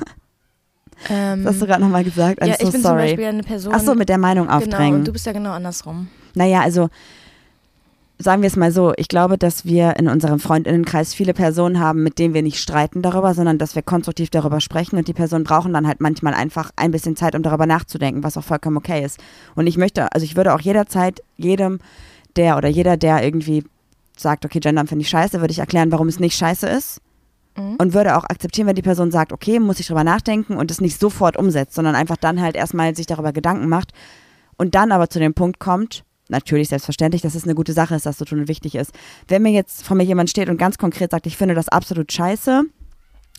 Ähm, 1.11 1.45
Das 1.45 1.55
hast 1.55 1.63
du 1.63 1.67
gerade 1.67 1.83
nochmal 1.83 2.05
gesagt. 2.05 2.43
I'm 2.43 2.47
ja, 2.47 2.55
so 2.59 2.67
ich 2.67 2.73
bin 2.73 2.83
zum 2.83 2.91
sorry. 2.91 3.03
Beispiel 3.09 3.25
eine 3.27 3.43
Person. 3.43 3.73
Ach 3.77 3.81
so, 3.81 3.95
mit 3.95 4.09
der 4.09 4.19
Meinung 4.19 4.47
Genau, 4.47 4.59
aufdrängen. 4.59 5.01
und 5.01 5.09
du 5.09 5.13
bist 5.13 5.27
ja 5.27 5.33
genau 5.33 5.53
andersrum. 5.53 6.09
Naja, 6.35 6.61
also 6.63 6.89
sagen 8.19 8.43
wir 8.43 8.47
es 8.47 8.57
mal 8.57 8.71
so, 8.73 8.93
ich 8.97 9.09
glaube, 9.09 9.37
dass 9.39 9.65
wir 9.65 9.97
in 9.99 10.09
unserem 10.09 10.39
Freundinnenkreis 10.39 11.13
viele 11.15 11.35
Personen 11.35 11.81
haben, 11.81 12.03
mit 12.03 12.19
denen 12.19 12.33
wir 12.33 12.43
nicht 12.43 12.59
streiten 12.59 13.03
darüber, 13.03 13.35
sondern 13.35 13.59
dass 13.59 13.75
wir 13.75 13.83
konstruktiv 13.83 14.31
darüber 14.31 14.61
sprechen 14.61 14.97
und 14.97 15.09
die 15.09 15.13
Personen 15.13 15.45
brauchen 15.45 15.73
dann 15.73 15.87
halt 15.87 16.01
manchmal 16.01 16.33
einfach 16.33 16.71
ein 16.77 16.91
bisschen 16.93 17.17
Zeit, 17.17 17.35
um 17.35 17.43
darüber 17.43 17.67
nachzudenken, 17.67 18.23
was 18.23 18.37
auch 18.37 18.45
vollkommen 18.45 18.77
okay 18.77 19.05
ist. 19.05 19.19
Und 19.57 19.67
ich 19.67 19.77
möchte, 19.77 20.11
also 20.13 20.25
ich 20.25 20.37
würde 20.37 20.55
auch 20.55 20.61
jederzeit 20.61 21.23
jedem, 21.37 21.81
der 22.37 22.57
oder 22.57 22.69
jeder, 22.69 22.97
der 22.97 23.23
irgendwie 23.25 23.65
sagt, 24.17 24.45
okay, 24.45 24.61
Gendern 24.61 24.87
finde 24.87 25.03
ich 25.03 25.09
scheiße, 25.09 25.41
würde 25.41 25.53
ich 25.53 25.59
erklären, 25.59 25.91
warum 25.93 26.07
es 26.09 26.21
nicht 26.21 26.37
scheiße 26.37 26.69
ist. 26.69 27.01
Mhm. 27.57 27.77
Und 27.77 27.95
würde 27.95 28.17
auch 28.17 28.25
akzeptieren, 28.25 28.67
wenn 28.67 28.75
die 28.75 28.83
Person 28.83 29.11
sagt, 29.11 29.33
okay, 29.33 29.61
muss 29.61 29.81
ich 29.81 29.87
drüber 29.87 30.05
nachdenken 30.05 30.57
und 30.57 30.71
es 30.71 30.81
nicht 30.81 30.99
sofort 30.99 31.37
umsetzt, 31.37 31.75
sondern 31.75 31.95
einfach 31.95 32.17
dann 32.17 32.41
halt 32.41 32.57
erstmal 32.57 32.95
sich 32.97 33.07
darüber 33.07 33.33
Gedanken 33.33 33.69
macht 33.69 33.93
und 34.57 34.75
dann 34.75 34.93
aber 34.93 35.09
zu 35.09 35.19
dem 35.19 35.35
Punkt 35.35 35.61
kommt, 35.61 36.05
natürlich 36.29 36.69
selbstverständlich, 36.69 37.23
dass 37.23 37.35
es 37.35 37.45
eine 37.45 37.55
gute 37.55 37.73
Sache 37.73 37.95
ist, 37.95 38.07
das 38.07 38.17
zu 38.17 38.25
tun 38.25 38.41
und 38.41 38.49
wichtig 38.49 38.75
ist. 38.75 38.93
Wenn 39.29 39.43
mir 39.43 39.53
jetzt 39.53 39.85
vor 39.85 39.97
mir 39.97 40.05
jemand 40.05 40.31
steht 40.31 40.49
und 40.49 40.57
ganz 40.57 40.79
konkret 40.79 41.11
sagt, 41.11 41.27
ich 41.27 41.37
finde 41.37 41.55
das 41.55 41.69
absolut 41.69 42.13
scheiße, 42.13 42.63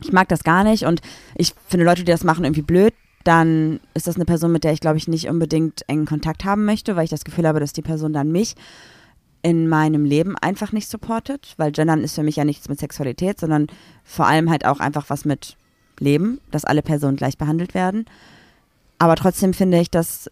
ich 0.02 0.12
mag 0.12 0.28
das 0.30 0.44
gar 0.44 0.64
nicht 0.64 0.86
und 0.86 1.02
ich 1.36 1.54
finde 1.68 1.86
Leute, 1.86 2.04
die 2.04 2.12
das 2.12 2.24
machen, 2.24 2.44
irgendwie 2.44 2.62
blöd, 2.62 2.94
dann 3.24 3.80
ist 3.96 4.08
das 4.08 4.16
eine 4.16 4.26
Person, 4.26 4.52
mit 4.52 4.64
der 4.64 4.74
ich, 4.74 4.82
glaube 4.82 4.98
ich, 4.98 5.08
nicht 5.08 5.28
unbedingt 5.30 5.82
engen 5.90 6.06
Kontakt 6.06 6.46
haben 6.46 6.66
möchte, 6.66 6.96
weil 6.96 7.06
ich 7.06 7.10
das 7.10 7.24
Gefühl 7.24 7.48
habe, 7.48 7.60
dass 7.60 7.74
die 7.74 7.82
Person 7.82 8.14
dann 8.14 8.32
mich 8.32 8.56
in 9.46 9.68
meinem 9.68 10.06
Leben 10.06 10.36
einfach 10.42 10.72
nicht 10.72 10.90
supportet, 10.90 11.54
weil 11.58 11.72
Gendern 11.72 12.04
ist 12.04 12.16
für 12.16 12.24
mich 12.24 12.38
ja 12.38 12.44
nichts 12.44 12.68
mit 12.68 12.80
Sexualität, 12.80 13.40
sondern 13.40 13.68
vor 14.04 14.26
allem 14.26 14.50
halt 14.50 14.66
auch 14.66 14.80
einfach 14.80 15.12
was 15.12 15.24
mit 15.24 15.56
Leben, 16.00 16.42
dass 16.50 16.66
alle 16.66 16.82
Personen 16.82 17.16
gleich 17.16 17.38
behandelt 17.38 17.76
werden. 17.76 18.06
Aber 18.98 19.16
trotzdem 19.16 19.54
finde 19.54 19.80
ich, 19.80 19.92
dass 19.92 20.32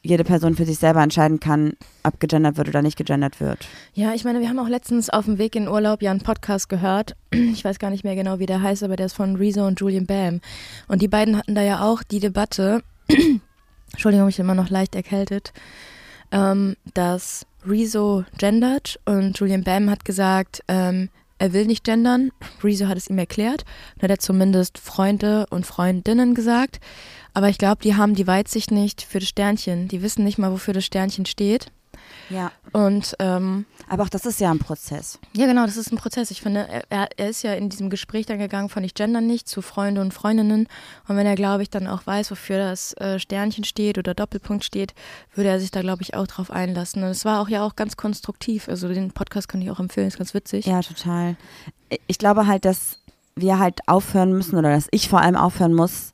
jede 0.00 0.24
Person 0.24 0.54
für 0.54 0.64
sich 0.64 0.78
selber 0.78 1.02
entscheiden 1.02 1.40
kann, 1.40 1.74
ob 2.04 2.18
gegendert 2.20 2.56
wird 2.56 2.68
oder 2.68 2.80
nicht 2.80 2.96
gegendert 2.96 3.38
wird. 3.38 3.66
Ja, 3.92 4.14
ich 4.14 4.24
meine, 4.24 4.40
wir 4.40 4.48
haben 4.48 4.58
auch 4.58 4.68
letztens 4.68 5.10
auf 5.10 5.26
dem 5.26 5.36
Weg 5.36 5.56
in 5.56 5.68
Urlaub 5.68 6.00
ja 6.00 6.10
einen 6.10 6.20
Podcast 6.20 6.70
gehört. 6.70 7.16
Ich 7.32 7.66
weiß 7.66 7.78
gar 7.78 7.90
nicht 7.90 8.02
mehr 8.02 8.14
genau, 8.14 8.38
wie 8.38 8.46
der 8.46 8.62
heißt, 8.62 8.82
aber 8.82 8.96
der 8.96 9.06
ist 9.06 9.14
von 9.14 9.36
Rezo 9.36 9.66
und 9.66 9.78
Julian 9.78 10.06
Bam. 10.06 10.40
Und 10.88 11.02
die 11.02 11.08
beiden 11.08 11.36
hatten 11.36 11.54
da 11.54 11.60
ja 11.60 11.82
auch 11.82 12.02
die 12.02 12.20
Debatte, 12.20 12.82
Entschuldigung, 13.92 14.28
ich 14.28 14.36
bin 14.36 14.46
immer 14.46 14.54
noch 14.54 14.70
leicht 14.70 14.94
erkältet, 14.94 15.52
ähm, 16.32 16.76
dass 16.94 17.46
Rezo 17.66 18.24
gendert 18.38 19.00
und 19.04 19.38
Julian 19.38 19.64
Bam 19.64 19.90
hat 19.90 20.04
gesagt, 20.04 20.62
ähm, 20.68 21.08
er 21.38 21.52
will 21.52 21.66
nicht 21.66 21.84
gendern. 21.84 22.30
Rezo 22.62 22.86
hat 22.86 22.96
es 22.96 23.08
ihm 23.08 23.18
erklärt. 23.18 23.64
Und 23.96 24.02
hat 24.02 24.10
er 24.10 24.18
zumindest 24.18 24.78
Freunde 24.78 25.46
und 25.50 25.66
Freundinnen 25.66 26.34
gesagt. 26.34 26.80
Aber 27.32 27.48
ich 27.48 27.58
glaube, 27.58 27.82
die 27.82 27.96
haben 27.96 28.14
die 28.14 28.26
Weitsicht 28.26 28.70
nicht 28.70 29.02
für 29.02 29.18
das 29.18 29.28
Sternchen. 29.28 29.88
Die 29.88 30.02
wissen 30.02 30.24
nicht 30.24 30.38
mal, 30.38 30.52
wofür 30.52 30.72
das 30.74 30.84
Sternchen 30.84 31.26
steht. 31.26 31.72
Ja. 32.30 32.50
Und 32.72 33.14
ähm, 33.18 33.66
Aber 33.88 34.02
auch 34.04 34.08
das 34.08 34.26
ist 34.26 34.40
ja 34.40 34.50
ein 34.50 34.58
Prozess. 34.58 35.18
ja, 35.34 35.46
genau, 35.46 35.64
das 35.66 35.76
ist 35.76 35.92
ein 35.92 35.96
Prozess. 35.98 36.30
Ich 36.30 36.40
finde, 36.40 36.66
er- 36.90 37.08
er, 37.16 37.28
ist 37.28 37.42
ja 37.42 37.52
in 37.54 37.68
diesem 37.68 37.90
Gespräch 37.90 38.26
dann 38.26 38.38
gegangen 38.38 38.68
von 38.68 38.82
ich 38.84 38.94
gender 38.94 39.20
nicht 39.20 39.48
zu 39.48 39.62
Freunde 39.62 40.00
und 40.00 40.12
Freundinnen. 40.14 40.66
Und 41.06 41.16
wenn 41.16 41.26
er, 41.26 41.34
glaube 41.34 41.62
ich, 41.62 41.70
dann 41.70 41.86
auch 41.86 42.06
weiß, 42.06 42.30
wofür 42.30 42.58
das 42.58 42.92
äh, 42.94 43.18
Sternchen 43.18 43.64
steht 43.64 43.98
oder 43.98 44.14
Doppelpunkt 44.14 44.64
steht, 44.64 44.94
würde 45.34 45.50
er 45.50 45.60
sich 45.60 45.70
da, 45.70 45.80
glaube 45.82 46.02
ich, 46.02 46.14
auch 46.14 46.26
drauf 46.26 46.50
einlassen. 46.50 47.02
Und 47.02 47.10
es 47.10 47.24
war 47.24 47.40
auch 47.40 47.48
ja 47.48 47.64
auch 47.64 47.76
ganz 47.76 47.96
konstruktiv. 47.96 48.68
Also 48.68 48.88
den 48.88 49.12
Podcast 49.12 49.48
kann 49.48 49.60
ich 49.62 49.70
auch 49.70 49.80
empfehlen, 49.80 50.08
ist 50.08 50.18
ganz 50.18 50.34
witzig. 50.34 50.66
Ja, 50.66 50.80
total. 50.80 51.36
Ich 52.06 52.18
glaube 52.18 52.46
halt, 52.46 52.64
dass 52.64 52.98
wir 53.36 53.58
halt 53.58 53.80
aufhören 53.86 54.32
müssen 54.32 54.56
oder 54.56 54.70
dass 54.70 54.88
ich 54.90 55.08
vor 55.08 55.20
allem 55.20 55.36
aufhören 55.36 55.74
muss, 55.74 56.13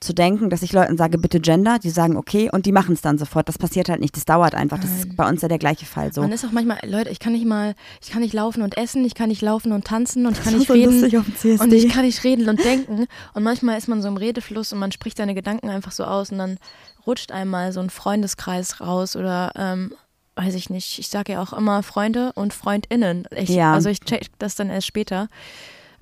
zu 0.00 0.14
denken, 0.14 0.48
dass 0.48 0.62
ich 0.62 0.72
Leuten 0.72 0.96
sage, 0.96 1.18
bitte 1.18 1.40
Gender, 1.40 1.78
die 1.78 1.90
sagen 1.90 2.16
okay 2.16 2.48
und 2.50 2.64
die 2.64 2.72
machen 2.72 2.94
es 2.94 3.02
dann 3.02 3.18
sofort. 3.18 3.48
Das 3.48 3.58
passiert 3.58 3.90
halt 3.90 4.00
nicht, 4.00 4.16
das 4.16 4.24
dauert 4.24 4.54
einfach. 4.54 4.78
Das 4.78 4.90
ist 4.90 5.16
bei 5.16 5.28
uns 5.28 5.42
ja 5.42 5.48
der 5.48 5.58
gleiche 5.58 5.84
Fall 5.84 6.12
so. 6.12 6.22
Man 6.22 6.32
ist 6.32 6.44
auch 6.44 6.52
manchmal, 6.52 6.78
Leute, 6.86 7.10
ich 7.10 7.18
kann 7.18 7.34
nicht 7.34 7.44
mal, 7.44 7.74
ich 8.02 8.10
kann 8.10 8.22
nicht 8.22 8.32
laufen 8.32 8.62
und 8.62 8.78
essen, 8.78 9.04
ich 9.04 9.14
kann 9.14 9.28
nicht 9.28 9.42
laufen 9.42 9.72
und 9.72 9.84
tanzen 9.84 10.26
und 10.26 10.38
ich 10.38 10.42
kann 10.42 10.54
nicht 10.56 10.68
so 10.68 10.72
reden. 10.72 11.00
lustig 11.00 11.18
auf 11.18 11.26
dem 11.26 11.36
CSD. 11.36 11.62
Und 11.62 11.72
ich 11.74 11.88
kann 11.90 12.04
nicht 12.04 12.24
reden 12.24 12.48
und 12.48 12.64
denken. 12.64 13.06
Und 13.34 13.42
manchmal 13.42 13.76
ist 13.76 13.88
man 13.88 14.00
so 14.00 14.08
im 14.08 14.16
Redefluss 14.16 14.72
und 14.72 14.78
man 14.78 14.90
spricht 14.90 15.18
seine 15.18 15.34
Gedanken 15.34 15.68
einfach 15.68 15.92
so 15.92 16.04
aus 16.04 16.32
und 16.32 16.38
dann 16.38 16.58
rutscht 17.06 17.30
einmal 17.30 17.72
so 17.72 17.80
ein 17.80 17.90
Freundeskreis 17.90 18.80
raus 18.80 19.16
oder 19.16 19.52
ähm, 19.54 19.92
weiß 20.36 20.54
ich 20.54 20.70
nicht. 20.70 20.98
Ich 20.98 21.08
sage 21.08 21.32
ja 21.32 21.42
auch 21.42 21.52
immer 21.52 21.82
Freunde 21.82 22.32
und 22.34 22.54
FreundInnen. 22.54 23.26
Ich, 23.36 23.50
Ja. 23.50 23.74
Also 23.74 23.90
ich 23.90 24.00
check 24.00 24.28
das 24.38 24.54
dann 24.54 24.70
erst 24.70 24.86
später. 24.86 25.28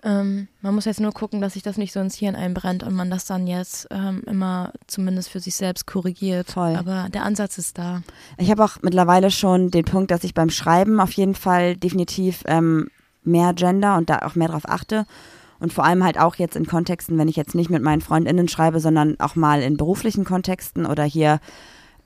Ähm, 0.04 0.48
man 0.62 0.74
muss 0.74 0.84
jetzt 0.84 1.00
nur 1.00 1.12
gucken, 1.12 1.40
dass 1.40 1.54
sich 1.54 1.62
das 1.62 1.76
nicht 1.76 1.92
so 1.92 2.00
ins 2.00 2.14
Hirn 2.14 2.36
einbrennt 2.36 2.84
und 2.84 2.94
man 2.94 3.10
das 3.10 3.24
dann 3.24 3.46
jetzt 3.46 3.88
ähm, 3.90 4.22
immer 4.26 4.72
zumindest 4.86 5.28
für 5.28 5.40
sich 5.40 5.56
selbst 5.56 5.86
korrigiert. 5.86 6.52
Voll. 6.52 6.76
Aber 6.76 7.08
der 7.12 7.24
Ansatz 7.24 7.58
ist 7.58 7.78
da. 7.78 8.02
Ich 8.36 8.50
habe 8.50 8.64
auch 8.64 8.76
mittlerweile 8.82 9.30
schon 9.30 9.70
den 9.70 9.84
Punkt, 9.84 10.10
dass 10.10 10.24
ich 10.24 10.34
beim 10.34 10.50
Schreiben 10.50 11.00
auf 11.00 11.12
jeden 11.12 11.34
Fall 11.34 11.76
definitiv 11.76 12.44
ähm, 12.46 12.88
mehr 13.24 13.54
Gender 13.54 13.96
und 13.96 14.08
da 14.08 14.20
auch 14.20 14.36
mehr 14.36 14.48
drauf 14.48 14.68
achte. 14.68 15.04
Und 15.60 15.72
vor 15.72 15.84
allem 15.84 16.04
halt 16.04 16.20
auch 16.20 16.36
jetzt 16.36 16.54
in 16.54 16.66
Kontexten, 16.66 17.18
wenn 17.18 17.26
ich 17.26 17.34
jetzt 17.34 17.56
nicht 17.56 17.68
mit 17.68 17.82
meinen 17.82 18.00
FreundInnen 18.00 18.46
schreibe, 18.46 18.78
sondern 18.78 19.18
auch 19.18 19.34
mal 19.34 19.62
in 19.62 19.76
beruflichen 19.76 20.24
Kontexten 20.24 20.86
oder 20.86 21.02
hier 21.02 21.40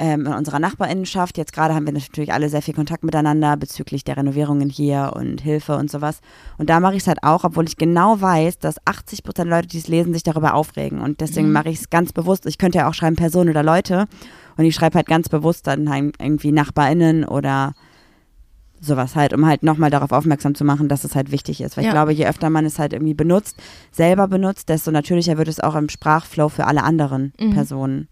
ähm, 0.03 0.27
in 0.27 0.33
unserer 0.35 0.59
Nachbarinnenschaft. 0.59 1.38
Jetzt 1.38 1.53
gerade 1.53 1.75
haben 1.75 1.87
wir 1.87 1.93
natürlich 1.93 2.33
alle 2.33 2.49
sehr 2.49 2.61
viel 2.61 2.75
Kontakt 2.75 3.05
miteinander 3.05 3.57
bezüglich 3.57 4.03
der 4.03 4.17
Renovierungen 4.17 4.69
hier 4.69 5.12
und 5.15 5.41
Hilfe 5.41 5.77
und 5.77 5.91
sowas. 5.91 6.21
Und 6.59 6.69
da 6.71 6.81
mache 6.81 6.95
ich 6.97 7.03
es 7.03 7.07
halt 7.07 7.23
auch, 7.23 7.45
obwohl 7.45 7.67
ich 7.69 7.77
genau 7.77 8.21
weiß, 8.21 8.59
dass 8.59 8.77
80 8.85 9.23
Prozent 9.23 9.49
der 9.51 9.57
Leute, 9.59 9.69
die 9.69 9.79
es 9.79 9.87
lesen, 9.88 10.12
sich 10.12 10.25
darüber 10.25 10.55
aufregen. 10.55 11.01
Und 11.01 11.21
deswegen 11.21 11.47
Mhm. 11.49 11.53
mache 11.53 11.69
ich 11.71 11.79
es 11.81 11.88
ganz 11.91 12.12
bewusst. 12.12 12.47
Ich 12.47 12.59
könnte 12.59 12.79
ja 12.79 12.88
auch 12.88 12.95
schreiben 12.95 13.15
Personen 13.17 13.51
oder 13.51 13.62
Leute. 13.62 14.07
Und 14.57 14.65
ich 14.65 14.75
schreibe 14.75 14.97
halt 14.97 15.07
ganz 15.07 15.29
bewusst 15.29 15.67
dann 15.69 15.88
halt 15.88 16.17
irgendwie 16.21 16.51
NachbarInnen 16.53 17.25
oder 17.25 17.73
sowas 18.81 19.15
halt, 19.15 19.33
um 19.33 19.47
halt 19.47 19.62
nochmal 19.62 19.91
darauf 19.91 20.11
aufmerksam 20.11 20.57
zu 20.57 20.65
machen, 20.65 20.88
dass 20.88 21.05
es 21.05 21.15
halt 21.15 21.31
wichtig 21.31 21.61
ist. 21.61 21.77
Weil 21.77 21.85
Ja. 21.85 21.91
ich 21.91 21.95
glaube, 21.95 22.12
je 22.12 22.27
öfter 22.27 22.51
man 22.51 22.67
es 22.67 22.81
halt 22.81 22.93
irgendwie 22.93 23.15
benutzt, 23.15 23.57
selber 23.93 24.27
benutzt, 24.27 24.69
desto 24.69 24.91
natürlicher 24.91 25.38
wird 25.38 25.47
es 25.47 25.61
auch 25.61 25.77
im 25.77 25.88
Sprachflow 25.88 26.49
für 26.49 26.67
alle 26.67 26.83
anderen 26.83 27.33
Mhm. 27.38 27.51
Personen. 27.53 28.09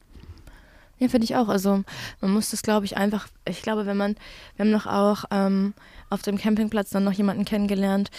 Ja, 1.00 1.08
finde 1.08 1.24
ich 1.24 1.34
auch. 1.34 1.48
Also 1.48 1.82
man 2.20 2.30
muss 2.30 2.50
das, 2.50 2.62
glaube 2.62 2.84
ich, 2.84 2.96
einfach, 2.96 3.26
ich 3.48 3.62
glaube, 3.62 3.86
wenn 3.86 3.96
man, 3.96 4.16
wir 4.56 4.64
haben 4.64 4.70
noch 4.70 4.86
auch 4.86 5.24
ähm, 5.30 5.74
auf 6.10 6.22
dem 6.22 6.36
Campingplatz 6.38 6.90
dann 6.90 7.04
noch 7.04 7.12
jemanden 7.12 7.44
kennengelernt. 7.44 8.10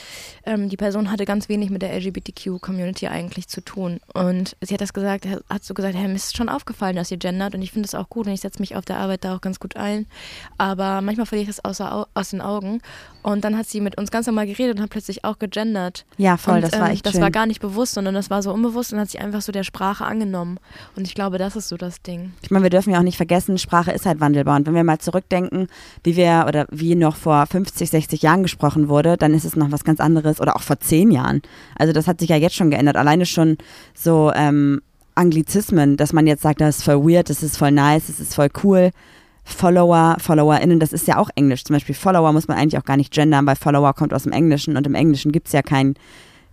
Ähm, 0.45 0.69
die 0.69 0.77
Person 0.77 1.11
hatte 1.11 1.25
ganz 1.25 1.49
wenig 1.49 1.69
mit 1.69 1.81
der 1.81 1.93
LGBTQ-Community 1.93 3.07
eigentlich 3.07 3.47
zu 3.47 3.61
tun. 3.61 3.99
Und 4.13 4.55
sie 4.61 4.73
hat 4.73 4.81
das 4.81 4.93
gesagt, 4.93 5.27
hat 5.27 5.63
so 5.63 5.73
gesagt, 5.73 5.95
hey, 5.95 6.07
mir 6.07 6.15
ist 6.15 6.35
schon 6.35 6.49
aufgefallen, 6.49 6.95
dass 6.95 7.11
ihr 7.11 7.17
gendert 7.17 7.53
und 7.55 7.61
ich 7.61 7.71
finde 7.71 7.85
es 7.87 7.95
auch 7.95 8.09
gut 8.09 8.27
und 8.27 8.33
ich 8.33 8.41
setze 8.41 8.59
mich 8.59 8.75
auf 8.75 8.85
der 8.85 8.97
Arbeit 8.97 9.23
da 9.23 9.35
auch 9.35 9.41
ganz 9.41 9.59
gut 9.59 9.75
ein. 9.75 10.07
Aber 10.57 11.01
manchmal 11.01 11.25
verliere 11.25 11.49
ich 11.49 11.55
das 11.55 11.63
außer, 11.65 11.93
Au- 11.93 12.05
aus 12.13 12.29
den 12.29 12.41
Augen. 12.41 12.81
Und 13.23 13.43
dann 13.43 13.55
hat 13.57 13.67
sie 13.67 13.81
mit 13.81 13.97
uns 13.99 14.09
ganz 14.09 14.25
normal 14.25 14.47
geredet 14.47 14.77
und 14.77 14.81
hat 14.83 14.89
plötzlich 14.89 15.23
auch 15.25 15.37
gegendert. 15.37 16.05
Ja, 16.17 16.37
voll, 16.37 16.55
und, 16.55 16.61
das 16.63 16.71
war 16.73 16.87
ähm, 16.87 16.93
echt 16.93 17.05
Das 17.05 17.13
schön. 17.13 17.21
war 17.21 17.29
gar 17.31 17.45
nicht 17.45 17.59
bewusst, 17.61 17.93
sondern 17.93 18.15
das 18.15 18.29
war 18.29 18.41
so 18.41 18.51
unbewusst 18.51 18.93
und 18.93 18.99
hat 18.99 19.09
sich 19.11 19.21
einfach 19.21 19.41
so 19.41 19.51
der 19.51 19.63
Sprache 19.63 20.05
angenommen. 20.05 20.59
Und 20.95 21.05
ich 21.07 21.13
glaube, 21.13 21.37
das 21.37 21.55
ist 21.55 21.69
so 21.69 21.77
das 21.77 22.01
Ding. 22.01 22.33
Ich 22.41 22.49
meine, 22.51 22.63
wir 22.63 22.69
dürfen 22.71 22.91
ja 22.91 22.99
auch 22.99 23.03
nicht 23.03 23.17
vergessen, 23.17 23.57
Sprache 23.57 23.91
ist 23.91 24.05
halt 24.05 24.19
wandelbar. 24.19 24.55
Und 24.55 24.65
wenn 24.65 24.73
wir 24.73 24.83
mal 24.83 24.97
zurückdenken, 24.99 25.67
wie 26.03 26.15
wir 26.15 26.45
oder 26.47 26.65
wie 26.71 26.95
noch 26.95 27.15
vor 27.15 27.45
50, 27.81 27.89
60 27.89 28.21
Jahren 28.21 28.43
gesprochen 28.43 28.89
wurde, 28.89 29.17
dann 29.17 29.33
ist 29.33 29.45
es 29.45 29.55
noch 29.55 29.71
was 29.71 29.83
ganz 29.83 29.99
anderes 29.99 30.39
oder 30.39 30.55
auch 30.55 30.61
vor 30.61 30.79
zehn 30.79 31.11
Jahren. 31.11 31.41
Also 31.75 31.93
das 31.93 32.07
hat 32.07 32.19
sich 32.19 32.29
ja 32.29 32.35
jetzt 32.35 32.55
schon 32.55 32.69
geändert. 32.69 32.95
Alleine 32.95 33.25
schon 33.25 33.57
so 33.93 34.31
ähm, 34.35 34.81
Anglizismen, 35.15 35.97
dass 35.97 36.13
man 36.13 36.27
jetzt 36.27 36.43
sagt, 36.43 36.61
das 36.61 36.77
ist 36.77 36.83
voll 36.83 37.03
weird, 37.03 37.29
das 37.29 37.43
ist 37.43 37.57
voll 37.57 37.71
nice, 37.71 38.07
das 38.07 38.19
ist 38.19 38.35
voll 38.35 38.49
cool. 38.63 38.91
Follower, 39.43 40.17
FollowerInnen, 40.19 40.79
das 40.79 40.93
ist 40.93 41.07
ja 41.07 41.17
auch 41.17 41.29
Englisch. 41.35 41.63
Zum 41.65 41.75
Beispiel 41.75 41.95
Follower 41.95 42.31
muss 42.31 42.47
man 42.47 42.57
eigentlich 42.57 42.77
auch 42.77 42.85
gar 42.85 42.97
nicht 42.97 43.11
gendern, 43.11 43.45
weil 43.47 43.55
Follower 43.55 43.93
kommt 43.93 44.13
aus 44.13 44.23
dem 44.23 44.31
Englischen 44.31 44.77
und 44.77 44.85
im 44.85 44.93
Englischen 44.93 45.31
gibt 45.31 45.47
es 45.47 45.53
ja 45.53 45.63
kein, 45.63 45.95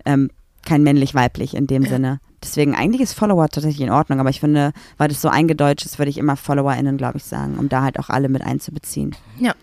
ähm, 0.06 0.30
kein 0.64 0.82
männlich-weiblich 0.82 1.54
in 1.54 1.66
dem 1.66 1.84
Sinne. 1.84 2.20
Deswegen, 2.42 2.74
eigentlich 2.74 3.02
ist 3.02 3.14
Follower 3.14 3.48
tatsächlich 3.48 3.86
in 3.86 3.92
Ordnung, 3.92 4.20
aber 4.20 4.30
ich 4.30 4.40
finde, 4.40 4.72
weil 4.96 5.08
das 5.08 5.20
so 5.20 5.28
eingedeutscht 5.28 5.84
ist, 5.84 5.98
würde 5.98 6.10
ich 6.10 6.18
immer 6.18 6.36
FollowerInnen, 6.36 6.96
glaube 6.96 7.18
ich, 7.18 7.24
sagen, 7.24 7.58
um 7.58 7.68
da 7.68 7.82
halt 7.82 7.98
auch 7.98 8.08
alle 8.08 8.28
mit 8.28 8.42
einzubeziehen. 8.42 9.14
Ja. 9.38 9.54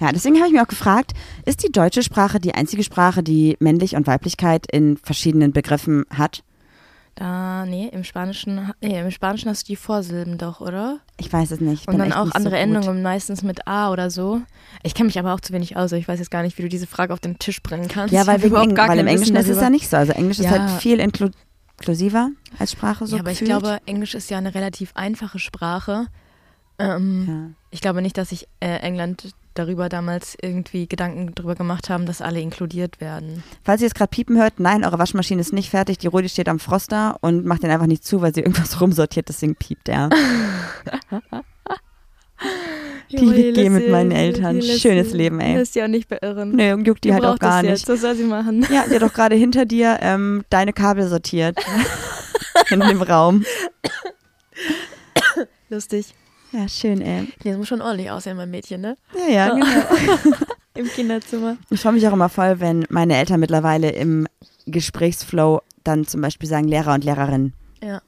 Ja, 0.00 0.12
deswegen 0.12 0.36
habe 0.36 0.46
ich 0.48 0.52
mir 0.52 0.62
auch 0.62 0.68
gefragt, 0.68 1.12
ist 1.44 1.64
die 1.66 1.72
deutsche 1.72 2.02
Sprache 2.02 2.38
die 2.40 2.54
einzige 2.54 2.84
Sprache, 2.84 3.22
die 3.22 3.56
Männlich 3.60 3.96
und 3.96 4.06
Weiblichkeit 4.06 4.66
in 4.70 4.96
verschiedenen 4.96 5.52
Begriffen 5.52 6.04
hat? 6.14 6.42
Da, 7.16 7.66
nee, 7.66 7.88
im 7.92 8.04
Spanischen, 8.04 8.72
nee, 8.80 9.00
im 9.00 9.10
Spanischen 9.10 9.50
hast 9.50 9.64
du 9.68 9.72
die 9.72 9.76
Vorsilben 9.76 10.38
doch, 10.38 10.60
oder? 10.60 11.00
Ich 11.16 11.32
weiß 11.32 11.50
es 11.50 11.60
nicht. 11.60 11.82
Ich 11.82 11.88
Und 11.88 11.98
dann 11.98 12.12
auch 12.12 12.30
andere 12.30 12.54
so. 12.54 12.60
Endungen, 12.60 13.02
meistens 13.02 13.42
mit 13.42 13.66
A 13.66 13.90
oder 13.90 14.08
so. 14.08 14.40
Ich 14.84 14.94
kenne 14.94 15.08
mich 15.08 15.18
aber 15.18 15.34
auch 15.34 15.40
zu 15.40 15.52
wenig 15.52 15.76
aus. 15.76 15.90
Ich 15.90 16.06
weiß 16.06 16.20
jetzt 16.20 16.30
gar 16.30 16.42
nicht, 16.44 16.56
wie 16.58 16.62
du 16.62 16.68
diese 16.68 16.86
Frage 16.86 17.12
auf 17.12 17.18
den 17.18 17.36
Tisch 17.40 17.60
bringen 17.60 17.88
kannst. 17.88 18.14
Ja, 18.14 18.20
Ich 18.20 18.26
weil, 18.28 18.44
überhaupt 18.44 18.68
Eng 18.68 18.74
gar 18.76 18.88
weil 18.88 19.00
im 19.00 19.08
Englischen 19.08 19.34
ist 19.34 19.48
es 19.48 19.60
ja 19.60 19.68
nicht 19.68 19.88
so. 19.90 19.96
Also 19.96 20.12
Englisch 20.12 20.38
ist 20.38 20.44
Ja. 20.44 20.50
halt 20.52 20.80
viel 20.80 21.00
inklu 21.00 21.30
inklusiver 21.80 22.30
als 22.58 22.72
Sprache 22.72 23.06
so 23.06 23.16
Ja, 23.16 23.22
aber 23.22 23.32
ich 23.32 23.40
gefühlt. 23.40 23.60
glaube, 23.60 23.78
Englisch 23.86 24.14
ist 24.14 24.30
ja 24.30 24.38
eine 24.38 24.54
relativ 24.54 24.92
einfache 24.94 25.40
Sprache. 25.40 26.06
Ähm, 26.78 27.24
Ja. 27.26 27.50
Ich 27.70 27.80
glaube 27.80 28.00
nicht, 28.02 28.16
dass 28.16 28.28
sich 28.30 28.46
äh, 28.60 28.76
England 28.78 29.30
darüber 29.58 29.88
damals 29.88 30.36
irgendwie 30.40 30.86
Gedanken 30.86 31.34
darüber 31.34 31.54
gemacht 31.54 31.90
haben, 31.90 32.06
dass 32.06 32.22
alle 32.22 32.40
inkludiert 32.40 33.00
werden. 33.00 33.42
Falls 33.64 33.80
ihr 33.80 33.86
es 33.88 33.94
gerade 33.94 34.10
piepen 34.10 34.38
hört, 34.38 34.60
nein, 34.60 34.84
eure 34.84 34.98
Waschmaschine 34.98 35.40
ist 35.40 35.52
nicht 35.52 35.70
fertig. 35.70 35.98
Die 35.98 36.06
Rudi 36.06 36.28
steht 36.28 36.48
am 36.48 36.58
Froster 36.58 37.18
und 37.20 37.44
macht 37.44 37.62
den 37.62 37.70
einfach 37.70 37.86
nicht 37.86 38.04
zu, 38.04 38.22
weil 38.22 38.34
sie 38.34 38.40
irgendwas 38.40 38.80
rumsortiert, 38.80 39.28
deswegen 39.28 39.56
piept 39.56 39.88
er. 39.88 40.10
Die 43.10 43.30
WG 43.30 43.70
mit 43.70 43.90
meinen 43.90 44.10
Eltern. 44.10 44.60
Schönes 44.62 45.12
Leben, 45.12 45.40
ey. 45.40 45.56
Lässt 45.56 45.74
ja 45.74 45.84
auch 45.84 45.88
nicht 45.88 46.08
beirren. 46.08 46.54
Nee, 46.54 46.72
juckt 46.74 47.04
die 47.04 47.08
Die 47.08 47.14
halt 47.14 47.24
auch 47.24 47.38
gar 47.38 47.62
nicht. 47.62 47.70
Jetzt. 47.70 47.88
Was 47.88 48.02
soll 48.02 48.14
sie 48.14 48.24
machen? 48.24 48.66
Ja, 48.70 48.84
die 48.86 48.94
hat 48.94 49.02
doch 49.02 49.12
gerade 49.12 49.34
hinter 49.34 49.64
dir 49.64 49.98
ähm, 50.02 50.44
deine 50.50 50.72
Kabel 50.72 51.08
sortiert. 51.08 51.58
In 52.70 52.80
dem 52.80 53.00
Raum. 53.00 53.44
Lustig. 55.70 56.14
Ja, 56.52 56.68
schön, 56.68 57.00
ey. 57.00 57.22
Nee, 57.22 57.50
das 57.50 57.56
muss 57.56 57.68
schon 57.68 57.82
ordentlich 57.82 58.10
aussehen, 58.10 58.36
mein 58.36 58.50
Mädchen, 58.50 58.80
ne? 58.80 58.96
Ja, 59.14 59.32
ja, 59.32 59.54
genau. 59.54 59.66
Im 60.74 60.86
Kinderzimmer. 60.86 61.56
Ich 61.70 61.80
freue 61.80 61.92
mich 61.92 62.06
auch 62.06 62.12
immer 62.12 62.28
voll, 62.28 62.60
wenn 62.60 62.86
meine 62.88 63.16
Eltern 63.16 63.40
mittlerweile 63.40 63.90
im 63.90 64.26
Gesprächsflow 64.66 65.60
dann 65.82 66.06
zum 66.06 66.20
Beispiel 66.20 66.48
sagen 66.48 66.68
Lehrer 66.68 66.94
und 66.94 67.04
Lehrerinnen. 67.04 67.52
Ja. 67.82 68.00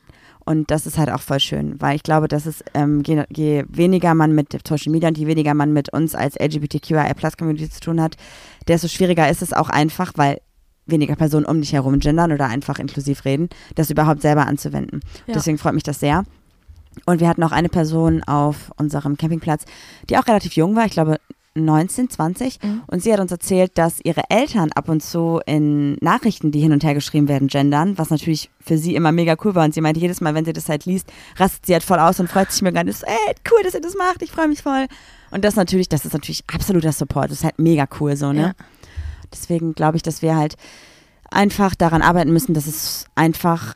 Und 0.44 0.70
das 0.70 0.86
ist 0.86 0.96
halt 0.96 1.10
auch 1.10 1.20
voll 1.20 1.40
schön, 1.40 1.80
weil 1.80 1.96
ich 1.96 2.02
glaube, 2.02 2.28
dass 2.28 2.46
es, 2.46 2.64
ähm, 2.74 3.02
je, 3.06 3.24
je 3.30 3.64
weniger 3.68 4.14
man 4.14 4.34
mit 4.34 4.56
Social 4.66 4.92
Media 4.92 5.08
und 5.08 5.18
je 5.18 5.26
weniger 5.26 5.54
man 5.54 5.72
mit 5.72 5.92
uns 5.92 6.14
als 6.14 6.36
LGBTQIA-Plus-Community 6.40 7.68
zu 7.70 7.80
tun 7.80 8.00
hat, 8.00 8.16
desto 8.66 8.88
schwieriger 8.88 9.28
ist 9.28 9.42
es 9.42 9.52
auch 9.52 9.68
einfach, 9.68 10.12
weil 10.16 10.40
weniger 10.86 11.16
Personen 11.16 11.46
um 11.46 11.60
dich 11.60 11.72
herum 11.72 11.98
gendern 11.98 12.32
oder 12.32 12.48
einfach 12.48 12.78
inklusiv 12.78 13.24
reden, 13.24 13.48
das 13.74 13.90
überhaupt 13.90 14.22
selber 14.22 14.46
anzuwenden. 14.46 15.00
Ja. 15.26 15.34
Deswegen 15.34 15.58
freut 15.58 15.74
mich 15.74 15.82
das 15.82 16.00
sehr. 16.00 16.24
Und 17.06 17.20
wir 17.20 17.28
hatten 17.28 17.42
auch 17.42 17.52
eine 17.52 17.68
Person 17.68 18.22
auf 18.24 18.72
unserem 18.76 19.16
Campingplatz, 19.16 19.64
die 20.08 20.18
auch 20.18 20.26
relativ 20.26 20.54
jung 20.54 20.74
war, 20.76 20.86
ich 20.86 20.92
glaube 20.92 21.18
19, 21.54 22.10
20. 22.10 22.62
Mhm. 22.62 22.82
Und 22.86 23.02
sie 23.02 23.12
hat 23.12 23.20
uns 23.20 23.32
erzählt, 23.32 23.76
dass 23.76 24.00
ihre 24.02 24.22
Eltern 24.28 24.70
ab 24.72 24.88
und 24.88 25.02
zu 25.02 25.40
in 25.46 25.94
Nachrichten, 26.00 26.52
die 26.52 26.60
hin 26.60 26.72
und 26.72 26.84
her 26.84 26.94
geschrieben 26.94 27.28
werden, 27.28 27.48
gendern, 27.48 27.98
was 27.98 28.10
natürlich 28.10 28.50
für 28.60 28.78
sie 28.78 28.94
immer 28.94 29.12
mega 29.12 29.36
cool 29.44 29.54
war. 29.54 29.64
Und 29.64 29.74
sie 29.74 29.80
meinte, 29.80 30.00
jedes 30.00 30.20
Mal, 30.20 30.34
wenn 30.34 30.44
sie 30.44 30.52
das 30.52 30.68
halt 30.68 30.84
liest, 30.84 31.12
rastet 31.36 31.66
sie 31.66 31.72
halt 31.72 31.82
voll 31.82 31.98
aus 31.98 32.20
und 32.20 32.28
freut 32.28 32.52
sich 32.52 32.62
mir 32.62 32.72
gar 32.72 32.84
nicht. 32.84 32.98
So, 32.98 33.06
ey, 33.06 33.34
cool, 33.50 33.62
dass 33.64 33.74
ihr 33.74 33.80
das 33.80 33.96
macht, 33.96 34.22
ich 34.22 34.30
freue 34.30 34.48
mich 34.48 34.62
voll. 34.62 34.86
Und 35.30 35.44
das 35.44 35.56
natürlich, 35.56 35.88
das 35.88 36.04
ist 36.04 36.12
natürlich 36.12 36.44
absoluter 36.52 36.92
Support. 36.92 37.30
Das 37.30 37.38
ist 37.38 37.44
halt 37.44 37.58
mega 37.58 37.86
cool 38.00 38.16
so, 38.16 38.32
ne? 38.32 38.40
Ja. 38.40 38.52
Deswegen 39.32 39.74
glaube 39.74 39.96
ich, 39.96 40.02
dass 40.02 40.22
wir 40.22 40.36
halt 40.36 40.56
einfach 41.30 41.74
daran 41.74 42.02
arbeiten 42.02 42.32
müssen, 42.32 42.54
dass 42.54 42.66
es 42.66 43.06
einfach 43.14 43.74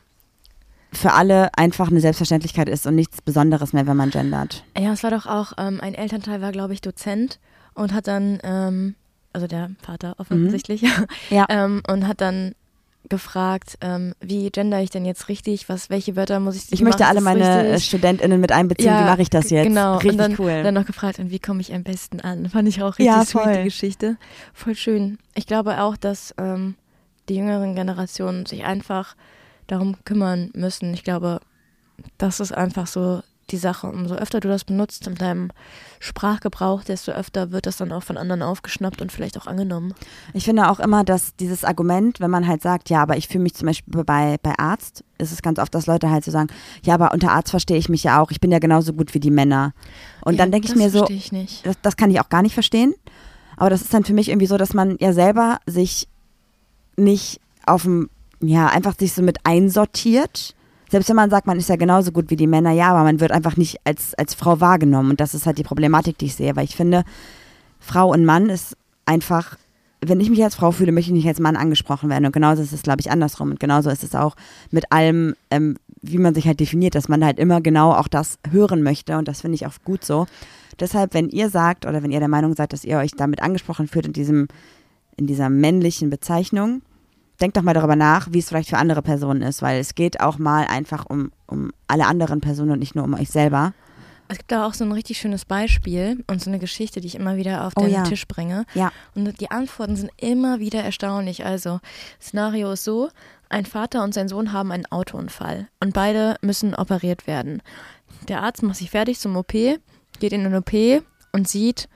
für 0.97 1.13
alle 1.13 1.49
einfach 1.57 1.89
eine 1.89 1.99
Selbstverständlichkeit 1.99 2.69
ist 2.69 2.85
und 2.87 2.95
nichts 2.95 3.21
Besonderes 3.21 3.73
mehr, 3.73 3.87
wenn 3.87 3.97
man 3.97 4.09
gendert. 4.09 4.63
Ja, 4.77 4.93
es 4.93 5.03
war 5.03 5.11
doch 5.11 5.25
auch, 5.25 5.53
ähm, 5.57 5.79
ein 5.81 5.93
Elternteil 5.93 6.41
war, 6.41 6.51
glaube 6.51 6.73
ich, 6.73 6.81
Dozent 6.81 7.39
und 7.73 7.93
hat 7.93 8.07
dann, 8.07 8.39
ähm, 8.43 8.95
also 9.33 9.47
der 9.47 9.71
Vater 9.81 10.15
offensichtlich, 10.17 10.83
Ja. 11.29 11.45
ähm, 11.49 11.81
und 11.87 12.07
hat 12.07 12.21
dann 12.21 12.53
gefragt, 13.09 13.77
ähm, 13.81 14.13
wie 14.19 14.49
gender 14.49 14.81
ich 14.81 14.89
denn 14.89 15.05
jetzt 15.05 15.29
richtig, 15.29 15.69
was, 15.69 15.91
welche 15.91 16.15
Wörter 16.15 16.39
muss 16.39 16.55
ich 16.55 16.71
Ich 16.71 16.81
möchte 16.81 17.05
alle 17.05 17.21
meine 17.21 17.43
äh, 17.43 17.71
richtig? 17.71 17.85
StudentInnen 17.85 18.41
mit 18.41 18.51
einbeziehen. 18.51 18.87
Ja, 18.87 19.01
Wie 19.01 19.09
mache 19.11 19.21
ich 19.21 19.29
das 19.29 19.51
jetzt? 19.51 19.67
Genau, 19.67 19.97
Richtig 19.97 20.11
und 20.13 20.17
dann, 20.17 20.35
cool. 20.39 20.63
dann 20.63 20.73
noch 20.73 20.85
gefragt, 20.85 21.19
und 21.19 21.29
wie 21.29 21.37
komme 21.39 21.61
ich 21.61 21.71
am 21.73 21.83
besten 21.83 22.19
an? 22.21 22.49
Fand 22.49 22.67
ich 22.67 22.81
auch 22.81 22.97
richtig 22.97 23.05
Ja, 23.05 23.23
sweet, 23.23 23.59
die 23.59 23.63
Geschichte. 23.65 24.17
Voll 24.53 24.75
schön. 24.75 25.19
Ich 25.35 25.45
glaube 25.45 25.81
auch, 25.83 25.97
dass 25.97 26.33
ähm, 26.39 26.75
die 27.29 27.35
jüngeren 27.35 27.75
Generationen 27.75 28.45
sich 28.47 28.65
einfach 28.65 29.15
darum 29.67 29.95
kümmern 30.05 30.51
müssen. 30.53 30.93
Ich 30.93 31.03
glaube, 31.03 31.39
das 32.17 32.39
ist 32.39 32.53
einfach 32.53 32.87
so 32.87 33.21
die 33.51 33.57
Sache. 33.57 33.87
Umso 33.87 34.15
öfter 34.15 34.39
du 34.39 34.47
das 34.47 34.63
benutzt 34.63 35.05
in 35.07 35.15
deinem 35.15 35.51
Sprachgebrauch, 35.99 36.83
desto 36.83 37.11
öfter 37.11 37.51
wird 37.51 37.65
das 37.65 37.77
dann 37.77 37.91
auch 37.91 38.03
von 38.03 38.17
anderen 38.17 38.41
aufgeschnappt 38.41 39.01
und 39.01 39.11
vielleicht 39.11 39.37
auch 39.37 39.47
angenommen. 39.47 39.93
Ich 40.33 40.45
finde 40.45 40.69
auch 40.69 40.79
immer, 40.79 41.03
dass 41.03 41.35
dieses 41.35 41.63
Argument, 41.63 42.19
wenn 42.19 42.31
man 42.31 42.47
halt 42.47 42.61
sagt, 42.61 42.89
ja, 42.89 43.01
aber 43.01 43.17
ich 43.17 43.27
fühle 43.27 43.43
mich 43.43 43.53
zum 43.53 43.67
Beispiel 43.67 44.03
bei, 44.03 44.37
bei 44.41 44.57
Arzt, 44.57 45.03
ist 45.17 45.31
es 45.31 45.41
ganz 45.41 45.59
oft, 45.59 45.73
dass 45.75 45.85
Leute 45.85 46.09
halt 46.09 46.23
so 46.23 46.31
sagen, 46.31 46.49
ja, 46.83 46.95
aber 46.95 47.11
unter 47.13 47.31
Arzt 47.31 47.51
verstehe 47.51 47.77
ich 47.77 47.89
mich 47.89 48.03
ja 48.03 48.21
auch, 48.21 48.31
ich 48.31 48.41
bin 48.41 48.51
ja 48.51 48.59
genauso 48.59 48.93
gut 48.93 49.13
wie 49.13 49.19
die 49.19 49.31
Männer. 49.31 49.73
Und 50.21 50.33
Ja, 50.33 50.39
dann 50.39 50.51
denke 50.51 50.67
ich 50.67 50.75
mir 50.75 50.89
so, 50.89 51.07
ich 51.07 51.31
das, 51.63 51.75
das 51.81 51.97
kann 51.97 52.09
ich 52.09 52.19
auch 52.19 52.29
gar 52.29 52.41
nicht 52.41 52.53
verstehen. 52.53 52.93
Aber 53.57 53.69
das 53.69 53.81
ist 53.81 53.93
dann 53.93 54.03
für 54.03 54.13
mich 54.13 54.29
irgendwie 54.29 54.47
so, 54.47 54.57
dass 54.57 54.73
man 54.73 54.97
ja 54.99 55.13
selber 55.13 55.59
sich 55.65 56.09
nicht 56.97 57.39
auf 57.65 57.83
dem, 57.83 58.09
ja, 58.41 58.67
einfach 58.67 58.97
sich 58.97 59.13
so 59.13 59.21
mit 59.21 59.37
einsortiert. 59.43 60.55
Selbst 60.89 61.09
wenn 61.09 61.15
man 61.15 61.29
sagt, 61.29 61.47
man 61.47 61.57
ist 61.57 61.69
ja 61.69 61.75
genauso 61.75 62.11
gut 62.11 62.29
wie 62.29 62.35
die 62.35 62.47
Männer, 62.47 62.71
ja, 62.71 62.91
aber 62.91 63.03
man 63.03 63.19
wird 63.19 63.31
einfach 63.31 63.57
nicht 63.57 63.79
als, 63.83 64.13
als 64.15 64.33
Frau 64.33 64.61
wahrgenommen. 64.61 65.11
Und 65.11 65.19
das 65.19 65.33
ist 65.33 65.45
halt 65.45 65.57
die 65.57 65.63
Problematik, 65.63 66.17
die 66.17 66.25
ich 66.25 66.35
sehe, 66.35 66.55
weil 66.55 66.65
ich 66.65 66.75
finde, 66.75 67.03
Frau 67.79 68.11
und 68.11 68.25
Mann 68.25 68.49
ist 68.49 68.77
einfach, 69.05 69.57
wenn 70.01 70.19
ich 70.19 70.29
mich 70.29 70.43
als 70.43 70.55
Frau 70.55 70.71
fühle, 70.71 70.91
möchte 70.91 71.11
ich 71.11 71.15
nicht 71.15 71.27
als 71.27 71.39
Mann 71.39 71.55
angesprochen 71.55 72.09
werden. 72.09 72.25
Und 72.25 72.31
genauso 72.31 72.61
ist 72.61 72.73
es, 72.73 72.83
glaube 72.83 73.01
ich, 73.01 73.11
andersrum. 73.11 73.51
Und 73.51 73.59
genauso 73.59 73.89
ist 73.89 74.03
es 74.03 74.15
auch 74.15 74.35
mit 74.71 74.91
allem, 74.91 75.35
ähm, 75.49 75.77
wie 76.01 76.17
man 76.17 76.35
sich 76.35 76.45
halt 76.47 76.59
definiert, 76.59 76.95
dass 76.95 77.09
man 77.09 77.25
halt 77.25 77.39
immer 77.39 77.61
genau 77.61 77.93
auch 77.93 78.07
das 78.07 78.37
hören 78.51 78.83
möchte. 78.83 79.17
Und 79.17 79.27
das 79.27 79.41
finde 79.41 79.55
ich 79.55 79.65
auch 79.65 79.73
gut 79.83 80.05
so. 80.05 80.27
Deshalb, 80.79 81.13
wenn 81.13 81.29
ihr 81.29 81.49
sagt 81.49 81.85
oder 81.85 82.03
wenn 82.03 82.11
ihr 82.11 82.19
der 82.19 82.27
Meinung 82.27 82.55
seid, 82.55 82.73
dass 82.73 82.83
ihr 82.83 82.97
euch 82.97 83.11
damit 83.11 83.41
angesprochen 83.41 83.87
fühlt 83.87 84.05
in 84.05 84.13
diesem, 84.13 84.47
in 85.15 85.25
dieser 85.25 85.49
männlichen 85.49 86.09
Bezeichnung, 86.09 86.81
denkt 87.41 87.57
doch 87.57 87.61
mal 87.61 87.73
darüber 87.73 87.95
nach, 87.95 88.27
wie 88.31 88.39
es 88.39 88.49
vielleicht 88.49 88.69
für 88.69 88.77
andere 88.77 89.01
Personen 89.01 89.41
ist, 89.41 89.61
weil 89.61 89.79
es 89.79 89.95
geht 89.95 90.19
auch 90.19 90.37
mal 90.37 90.65
einfach 90.67 91.05
um, 91.05 91.31
um 91.47 91.71
alle 91.87 92.05
anderen 92.05 92.41
Personen 92.41 92.71
und 92.71 92.79
nicht 92.79 92.95
nur 92.95 93.03
um 93.03 93.13
euch 93.13 93.29
selber. 93.29 93.73
Es 94.27 94.37
gibt 94.37 94.51
da 94.51 94.65
auch 94.65 94.73
so 94.73 94.83
ein 94.83 94.91
richtig 94.91 95.19
schönes 95.19 95.45
Beispiel 95.45 96.23
und 96.27 96.41
so 96.41 96.49
eine 96.49 96.57
Geschichte, 96.57 96.99
die 96.99 97.07
ich 97.07 97.15
immer 97.15 97.37
wieder 97.37 97.65
auf 97.65 97.73
Oh 97.75 97.81
den 97.81 97.91
ja. 97.91 98.03
Tisch 98.03 98.27
bringe. 98.27 98.65
Ja. 98.73 98.91
Und 99.13 99.39
die 99.39 99.51
Antworten 99.51 99.95
sind 99.95 100.09
immer 100.17 100.59
wieder 100.59 100.83
erstaunlich. 100.83 101.45
Also, 101.45 101.79
Szenario 102.19 102.71
ist 102.71 102.83
so: 102.83 103.09
Ein 103.49 103.65
Vater 103.65 104.03
und 104.03 104.15
sein 104.15 104.27
Sohn 104.27 104.51
haben 104.51 104.71
einen 104.71 104.87
Autounfall 104.87 105.67
und 105.79 105.93
beide 105.93 106.37
müssen 106.41 106.73
operiert 106.73 107.27
werden. 107.27 107.61
Der 108.27 108.41
Arzt 108.41 108.63
macht 108.63 108.77
sich 108.77 108.89
fertig 108.89 109.19
zum 109.19 109.35
OP, 109.37 109.51
geht 109.51 110.33
in 110.33 110.43
den 110.43 110.55
OP 110.55 110.73
und 111.31 111.47
sieht, 111.47 111.87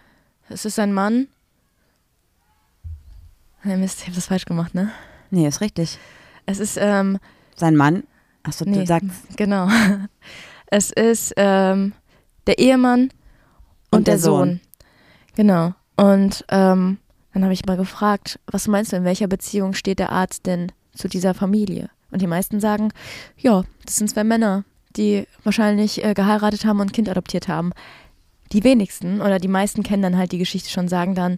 es 0.50 0.66
ist 0.66 0.78
ein 0.78 0.94
Mann. 0.94 1.28
Mist, 3.64 4.02
ich 4.02 4.06
habe 4.06 4.16
das 4.16 4.28
falsch 4.28 4.46
gemacht, 4.46 4.74
ne? 4.76 4.92
Nee, 5.32 5.48
ist 5.48 5.62
richtig. 5.62 5.98
Es 6.46 6.60
ist, 6.60 6.78
ähm, 6.80 7.20
Sein 7.56 7.76
Mann, 7.76 8.04
achso, 8.44 8.66
Nee, 8.66 8.80
du 8.80 8.86
sagst, 8.86 9.10
Genau. 9.38 9.68
Es 10.68 10.92
ist 10.92 11.34
ähm, 11.38 11.94
der 12.48 12.60
Ehemann 12.60 13.10
und, 13.92 14.00
Und 14.00 14.08
der 14.08 14.16
der 14.16 14.20
Sohn. 14.20 14.62
Genau. 15.36 15.74
Und 15.96 16.46
ähm, 16.50 16.98
dann 17.34 17.44
habe 17.44 17.54
ich 17.54 17.66
mal 17.66 17.78
gefragt, 17.78 18.40
was 18.48 18.68
meinst 18.68 18.92
du, 18.92 18.98
in 18.98 19.04
welcher 19.04 19.28
Beziehung 19.28 19.74
steht 19.74 20.00
der 20.00 20.12
Arzt 20.12 20.46
denn 20.46 20.72
zu 20.94 21.08
dieser 21.08 21.34
Familie? 21.34 21.90
Und 22.12 22.22
die 22.22 22.28
meisten 22.28 22.60
sagen, 22.60 22.92
ja, 23.38 23.64
das 23.86 23.98
sind 23.98 24.10
zwei 24.10 24.24
Männer, 24.24 24.64
die 24.96 25.28
wahrscheinlich 25.44 26.04
äh, 26.04 26.14
geheiratet 26.14 26.66
haben 26.66 26.80
und 26.80 26.88
ein 26.88 26.92
Kind 26.92 27.10
adoptiert 27.10 27.48
haben. 27.48 27.72
Die 28.52 28.64
wenigsten 28.64 29.22
oder 29.22 29.40
die 29.40 29.48
meisten 29.48 29.84
kennen 29.84 30.02
dann 30.02 30.18
halt 30.18 30.32
die 30.32 30.40
Geschichte 30.40 30.70
schon, 30.70 30.88
sagen 30.88 31.14
dann, 31.14 31.38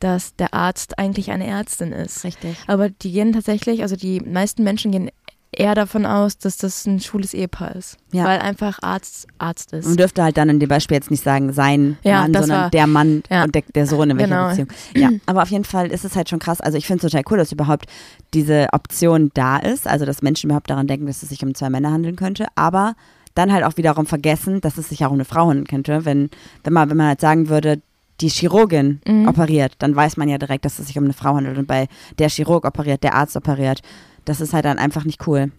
dass 0.00 0.34
der 0.36 0.54
Arzt 0.54 0.98
eigentlich 0.98 1.30
eine 1.30 1.46
Ärztin 1.46 1.92
ist. 1.92 2.24
richtig. 2.24 2.56
Aber 2.66 2.88
die 2.90 3.12
gehen 3.12 3.32
tatsächlich, 3.32 3.82
also 3.82 3.96
die 3.96 4.20
meisten 4.20 4.62
Menschen 4.64 4.92
gehen 4.92 5.10
eher 5.50 5.74
davon 5.74 6.04
aus, 6.04 6.36
dass 6.36 6.58
das 6.58 6.86
ein 6.86 7.00
schwules 7.00 7.32
Ehepaar 7.32 7.74
ist. 7.74 7.96
Ja. 8.12 8.24
Weil 8.24 8.38
einfach 8.40 8.78
Arzt 8.82 9.26
Arzt 9.38 9.72
ist. 9.72 9.86
Man 9.86 9.96
dürfte 9.96 10.22
halt 10.22 10.36
dann 10.36 10.50
in 10.50 10.60
dem 10.60 10.68
Beispiel 10.68 10.96
jetzt 10.96 11.10
nicht 11.10 11.24
sagen, 11.24 11.52
sein 11.54 11.96
Ja, 12.02 12.20
Mann, 12.22 12.34
sondern 12.34 12.60
war- 12.64 12.70
der 12.70 12.86
Mann 12.86 13.22
ja. 13.30 13.44
und 13.44 13.54
der, 13.54 13.62
der 13.74 13.86
Sohn 13.86 14.10
in 14.10 14.18
welcher 14.18 14.28
Genau. 14.34 14.48
Beziehung. 14.50 14.68
Ja, 14.94 15.08
aber 15.24 15.42
auf 15.42 15.48
jeden 15.50 15.64
Fall 15.64 15.90
ist 15.90 16.04
es 16.04 16.14
halt 16.16 16.28
schon 16.28 16.38
krass. 16.38 16.60
Also 16.60 16.76
ich 16.76 16.86
finde 16.86 17.04
es 17.06 17.10
total 17.10 17.24
cool, 17.30 17.38
dass 17.38 17.50
überhaupt 17.50 17.86
diese 18.34 18.68
Option 18.72 19.30
da 19.34 19.56
ist. 19.56 19.86
Also 19.88 20.04
dass 20.04 20.20
Menschen 20.22 20.48
überhaupt 20.50 20.68
daran 20.68 20.86
denken, 20.86 21.06
dass 21.06 21.22
es 21.22 21.30
sich 21.30 21.42
um 21.42 21.54
zwei 21.54 21.70
Männer 21.70 21.92
handeln 21.92 22.16
könnte. 22.16 22.46
Aber 22.54 22.94
dann 23.34 23.50
halt 23.52 23.64
auch 23.64 23.76
wiederum 23.78 24.04
vergessen, 24.04 24.60
dass 24.60 24.76
es 24.78 24.90
sich 24.90 25.04
auch 25.06 25.10
um 25.10 25.14
eine 25.14 25.24
Frau 25.24 25.48
handeln 25.48 25.66
könnte. 25.66 26.04
Wenn, 26.04 26.28
wenn, 26.62 26.72
man, 26.74 26.90
wenn 26.90 26.96
man 26.98 27.06
halt 27.08 27.20
sagen 27.22 27.48
würde, 27.48 27.80
die 28.20 28.28
Chirurgin 28.28 29.00
Mhm. 29.06 29.28
operiert, 29.28 29.74
dann 29.78 29.94
weiß 29.94 30.16
man 30.16 30.28
ja 30.28 30.38
direkt, 30.38 30.64
dass 30.64 30.78
es 30.78 30.86
sich 30.88 30.98
um 30.98 31.04
eine 31.04 31.12
Frau 31.12 31.36
handelt. 31.36 31.58
Und 31.58 31.66
bei 31.66 31.88
der 32.18 32.28
Chirurg 32.28 32.64
operiert, 32.64 33.02
der 33.02 33.14
Arzt 33.14 33.36
operiert, 33.36 33.80
das 34.24 34.40
ist 34.40 34.52
halt 34.52 34.64
dann 34.64 34.78
einfach 34.78 35.04
nicht 35.04 35.26
cool. 35.26 35.50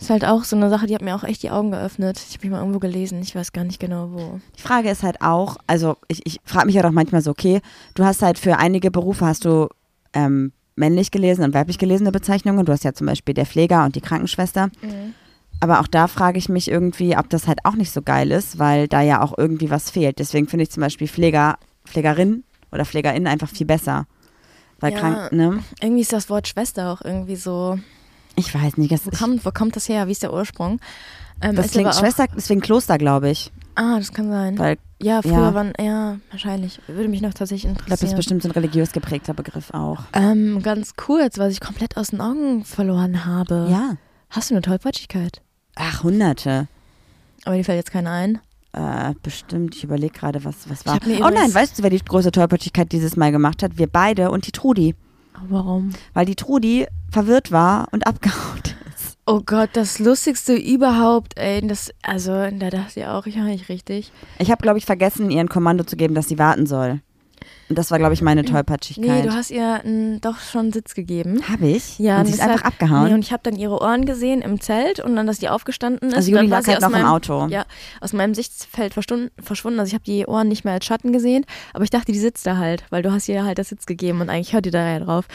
ist 0.00 0.10
halt 0.10 0.24
auch 0.24 0.44
so 0.44 0.54
eine 0.54 0.70
Sache, 0.70 0.86
die 0.86 0.94
hat 0.94 1.02
mir 1.02 1.14
auch 1.16 1.24
echt 1.24 1.42
die 1.42 1.50
Augen 1.50 1.72
geöffnet. 1.72 2.20
Ich 2.28 2.36
habe 2.36 2.46
mich 2.46 2.52
mal 2.52 2.58
irgendwo 2.60 2.78
gelesen, 2.78 3.20
ich 3.20 3.34
weiß 3.34 3.52
gar 3.52 3.64
nicht 3.64 3.80
genau 3.80 4.10
wo. 4.12 4.38
Die 4.56 4.62
Frage 4.62 4.90
ist 4.90 5.02
halt 5.02 5.20
auch, 5.22 5.56
also 5.66 5.96
ich, 6.06 6.24
ich 6.24 6.40
frage 6.44 6.66
mich 6.66 6.76
ja 6.76 6.82
doch 6.82 6.92
manchmal 6.92 7.20
so, 7.20 7.30
okay, 7.32 7.60
du 7.94 8.04
hast 8.04 8.22
halt 8.22 8.38
für 8.38 8.58
einige 8.58 8.90
Berufe 8.92 9.26
hast 9.26 9.44
du 9.44 9.68
ähm, 10.12 10.52
männlich 10.76 11.10
gelesen 11.10 11.42
und 11.44 11.52
weiblich 11.54 11.78
gelesene 11.78 12.12
Bezeichnungen. 12.12 12.64
Du 12.64 12.72
hast 12.72 12.84
ja 12.84 12.92
zum 12.92 13.08
Beispiel 13.08 13.34
der 13.34 13.46
Pfleger 13.46 13.84
und 13.84 13.96
die 13.96 14.00
Krankenschwester. 14.00 14.70
Aber 15.60 15.80
auch 15.80 15.88
da 15.88 16.06
frage 16.06 16.38
ich 16.38 16.48
mich 16.48 16.70
irgendwie, 16.70 17.16
ob 17.16 17.28
das 17.30 17.48
halt 17.48 17.58
auch 17.64 17.74
nicht 17.74 17.90
so 17.92 18.02
geil 18.02 18.30
ist, 18.30 18.58
weil 18.58 18.86
da 18.88 19.02
ja 19.02 19.22
auch 19.22 19.36
irgendwie 19.36 19.70
was 19.70 19.90
fehlt. 19.90 20.18
Deswegen 20.18 20.46
finde 20.46 20.62
ich 20.64 20.70
zum 20.70 20.82
Beispiel 20.82 21.08
Pfleger, 21.08 21.58
Pflegerin 21.84 22.44
oder 22.70 22.84
Pflegerin 22.84 23.26
einfach 23.26 23.48
viel 23.48 23.66
besser. 23.66 24.06
Weil 24.80 24.92
Ja. 24.92 24.98
krank, 25.00 25.32
ne? 25.32 25.62
Irgendwie 25.82 26.02
ist 26.02 26.12
das 26.12 26.30
Wort 26.30 26.46
Schwester 26.46 26.92
auch 26.92 27.02
irgendwie 27.04 27.36
so. 27.36 27.78
Ich 28.36 28.54
weiß 28.54 28.76
nicht. 28.76 28.92
Das, 28.92 29.04
Wo 29.06 29.10
kommt, 29.10 29.44
wo 29.44 29.50
kommt 29.50 29.74
das 29.74 29.88
her? 29.88 30.06
Wie 30.06 30.12
ist 30.12 30.22
der 30.22 30.32
Ursprung? 30.32 30.78
Ähm, 31.40 31.56
klingt 31.56 31.94
Schwester, 31.94 32.26
deswegen 32.36 32.60
Kloster, 32.60 32.98
glaube 32.98 33.30
ich. 33.30 33.50
Ah, 33.74 33.96
das 33.98 34.12
kann 34.12 34.28
sein. 34.28 34.58
Weil 34.58 34.76
ja, 35.00 35.22
früher 35.22 35.32
ja. 35.32 35.54
waren, 35.54 35.72
ja, 35.80 36.18
wahrscheinlich. 36.30 36.80
Würde 36.88 37.08
mich 37.08 37.20
noch 37.20 37.32
tatsächlich 37.34 37.70
ich 37.70 37.78
glaube, 37.78 37.90
das 37.90 38.02
ist 38.02 38.12
interessieren. 38.12 38.16
bestimmt 38.16 38.42
so 38.42 38.48
ein 38.48 38.52
religiös 38.52 38.92
geprägter 38.92 39.34
Begriff 39.34 39.70
auch. 39.72 40.00
ähm, 40.12 40.60
ganz 40.62 40.94
kurz, 40.96 41.38
was 41.38 41.52
ich 41.52 41.60
komplett 41.60 41.96
aus 41.96 42.08
den 42.08 42.20
Augen 42.20 42.64
verloren 42.64 43.24
habe. 43.24 43.68
Ja. 43.70 43.94
Hast 44.30 44.50
du 44.50 44.54
eine 44.54 44.62
Tollpatschigkeit? 44.62 45.42
Ach, 45.78 46.02
hunderte. 46.02 46.68
Aber 47.44 47.56
dir 47.56 47.64
fällt 47.64 47.78
jetzt 47.78 47.92
keine 47.92 48.10
ein. 48.10 48.40
Äh, 48.72 49.14
bestimmt, 49.22 49.76
ich 49.76 49.84
überlege 49.84 50.12
gerade, 50.12 50.44
was, 50.44 50.68
was 50.68 50.84
war. 50.84 50.98
Oh 51.06 51.30
nein, 51.30 51.54
weißt 51.54 51.78
du, 51.78 51.82
wer 51.82 51.90
die 51.90 51.98
große 51.98 52.32
Tollpatschigkeit 52.32 52.92
dieses 52.92 53.16
Mal 53.16 53.32
gemacht 53.32 53.62
hat? 53.62 53.78
Wir 53.78 53.86
beide 53.86 54.30
und 54.30 54.46
die 54.46 54.52
Trudi. 54.52 54.94
Warum? 55.48 55.90
Weil 56.14 56.26
die 56.26 56.34
Trudi 56.34 56.86
verwirrt 57.10 57.52
war 57.52 57.88
und 57.92 58.06
abgehauen 58.06 58.60
ist. 58.94 59.16
Oh 59.24 59.40
Gott, 59.44 59.70
das 59.74 59.98
Lustigste 59.98 60.54
überhaupt, 60.54 61.38
ey. 61.38 61.66
Das, 61.66 61.92
also, 62.02 62.32
da 62.32 62.70
dachte 62.70 63.00
ich 63.00 63.06
auch, 63.06 63.26
ich 63.26 63.36
war 63.36 63.44
nicht 63.44 63.68
richtig. 63.68 64.10
Ich 64.38 64.50
habe, 64.50 64.62
glaube 64.62 64.78
ich, 64.78 64.84
vergessen, 64.84 65.30
ihr 65.30 65.40
ein 65.40 65.48
Kommando 65.48 65.84
zu 65.84 65.96
geben, 65.96 66.14
dass 66.14 66.28
sie 66.28 66.38
warten 66.38 66.66
soll. 66.66 67.00
Das 67.70 67.90
war, 67.90 67.98
glaube 67.98 68.14
ich, 68.14 68.22
meine 68.22 68.42
Nee, 68.42 68.48
Tollpatschigkeit. 68.48 69.24
du 69.26 69.32
hast 69.34 69.50
ihr 69.50 69.80
n, 69.84 70.20
doch 70.22 70.38
schon 70.40 70.72
Sitz 70.72 70.94
gegeben. 70.94 71.42
Habe 71.48 71.66
ich? 71.68 71.98
Ja, 71.98 72.18
und 72.20 72.26
sie 72.26 72.32
ist 72.32 72.40
einfach 72.40 72.62
abgehauen. 72.62 73.08
Nee, 73.08 73.14
und 73.14 73.20
ich 73.20 73.30
habe 73.32 73.42
dann 73.42 73.56
ihre 73.56 73.80
Ohren 73.82 74.06
gesehen 74.06 74.40
im 74.40 74.60
Zelt 74.60 75.00
und 75.00 75.14
dann, 75.16 75.26
dass 75.26 75.38
die 75.38 75.48
aufgestanden 75.50 76.08
ist. 76.08 76.14
also 76.16 76.30
Juli 76.30 76.50
war 76.50 76.60
lag 76.60 76.66
halt 76.66 76.80
noch 76.80 76.88
im 76.88 76.92
meinem- 76.92 77.06
Auto. 77.06 77.46
Ja, 77.48 77.66
aus 78.00 78.12
meinem 78.14 78.34
Sichtfeld 78.34 78.94
verschwunden. 78.94 79.30
verschwunden. 79.42 79.78
Also 79.80 79.88
ich 79.90 79.94
habe 79.94 80.04
die 80.04 80.24
Ohren 80.26 80.48
nicht 80.48 80.64
mehr 80.64 80.74
als 80.74 80.86
Schatten 80.86 81.12
gesehen, 81.12 81.44
aber 81.74 81.84
ich 81.84 81.90
dachte, 81.90 82.10
die 82.12 82.18
sitzt 82.18 82.46
da 82.46 82.56
halt, 82.56 82.84
weil 82.90 83.02
du 83.02 83.12
hast 83.12 83.28
ihr 83.28 83.44
halt 83.44 83.58
das 83.58 83.68
Sitz 83.68 83.84
gegeben 83.86 84.20
und 84.22 84.30
eigentlich 84.30 84.54
hört 84.54 84.64
die 84.64 84.70
da 84.70 84.86
ja 84.88 84.98
drauf. 85.00 85.26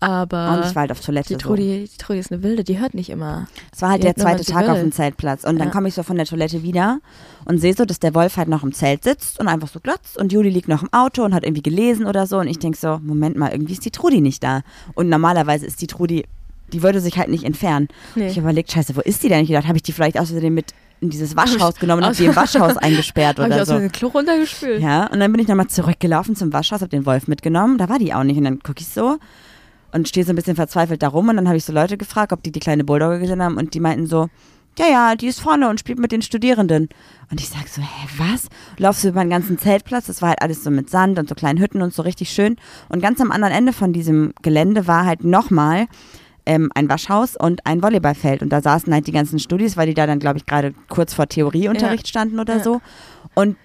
Aber 0.00 0.52
Und 0.54 0.66
ich 0.66 0.74
war 0.74 0.80
halt 0.82 0.92
auf 0.92 1.00
Toilette. 1.00 1.28
die, 1.28 1.34
so. 1.34 1.40
Trudi, 1.50 1.88
die 1.92 1.98
Trudi 1.98 2.18
ist 2.18 2.32
eine 2.32 2.42
Wilde, 2.42 2.64
die 2.64 2.78
hört 2.78 2.94
nicht 2.94 3.10
immer. 3.10 3.46
Es 3.72 3.82
war 3.82 3.90
halt 3.90 4.02
Die 4.02 4.06
der 4.06 4.16
zweite 4.16 4.44
Tag 4.44 4.68
auf 4.68 4.78
dem 4.78 4.92
Zeltplatz. 4.92 5.44
Und 5.44 5.58
dann 5.58 5.68
Ja. 5.68 5.72
komme 5.74 5.88
ich 5.88 5.94
so 5.94 6.02
von 6.02 6.16
der 6.16 6.24
Toilette 6.24 6.62
wieder 6.62 7.00
und 7.44 7.58
sehe 7.58 7.74
so, 7.74 7.84
dass 7.84 8.00
der 8.00 8.14
Wolf 8.14 8.38
halt 8.38 8.48
noch 8.48 8.62
im 8.62 8.72
Zelt 8.72 9.04
sitzt 9.04 9.38
und 9.38 9.46
einfach 9.48 9.68
so 9.68 9.78
glotzt. 9.78 10.16
Und 10.16 10.32
Juli 10.32 10.48
liegt 10.48 10.68
noch 10.68 10.82
im 10.82 10.92
Auto 10.92 11.22
und 11.22 11.34
hat 11.34 11.44
irgendwie 11.44 11.62
gelesen 11.62 12.06
oder 12.06 12.26
so. 12.26 12.38
Und 12.38 12.48
ich 12.48 12.58
denke 12.58 12.78
so, 12.78 12.98
Moment 13.02 13.36
mal, 13.36 13.52
irgendwie 13.52 13.74
ist 13.74 13.84
die 13.84 13.90
Trudi 13.90 14.22
nicht 14.22 14.42
da. 14.42 14.62
Und 14.94 15.10
normalerweise 15.10 15.66
ist 15.66 15.82
die 15.82 15.86
Trudi, 15.86 16.24
die 16.72 16.82
würde 16.82 17.00
sich 17.00 17.18
halt 17.18 17.28
nicht 17.28 17.44
entfernen. 17.44 17.88
Nee. 18.14 18.28
Ich 18.28 18.38
überlegt, 18.38 18.72
scheiße, 18.72 18.96
wo 18.96 19.00
ist 19.02 19.22
die 19.22 19.28
denn? 19.28 19.42
Ich 19.42 19.48
gedacht, 19.48 19.66
habe 19.66 19.76
ich 19.76 19.82
die 19.82 19.92
vielleicht 19.92 20.18
außerdem 20.18 20.54
mit 20.54 20.72
in 21.02 21.10
dieses 21.10 21.36
Waschhaus 21.36 21.74
genommen 21.78 22.04
und 22.04 22.10
aus- 22.10 22.16
die 22.16 22.24
im 22.26 22.36
Waschhaus 22.36 22.76
eingesperrt 22.78 23.38
Habe 23.38 23.48
ich 23.48 23.54
oder 23.54 23.62
aus 23.62 23.68
so. 23.68 23.78
dem 23.78 23.92
Klo 23.92 24.08
runtergespült. 24.08 24.80
Ja, 24.80 25.06
und 25.08 25.20
dann 25.20 25.30
bin 25.32 25.40
ich 25.42 25.48
nochmal 25.48 25.66
zurückgelaufen 25.68 26.36
zum 26.36 26.52
Waschhaus, 26.54 26.80
habe 26.80 26.88
den 26.90 27.04
Wolf 27.06 27.26
mitgenommen. 27.28 27.76
Da 27.76 27.88
war 27.90 27.98
die 27.98 28.14
auch 28.14 28.22
nicht. 28.24 28.38
Und 28.38 28.44
dann 28.44 28.60
gucke 28.60 28.80
ich 28.80 28.88
so 28.88 29.18
und 29.92 30.08
stehe 30.08 30.24
so 30.24 30.32
ein 30.32 30.36
bisschen 30.36 30.56
verzweifelt 30.56 31.02
da 31.02 31.08
rum. 31.08 31.28
Und 31.28 31.36
dann 31.36 31.46
habe 31.48 31.56
ich 31.56 31.64
so 31.64 31.72
Leute 31.72 31.96
gefragt, 31.96 32.32
ob 32.32 32.42
die 32.42 32.52
die 32.52 32.60
kleine 32.60 32.84
Bulldogge 32.84 33.20
gesehen 33.20 33.42
haben. 33.42 33.56
Und 33.56 33.74
die 33.74 33.80
meinten 33.80 34.06
so, 34.06 34.28
ja, 34.78 34.86
ja, 34.86 35.14
die 35.16 35.26
ist 35.26 35.40
vorne 35.40 35.68
und 35.68 35.80
spielt 35.80 35.98
mit 35.98 36.12
den 36.12 36.22
Studierenden. 36.22 36.88
Und 37.30 37.40
ich 37.40 37.48
sag 37.48 37.68
so, 37.68 37.82
hä, 37.82 38.08
was? 38.18 38.48
Laufst 38.78 39.04
du 39.04 39.08
über 39.08 39.20
den 39.20 39.30
ganzen 39.30 39.58
Zeltplatz? 39.58 40.06
Das 40.06 40.22
war 40.22 40.30
halt 40.30 40.42
alles 40.42 40.62
so 40.62 40.70
mit 40.70 40.88
Sand 40.90 41.18
und 41.18 41.28
so 41.28 41.34
kleinen 41.34 41.58
Hütten 41.60 41.82
und 41.82 41.92
so 41.92 42.02
richtig 42.02 42.30
schön. 42.30 42.56
Und 42.88 43.02
ganz 43.02 43.20
am 43.20 43.30
anderen 43.32 43.52
Ende 43.52 43.72
von 43.72 43.92
diesem 43.92 44.32
Gelände 44.42 44.86
war 44.86 45.04
halt 45.06 45.24
nochmal 45.24 45.86
ähm, 46.46 46.70
ein 46.74 46.88
Waschhaus 46.88 47.36
und 47.36 47.66
ein 47.66 47.82
Volleyballfeld. 47.82 48.42
Und 48.42 48.50
da 48.50 48.62
saßen 48.62 48.92
halt 48.92 49.06
die 49.06 49.12
ganzen 49.12 49.38
Studis, 49.38 49.76
weil 49.76 49.86
die 49.86 49.94
da 49.94 50.06
dann, 50.06 50.18
glaube 50.20 50.38
ich, 50.38 50.46
gerade 50.46 50.72
kurz 50.88 51.14
vor 51.14 51.26
Theorieunterricht 51.28 52.08
standen 52.08 52.38
oder 52.40 52.56
Ja. 52.58 52.62
so. 52.62 52.80
Und 53.34 53.56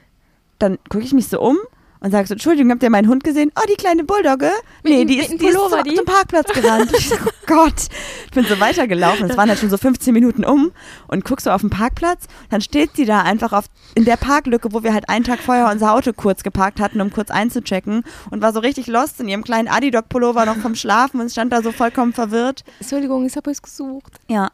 dann 0.60 0.78
gucke 0.90 1.04
ich 1.04 1.14
mich 1.14 1.28
so 1.28 1.40
um 1.40 1.58
und 2.06 2.12
sage 2.12 2.28
so, 2.28 2.34
Entschuldigung, 2.36 2.70
habt 2.72 2.84
ihr 2.84 2.92
meinen 2.92 3.08
Hund 3.08 3.24
gesehen? 3.24 3.52
Oh, 3.60 3.66
die 3.68 3.74
kleine 3.74 4.04
Bulldogge? 4.04 4.52
Nee, 4.84 5.06
die 5.06 5.18
ist, 5.18 5.32
die 5.32 5.36
ist 5.36 5.42
Pullover, 5.42 5.78
zum, 5.78 5.84
die? 5.86 5.96
zum 5.96 6.06
Parkplatz 6.06 6.54
gerannt. 6.54 6.92
ich 6.96 7.10
so, 7.10 7.16
oh 7.16 7.30
Gott. 7.48 7.88
Ich 8.26 8.32
bin 8.32 8.46
so 8.46 8.60
weitergelaufen. 8.60 9.28
Es 9.28 9.36
waren 9.36 9.50
halt 9.50 9.58
schon 9.58 9.72
so 9.72 9.78
15 9.78 10.14
Minuten 10.14 10.46
um 10.46 10.72
und 11.08 11.26
guck 11.26 11.42
so 11.42 11.50
auf 11.50 11.62
den 11.62 11.72
Parkplatz. 11.72 12.28
Dann 12.52 12.62
steht 12.62 12.96
sie 12.96 13.06
da 13.06 13.22
einfach 13.22 13.54
auf, 13.54 13.66
in 13.96 14.06
der 14.06 14.18
Parklücke, 14.18 14.72
wo 14.72 14.84
wir 14.84 14.94
halt 14.94 15.10
einen 15.10 15.26
Tag 15.26 15.40
vorher 15.40 15.72
unser 15.72 15.94
Auto 15.94 16.14
kurz 16.14 16.44
geparkt 16.44 16.80
hatten, 16.80 17.02
um 17.02 17.12
kurz 17.12 17.32
einzuchecken 17.32 18.04
und 18.30 18.42
war 18.44 18.54
so 18.54 18.60
richtig 18.60 18.86
lost 18.86 19.20
in 19.20 19.28
ihrem 19.28 19.44
kleinen 19.44 19.68
Adidoc-Pullover 19.68 20.46
noch 20.46 20.58
vom 20.58 20.76
Schlafen 20.76 21.20
und 21.22 21.32
stand 21.32 21.52
da 21.52 21.64
so 21.64 21.72
vollkommen 21.72 22.14
verwirrt. 22.14 22.64
Entschuldigung, 22.80 23.26
ich 23.26 23.36
habe 23.36 23.50
es 23.50 23.64
gesucht. 23.64 24.14
Ja. 24.30 24.52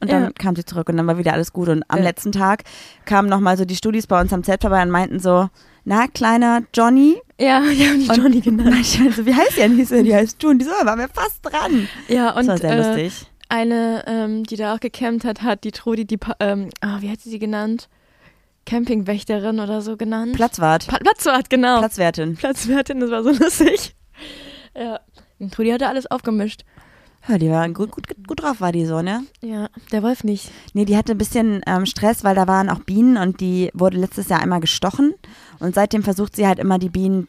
Und 0.00 0.10
dann 0.10 0.22
Ja. 0.24 0.30
kam 0.36 0.56
sie 0.56 0.64
zurück 0.64 0.88
und 0.88 0.96
dann 0.96 1.06
war 1.06 1.18
wieder 1.18 1.34
alles 1.34 1.52
gut. 1.52 1.68
Und 1.68 1.84
am 1.88 1.98
Ja. 1.98 2.04
letzten 2.04 2.32
Tag 2.32 2.64
kamen 3.04 3.28
nochmal 3.28 3.56
so 3.58 3.64
die 3.64 3.76
Studis 3.76 4.06
bei 4.06 4.20
uns 4.20 4.32
am 4.32 4.42
Zelt 4.42 4.62
vorbei 4.62 4.82
und 4.82 4.90
meinten 4.90 5.20
so, 5.20 5.50
na, 5.90 6.06
kleiner 6.06 6.62
Johnny. 6.72 7.20
Ja, 7.38 7.60
die 7.70 7.86
haben 7.88 8.00
die 8.00 8.08
Und 8.08 8.16
Johnny 8.16 8.40
genannt. 8.48 8.70
Meinte 8.70 9.12
so, 9.12 9.26
wie 9.26 9.34
heißt 9.34 9.56
die 9.56 9.60
denn? 9.60 9.76
Hieß 9.76 9.88
sie, 9.88 10.02
die 10.04 10.14
heißt 10.14 10.42
June. 10.42 10.58
Die 10.58 10.64
so, 10.64 10.70
waren 10.70 10.98
wir 10.98 11.08
fast 11.08 11.40
dran. 11.42 11.88
Ja, 12.08 12.28
Das 12.32 12.36
und 12.42 12.48
war 12.48 12.58
sehr 12.58 12.70
äh, 12.72 12.76
lustig. 12.78 13.26
eine, 13.48 14.04
ähm, 14.06 14.44
die 14.44 14.56
da 14.56 14.74
auch 14.74 14.80
gecampt 14.80 15.24
hat, 15.24 15.42
hat 15.42 15.64
die 15.64 15.72
Trudi, 15.72 16.04
die, 16.04 16.18
ähm, 16.38 16.70
ah, 16.80 16.98
wie 17.00 17.10
hat 17.10 17.20
sie 17.20 17.30
sie 17.30 17.38
genannt? 17.38 17.88
Campingwächterin 18.66 19.58
oder 19.58 19.80
so 19.82 19.96
genannt. 19.96 20.34
Platzwart. 20.36 20.86
Pa 20.86 20.98
Platzwart, 20.98 21.50
genau. 21.50 21.78
Platzwertin. 21.78 22.36
Platzwärtin, 22.36 23.00
das 23.00 23.10
war 23.10 23.22
so 23.24 23.30
lustig. 23.44 23.94
Ja. 24.76 25.00
Und 25.38 25.52
Trudi 25.54 25.70
hatte 25.70 25.88
alles 25.88 26.06
aufgemischt. 26.10 26.62
Ja, 27.28 27.38
die 27.38 27.50
war 27.50 27.68
gut, 27.68 27.90
gut, 27.90 28.06
gut 28.26 28.42
drauf, 28.42 28.60
war 28.60 28.72
die 28.72 28.86
so, 28.86 29.02
ne? 29.02 29.24
Ja, 29.40 29.68
der 29.92 30.02
Wolf 30.02 30.24
nicht. 30.24 30.50
Nee, 30.72 30.84
die 30.84 30.96
hatte 30.96 31.12
ein 31.12 31.18
bisschen 31.18 31.60
ähm, 31.66 31.86
Stress, 31.86 32.24
weil 32.24 32.34
da 32.34 32.46
waren 32.48 32.70
auch 32.70 32.80
Bienen 32.80 33.16
und 33.16 33.40
die 33.40 33.70
wurde 33.74 33.98
letztes 33.98 34.28
Jahr 34.28 34.40
einmal 34.40 34.60
gestochen. 34.60 35.14
Und 35.58 35.74
seitdem 35.74 36.02
versucht 36.02 36.34
sie 36.34 36.46
halt 36.46 36.58
immer 36.58 36.78
die 36.78 36.88
Bienen 36.88 37.28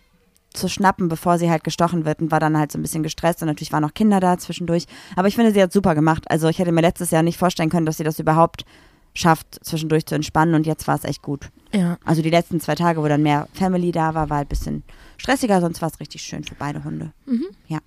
zu 0.53 0.67
schnappen, 0.67 1.07
bevor 1.07 1.37
sie 1.37 1.49
halt 1.49 1.63
gestochen 1.63 2.05
wird 2.05 2.21
und 2.21 2.31
war 2.31 2.39
dann 2.39 2.57
halt 2.57 2.71
so 2.71 2.77
ein 2.77 2.81
bisschen 2.81 3.03
gestresst 3.03 3.41
und 3.41 3.47
natürlich 3.47 3.71
waren 3.71 3.85
auch 3.85 3.93
Kinder 3.93 4.19
da 4.19 4.37
zwischendurch. 4.37 4.85
Aber 5.15 5.27
ich 5.27 5.35
finde, 5.35 5.51
sie 5.51 5.61
hat 5.61 5.71
super 5.71 5.95
gemacht. 5.95 6.29
Also 6.29 6.47
ich 6.49 6.59
hätte 6.59 6.71
mir 6.71 6.81
letztes 6.81 7.11
Jahr 7.11 7.23
nicht 7.23 7.37
vorstellen 7.37 7.69
können, 7.69 7.85
dass 7.85 7.97
sie 7.97 8.03
das 8.03 8.19
überhaupt 8.19 8.65
schafft, 9.13 9.63
zwischendurch 9.63 10.05
zu 10.05 10.15
entspannen 10.15 10.55
und 10.55 10.65
jetzt 10.65 10.87
war 10.87 10.95
es 10.95 11.03
echt 11.03 11.21
gut. 11.21 11.49
Ja. 11.73 11.97
Also 12.05 12.21
die 12.21 12.29
letzten 12.29 12.59
zwei 12.61 12.75
Tage, 12.75 13.01
wo 13.01 13.07
dann 13.07 13.23
mehr 13.23 13.47
Family 13.53 13.91
da 13.91 14.13
war, 14.13 14.29
war 14.29 14.37
halt 14.37 14.47
ein 14.47 14.49
bisschen 14.49 14.83
stressiger, 15.17 15.59
sonst 15.61 15.81
war 15.81 15.89
es 15.89 15.99
richtig 15.99 16.21
schön 16.21 16.43
für 16.43 16.55
beide 16.55 16.83
Hunde. 16.83 17.11
Mhm. 17.25 17.47
Ja. 17.67 17.79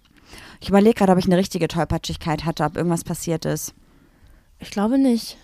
Ich 0.61 0.69
überlege 0.69 0.95
gerade, 0.95 1.13
ob 1.13 1.19
ich 1.19 1.27
eine 1.27 1.37
richtige 1.37 1.69
Tollpatschigkeit 1.69 2.45
hatte, 2.45 2.65
ob 2.65 2.77
irgendwas 2.77 3.05
passiert 3.05 3.45
ist. 3.45 3.75
Ich 4.59 4.71
glaube 4.71 4.99
nicht. 4.99 5.37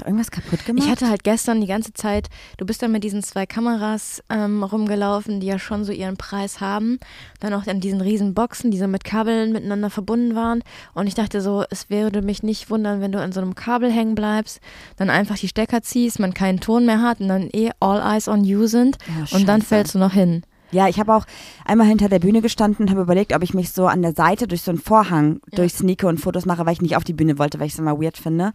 Irgendwas 0.00 0.32
kaputt 0.32 0.64
gemacht? 0.64 0.84
Ich 0.84 0.90
hatte 0.90 1.08
halt 1.08 1.22
gestern 1.22 1.60
die 1.60 1.68
ganze 1.68 1.92
Zeit, 1.92 2.28
du 2.56 2.66
bist 2.66 2.82
dann 2.82 2.90
mit 2.90 3.04
diesen 3.04 3.22
zwei 3.22 3.46
Kameras 3.46 4.24
ähm, 4.28 4.64
rumgelaufen, 4.64 5.38
die 5.38 5.46
ja 5.46 5.60
schon 5.60 5.84
so 5.84 5.92
ihren 5.92 6.16
Preis 6.16 6.60
haben. 6.60 6.98
Dann 7.38 7.54
auch 7.54 7.64
an 7.68 7.78
diesen 7.78 8.00
riesen 8.00 8.34
Boxen, 8.34 8.72
die 8.72 8.78
so 8.78 8.88
mit 8.88 9.04
Kabeln 9.04 9.52
miteinander 9.52 9.90
verbunden 9.90 10.34
waren. 10.34 10.64
Und 10.94 11.06
ich 11.06 11.14
dachte 11.14 11.40
so, 11.40 11.64
es 11.70 11.90
würde 11.90 12.22
mich 12.22 12.42
nicht 12.42 12.70
wundern, 12.70 13.00
wenn 13.00 13.12
du 13.12 13.20
an 13.20 13.30
so 13.30 13.40
einem 13.40 13.54
Kabel 13.54 13.90
hängen 13.90 14.16
bleibst, 14.16 14.60
dann 14.96 15.10
einfach 15.10 15.38
die 15.38 15.48
Stecker 15.48 15.80
ziehst, 15.82 16.18
man 16.18 16.34
keinen 16.34 16.58
Ton 16.58 16.86
mehr 16.86 17.00
hat 17.00 17.20
und 17.20 17.28
dann 17.28 17.48
eh 17.52 17.70
all 17.78 18.00
eyes 18.00 18.26
on 18.26 18.42
you 18.42 18.66
sind. 18.66 18.98
Oh, 19.08 19.36
und 19.36 19.46
dann 19.48 19.62
fällst 19.62 19.94
du 19.94 20.00
noch 20.00 20.12
hin. 20.12 20.42
Ja, 20.74 20.88
ich 20.88 20.98
habe 20.98 21.14
auch 21.14 21.24
einmal 21.64 21.86
hinter 21.86 22.08
der 22.08 22.18
Bühne 22.18 22.42
gestanden 22.42 22.84
und 22.84 22.90
habe 22.90 23.02
überlegt, 23.02 23.34
ob 23.34 23.42
ich 23.42 23.54
mich 23.54 23.70
so 23.72 23.86
an 23.86 24.02
der 24.02 24.12
Seite 24.14 24.46
durch 24.48 24.62
so 24.62 24.70
einen 24.70 24.80
Vorhang 24.80 25.40
Ja. 25.50 25.56
durchsneake 25.58 26.06
und 26.06 26.18
Fotos 26.18 26.44
mache, 26.46 26.66
weil 26.66 26.72
ich 26.74 26.82
nicht 26.82 26.96
auf 26.96 27.04
die 27.04 27.12
Bühne 27.12 27.38
wollte, 27.38 27.58
weil 27.60 27.66
ich 27.68 27.72
es 27.74 27.78
immer 27.78 28.00
weird 28.00 28.18
finde. 28.18 28.52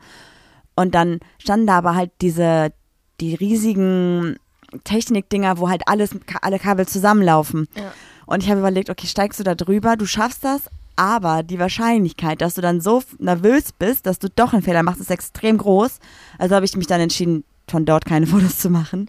Und 0.76 0.96
dann 0.96 1.20
standen 1.40 1.68
da 1.68 1.78
aber 1.78 1.96
halt 1.96 2.12
diese, 2.22 2.72
die 3.20 3.36
riesigen 3.36 4.36
Technikdinger, 4.84 5.58
wo 5.58 5.70
halt 5.70 5.84
alles, 5.88 6.12
alle 6.42 6.60
Kabel 6.60 6.88
zusammenlaufen. 6.88 7.68
Ja. 7.76 7.92
Und 8.26 8.44
ich 8.44 8.50
habe 8.50 8.60
überlegt, 8.60 8.90
okay, 8.90 9.08
steigst 9.08 9.40
du 9.40 9.44
da 9.44 9.56
drüber, 9.56 9.98
du 9.98 10.06
schaffst 10.06 10.44
das, 10.44 10.70
aber 10.96 11.44
die 11.44 11.60
Wahrscheinlichkeit, 11.60 12.42
dass 12.42 12.54
du 12.54 12.62
dann 12.62 12.80
so 12.82 13.02
nervös 13.18 13.72
bist, 13.72 14.06
dass 14.06 14.20
du 14.20 14.30
doch 14.30 14.54
einen 14.54 14.62
Fehler 14.62 14.84
machst, 14.84 15.02
ist 15.02 15.10
extrem 15.10 15.58
groß. 15.58 16.00
Also 16.38 16.56
habe 16.56 16.66
ich 16.66 16.76
mich 16.76 16.88
dann 16.88 17.02
entschieden, 17.02 17.44
von 17.68 17.86
dort 17.86 18.06
keine 18.06 18.28
Fotos 18.28 18.60
zu 18.60 18.70
machen. 18.70 19.08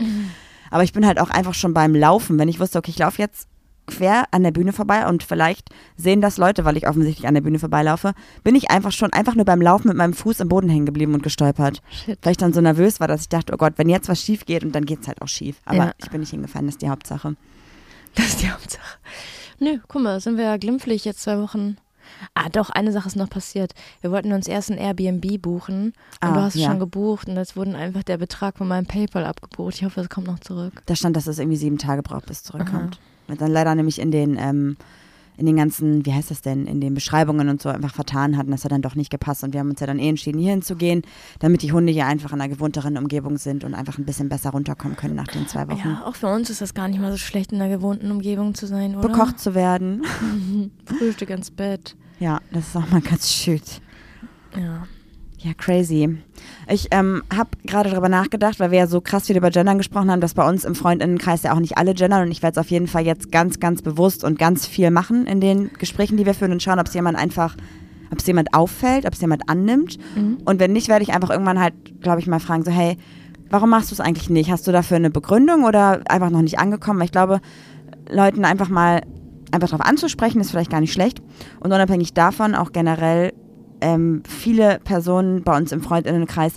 Aber 0.71 0.83
ich 0.85 0.93
bin 0.93 1.07
halt 1.07 1.21
auch 1.21 1.31
einfach 1.31 1.55
schon 1.55 1.75
beim 1.75 1.95
Laufen, 1.95 2.39
wenn 2.39 2.49
ich 2.49 2.61
wusste, 2.61 2.79
okay, 2.79 2.91
ich 2.91 2.99
laufe 2.99 3.21
jetzt 3.21 3.49
quer 3.87 4.25
an 4.31 4.45
der 4.45 4.53
Bühne 4.53 4.73
vorbei 4.73 5.07
und 5.09 5.25
vielleicht 5.25 5.71
sehen 5.97 6.21
das 6.21 6.37
Leute, 6.37 6.65
weil 6.65 6.77
ich 6.77 6.87
offensichtlich 6.87 7.27
an 7.27 7.35
der 7.35 7.41
Bühne 7.41 7.59
vorbeilaufe, 7.59 8.13
bin 8.45 8.55
ich 8.55 8.71
einfach 8.71 8.93
schon 8.93 9.13
einfach 9.13 9.35
nur 9.35 9.45
beim 9.45 9.61
Laufen 9.61 9.89
mit 9.89 9.97
meinem 9.97 10.13
Fuß 10.15 10.39
im 10.41 10.49
Boden 10.49 10.69
hängen 10.69 10.87
geblieben 10.87 11.13
und 11.15 11.23
gestolpert. 11.25 11.83
Shit. 11.91 12.19
Weil 12.23 12.33
ich 12.33 12.37
dann 12.39 12.53
so 12.53 12.61
nervös 12.61 13.01
war, 13.01 13.09
dass 13.09 13.23
ich 13.23 13.29
dachte, 13.29 13.53
oh 13.53 13.57
Gott, 13.57 13.73
wenn 13.77 13.89
jetzt 13.89 14.09
was 14.09 14.21
schief 14.23 14.47
geht 14.47 14.63
und 14.63 14.73
dann 14.77 14.85
geht 14.87 15.01
es 15.03 15.09
halt 15.09 15.21
auch 15.23 15.29
schief. 15.29 15.57
Aber 15.65 15.77
Ja. 15.77 15.93
ich 15.99 16.09
bin 16.11 16.21
nicht 16.21 16.31
hingefallen, 16.31 16.67
das 16.67 16.75
ist 16.77 16.83
die 16.83 16.89
Hauptsache. 16.91 17.35
Das 18.15 18.27
ist 18.27 18.43
die 18.43 18.51
Hauptsache. 18.51 18.99
Nö, 19.59 19.79
guck 19.89 20.03
mal, 20.03 20.21
sind 20.21 20.37
wir 20.37 20.45
ja 20.45 20.57
glimpflich 20.57 21.05
jetzt 21.05 21.23
zwei 21.23 21.39
Wochen. 21.39 21.77
Ah, 22.35 22.49
doch, 22.51 22.71
eine 22.71 22.93
Sache 22.93 23.09
ist 23.09 23.17
noch 23.17 23.31
passiert. 23.31 23.73
Wir 24.01 24.11
wollten 24.11 24.33
uns 24.33 24.49
erst 24.49 24.71
ein 24.71 24.79
Airbnb 24.79 25.41
buchen 25.41 25.87
und 25.87 25.95
Ah, 26.21 26.33
du 26.33 26.41
hast 26.41 26.55
es 26.55 26.63
ja. 26.63 26.69
schon 26.71 26.79
gebucht 26.79 27.29
und 27.29 27.37
jetzt 27.37 27.57
wurden 27.57 27.75
einfach 27.75 28.03
der 28.03 28.19
Betrag 28.19 28.59
von 28.59 28.69
meinem 28.69 28.87
PayPal 28.87 29.25
abgebucht. 29.25 29.75
Ich 29.75 29.85
hoffe, 29.85 30.01
es 30.01 30.09
kommt 30.09 30.27
noch 30.27 30.39
zurück. 30.41 30.83
Da 30.87 30.95
stand, 30.97 31.17
dass 31.17 31.27
es 31.27 31.39
irgendwie 31.39 31.57
sieben 31.59 31.79
Tage 31.79 32.03
braucht, 32.03 32.27
bis 32.27 32.39
es 32.39 32.43
zurückkommt. 32.45 32.99
Wird 33.27 33.41
dann 33.41 33.53
leider 33.53 33.75
nämlich 33.75 33.99
in 34.01 34.11
den, 34.11 34.37
ähm, 34.39 34.77
in 35.37 35.47
den 35.47 35.57
ganzen, 35.57 36.05
wie 36.05 36.13
heißt 36.13 36.31
das 36.31 36.43
denn, 36.43 36.67
in 36.67 36.83
den 36.83 36.93
Beschreibungen 36.93 37.49
und 37.49 37.63
so 37.63 37.71
einfach 37.71 37.95
vertan 37.95 38.37
hatten. 38.37 38.51
Das 38.51 38.65
hat 38.65 38.73
dann 38.73 38.83
doch 38.83 38.95
nicht 38.95 39.09
gepasst. 39.11 39.43
Und 39.43 39.55
wir 39.55 39.61
haben 39.61 39.71
uns 39.71 39.81
ja 39.81 39.87
dann 39.87 39.99
eh 39.99 40.09
entschieden, 40.11 40.39
hier 40.39 40.51
hinzugehen, 40.51 41.01
damit 41.39 41.63
die 41.63 41.73
Hunde 41.73 41.93
hier 41.93 42.05
einfach 42.07 42.33
in 42.35 42.41
einer 42.43 42.53
gewohnteren 42.53 42.99
Umgebung 42.99 43.39
sind 43.39 43.65
und 43.65 43.73
einfach 43.75 43.97
ein 43.97 44.05
bisschen 44.05 44.29
besser 44.29 44.51
runterkommen 44.51 44.99
können 44.99 45.15
nach 45.15 45.29
den 45.29 45.49
zwei 45.49 45.67
Wochen. 45.69 45.89
Ja, 45.89 46.03
auch 46.05 46.15
für 46.15 46.27
uns 46.27 46.51
ist 46.51 46.61
das 46.61 46.75
gar 46.75 46.89
nicht 46.89 47.01
mal 47.01 47.11
so 47.11 47.17
schlecht, 47.17 47.53
in 47.53 47.61
einer 47.63 47.75
gewohnten 47.75 48.11
Umgebung 48.11 48.55
zu 48.55 48.67
sein, 48.67 48.97
oder? 48.97 49.09
Bekocht 49.09 49.39
zu 49.39 49.55
werden. 49.55 50.03
Frühstück 50.85 51.31
ins 51.31 51.51
Bett. 51.51 51.97
Ja, 52.21 52.41
das 52.53 52.69
ist 52.69 52.77
auch 52.77 52.89
mal 52.91 53.01
ganz 53.01 53.33
schön. 53.33 53.61
Ja. 54.57 54.87
Ja, 55.39 55.55
crazy. 55.55 56.19
Ich 56.69 56.89
ähm, 56.91 57.23
habe 57.35 57.49
gerade 57.65 57.89
darüber 57.89 58.11
nachgedacht, 58.11 58.61
weil 58.61 58.71
wir 58.73 58.81
ja 58.81 58.87
so 58.87 59.01
krass 59.01 59.27
viel 59.27 59.39
über 59.39 59.49
Gendern 59.49 59.79
gesprochen 59.79 60.11
haben, 60.11 60.21
dass 60.21 60.35
bei 60.35 60.47
uns 60.47 60.67
im 60.67 60.75
Freundinnenkreis 60.75 61.45
ja 61.45 61.55
auch 61.55 61.61
nicht 61.61 61.79
alle 61.79 61.95
gendern 61.95 62.27
und 62.27 62.31
ich 62.31 62.43
werde 62.43 62.61
es 62.61 62.67
auf 62.67 62.71
jeden 62.71 62.87
Fall 62.87 63.07
jetzt 63.07 63.33
ganz, 63.33 63.59
ganz 63.59 63.81
bewusst 63.81 64.23
und 64.23 64.39
ganz 64.39 64.67
viel 64.67 64.91
machen 64.91 65.27
in 65.27 65.41
den 65.41 65.71
Gesprächen, 65.79 66.19
die 66.19 66.27
wir 66.27 66.35
führen 66.35 66.53
und 66.53 66.63
schauen, 66.63 66.79
ob 66.79 66.89
es 66.89 66.95
jemand 66.95 67.17
einfach, 67.17 67.57
ob 68.13 68.19
es 68.19 68.27
jemand 68.27 68.53
auffällt, 68.53 69.07
ob 69.07 69.15
es 69.15 69.21
jemand 69.23 69.49
annimmt 69.49 69.99
und 70.45 70.61
wenn 70.61 70.73
nicht, 70.75 70.89
werde 70.89 71.05
ich 71.05 71.15
einfach 71.15 71.31
irgendwann 71.31 71.59
halt, 71.59 72.03
glaube 72.03 72.21
ich, 72.21 72.27
mal 72.27 72.39
fragen, 72.39 72.63
so 72.63 72.71
hey, 72.71 72.99
warum 73.49 73.71
machst 73.71 73.91
du 73.91 73.95
es 73.95 74.01
eigentlich 74.01 74.29
nicht? 74.29 74.51
Hast 74.51 74.67
du 74.67 74.73
dafür 74.73 74.99
eine 74.99 75.11
Begründung 75.11 75.65
oder 75.65 76.03
einfach 76.07 76.29
noch 76.29 76.43
nicht 76.43 76.59
angekommen? 76.59 76.99
Weil 76.99 77.07
ich 77.07 77.13
glaube, 77.13 77.41
Leuten 78.11 78.45
einfach 78.45 78.69
mal 78.69 79.01
einfach 79.51 79.69
darauf 79.69 79.87
anzusprechen, 79.87 80.41
ist 80.41 80.51
vielleicht 80.51 80.71
gar 80.71 80.81
nicht 80.81 80.93
schlecht 80.93 81.21
und 81.61 81.73
unabhängig 81.73 82.15
davon 82.15 82.55
auch 82.55 82.73
generell 82.73 83.33
ähm, 83.81 84.23
viele 84.27 84.79
Personen 84.81 85.43
bei 85.43 85.57
uns 85.57 85.73
im 85.73 85.83
Freundinnenkreis 85.83 86.55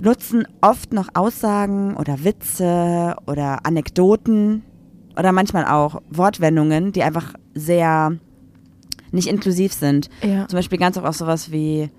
nutzen 0.00 0.46
oft 0.60 0.92
noch 0.92 1.08
Aussagen 1.14 1.96
oder 1.96 2.24
Witze 2.24 3.16
oder 3.26 3.66
Anekdoten 3.66 4.62
oder 5.16 5.32
manchmal 5.32 5.66
auch 5.66 6.00
Wortwendungen, 6.10 6.92
die 6.92 7.02
einfach 7.02 7.34
sehr 7.54 8.16
nicht 9.10 9.28
inklusiv 9.28 9.72
sind. 9.72 10.08
Ja. 10.22 10.46
Zum 10.46 10.58
Beispiel 10.58 10.78
ganz 10.78 10.96
oft 10.96 11.06
auch 11.06 11.14
sowas 11.14 11.50
wie 11.50 11.90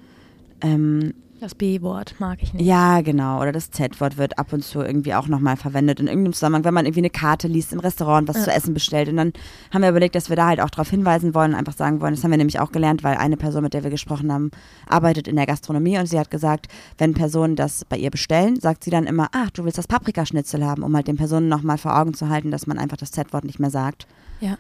ähm, 0.61 1.13
Das 1.39 1.55
B-Wort 1.55 2.15
mag 2.19 2.39
ich 2.43 2.53
nicht. 2.53 2.65
ja, 2.65 2.99
genau. 2.99 3.39
Oder 3.41 3.53
das 3.53 3.71
Z-Wort 3.71 4.17
wird 4.17 4.37
ab 4.37 4.51
und 4.51 4.61
zu 4.63 4.81
irgendwie 4.81 5.13
auch 5.13 5.27
nochmal 5.27 5.55
verwendet 5.55 5.99
in 6.01 6.07
irgendeinem 6.07 6.33
Zusammenhang, 6.33 6.65
wenn 6.65 6.73
man 6.73 6.85
irgendwie 6.85 6.99
eine 6.99 7.09
Karte 7.09 7.47
liest 7.47 7.71
im 7.71 7.79
Restaurant, 7.79 8.27
was 8.27 8.37
Ja. 8.37 8.43
zu 8.43 8.51
essen 8.51 8.73
bestellt. 8.73 9.07
Und 9.07 9.15
dann 9.17 9.31
haben 9.73 9.81
wir 9.81 9.89
überlegt, 9.89 10.15
dass 10.15 10.27
wir 10.29 10.35
da 10.35 10.47
halt 10.47 10.59
auch 10.59 10.69
darauf 10.69 10.89
hinweisen 10.89 11.33
wollen 11.33 11.51
und 11.53 11.57
einfach 11.57 11.73
sagen 11.77 12.01
wollen, 12.01 12.13
das 12.13 12.23
haben 12.25 12.31
wir 12.31 12.37
nämlich 12.37 12.59
auch 12.59 12.73
gelernt, 12.73 13.03
weil 13.03 13.15
eine 13.15 13.37
Person, 13.37 13.63
mit 13.63 13.73
der 13.73 13.83
wir 13.83 13.89
gesprochen 13.89 14.33
haben, 14.33 14.51
arbeitet 14.87 15.29
in 15.29 15.37
der 15.37 15.45
Gastronomie 15.45 15.97
und 15.97 16.07
sie 16.07 16.19
hat 16.19 16.29
gesagt, 16.29 16.67
wenn 16.97 17.13
Personen 17.13 17.55
das 17.55 17.85
bei 17.85 17.95
ihr 17.97 18.11
bestellen, 18.11 18.59
sagt 18.59 18.83
sie 18.83 18.91
dann 18.91 19.05
immer, 19.07 19.29
ach, 19.31 19.49
du 19.51 19.63
willst 19.63 19.77
das 19.77 19.87
Paprikaschnitzel 19.87 20.65
haben, 20.65 20.83
um 20.83 20.93
halt 20.95 21.07
den 21.07 21.15
Personen 21.17 21.47
nochmal 21.47 21.77
vor 21.77 21.97
Augen 21.97 22.13
zu 22.13 22.27
halten, 22.27 22.51
dass 22.51 22.67
man 22.67 22.77
einfach 22.77 22.97
das 22.97 23.11
Z-Wort 23.11 23.45
nicht 23.45 23.59
mehr 23.59 23.69
sagt. 23.71 24.07
Ja. 24.41 24.57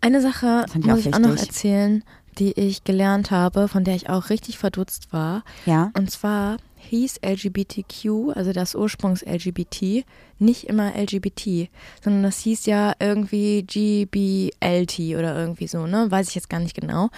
Eine 0.00 0.20
Sache 0.20 0.64
ich 0.68 0.74
muss 0.76 0.92
auch 0.94 0.96
ich 1.06 1.14
auch 1.14 1.18
noch 1.18 1.36
erzählen, 1.36 2.04
die 2.38 2.52
ich 2.52 2.84
gelernt 2.84 3.30
habe, 3.30 3.68
von 3.68 3.84
der 3.84 3.94
ich 3.94 4.08
auch 4.08 4.30
richtig 4.30 4.58
verdutzt 4.58 5.12
war. 5.12 5.42
Ja. 5.64 5.90
Und 5.96 6.10
zwar 6.10 6.58
hieß 6.86 7.20
LGBTQ, 7.24 8.36
also 8.36 8.52
das 8.52 8.74
Ursprungs-LGBT, 8.74 10.04
nicht 10.38 10.64
immer 10.64 10.94
LGBT, 10.94 11.68
sondern 12.02 12.22
das 12.22 12.38
hieß 12.40 12.66
ja 12.66 12.92
irgendwie 13.00 13.62
GBLT 13.62 15.16
oder 15.16 15.36
irgendwie 15.36 15.66
so, 15.66 15.86
ne? 15.86 16.10
Weiß 16.10 16.28
ich 16.28 16.34
jetzt 16.34 16.50
gar 16.50 16.60
nicht 16.60 16.78
genau. 16.78 17.08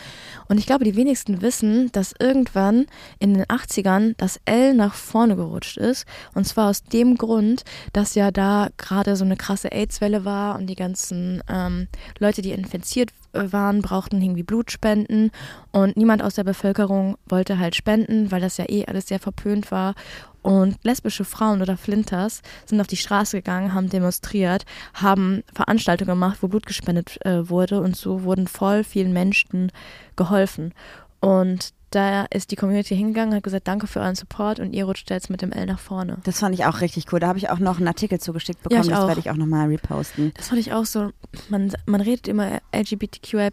Und 0.48 0.58
ich 0.58 0.66
glaube, 0.66 0.84
die 0.84 0.96
wenigsten 0.96 1.42
wissen, 1.42 1.90
dass 1.92 2.14
irgendwann 2.18 2.86
in 3.18 3.34
den 3.34 3.44
80ern 3.44 4.14
das 4.16 4.40
L 4.44 4.74
nach 4.74 4.94
vorne 4.94 5.36
gerutscht 5.36 5.76
ist. 5.76 6.06
Und 6.34 6.46
zwar 6.46 6.70
aus 6.70 6.84
dem 6.84 7.16
Grund, 7.16 7.64
dass 7.92 8.14
ja 8.14 8.30
da 8.30 8.68
gerade 8.76 9.16
so 9.16 9.24
eine 9.24 9.36
krasse 9.36 9.72
AIDS-Welle 9.72 10.24
war 10.24 10.56
und 10.56 10.68
die 10.68 10.76
ganzen 10.76 11.42
ähm, 11.48 11.88
Leute, 12.18 12.40
die 12.40 12.52
infiziert 12.52 13.10
waren, 13.52 13.82
brauchten 13.82 14.20
irgendwie 14.20 14.42
Blutspenden 14.42 15.30
und 15.72 15.96
niemand 15.96 16.22
aus 16.22 16.34
der 16.34 16.44
Bevölkerung 16.44 17.16
wollte 17.26 17.58
halt 17.58 17.74
spenden, 17.74 18.30
weil 18.30 18.40
das 18.40 18.56
ja 18.56 18.66
eh 18.68 18.86
alles 18.86 19.08
sehr 19.08 19.18
verpönt 19.18 19.70
war. 19.70 19.94
Und 20.42 20.76
lesbische 20.82 21.24
Frauen 21.24 21.60
oder 21.62 21.76
Flinters 21.76 22.42
sind 22.64 22.80
auf 22.80 22.86
die 22.86 22.96
Straße 22.96 23.38
gegangen, 23.38 23.74
haben 23.74 23.90
demonstriert, 23.90 24.64
haben 24.94 25.42
Veranstaltungen 25.52 26.08
gemacht, 26.08 26.38
wo 26.40 26.48
Blut 26.48 26.66
gespendet 26.66 27.24
äh, 27.26 27.48
wurde 27.50 27.80
und 27.80 27.96
so 27.96 28.22
wurden 28.22 28.46
voll 28.46 28.84
vielen 28.84 29.12
Menschen 29.12 29.72
geholfen. 30.16 30.72
Und 31.20 31.74
da 31.90 32.24
ist 32.24 32.50
die 32.50 32.56
Community 32.56 32.94
hingegangen, 32.94 33.34
hat 33.34 33.42
gesagt, 33.42 33.66
danke 33.66 33.86
für 33.86 34.00
euren 34.00 34.14
Support 34.14 34.60
und 34.60 34.72
ihr 34.72 34.84
rutscht 34.84 35.08
jetzt 35.10 35.30
mit 35.30 35.40
dem 35.40 35.52
L 35.52 35.66
nach 35.66 35.78
vorne. 35.78 36.18
Das 36.24 36.40
fand 36.40 36.54
ich 36.54 36.66
auch 36.66 36.80
richtig 36.80 37.12
cool. 37.12 37.20
Da 37.20 37.28
habe 37.28 37.38
ich 37.38 37.48
auch 37.50 37.58
noch 37.58 37.78
einen 37.78 37.88
Artikel 37.88 38.20
zugeschickt 38.20 38.58
Ja, 38.58 38.68
bekommen, 38.68 38.82
ich 38.82 38.94
das 38.94 39.06
werde 39.06 39.20
ich 39.20 39.30
auch 39.30 39.36
nochmal 39.36 39.68
reposten. 39.68 40.32
Das 40.36 40.48
fand 40.48 40.60
ich 40.60 40.72
auch 40.72 40.84
so, 40.84 41.10
man, 41.48 41.72
man 41.86 42.00
redet 42.00 42.28
immer 42.28 42.60
LGBTQI+, 42.74 43.50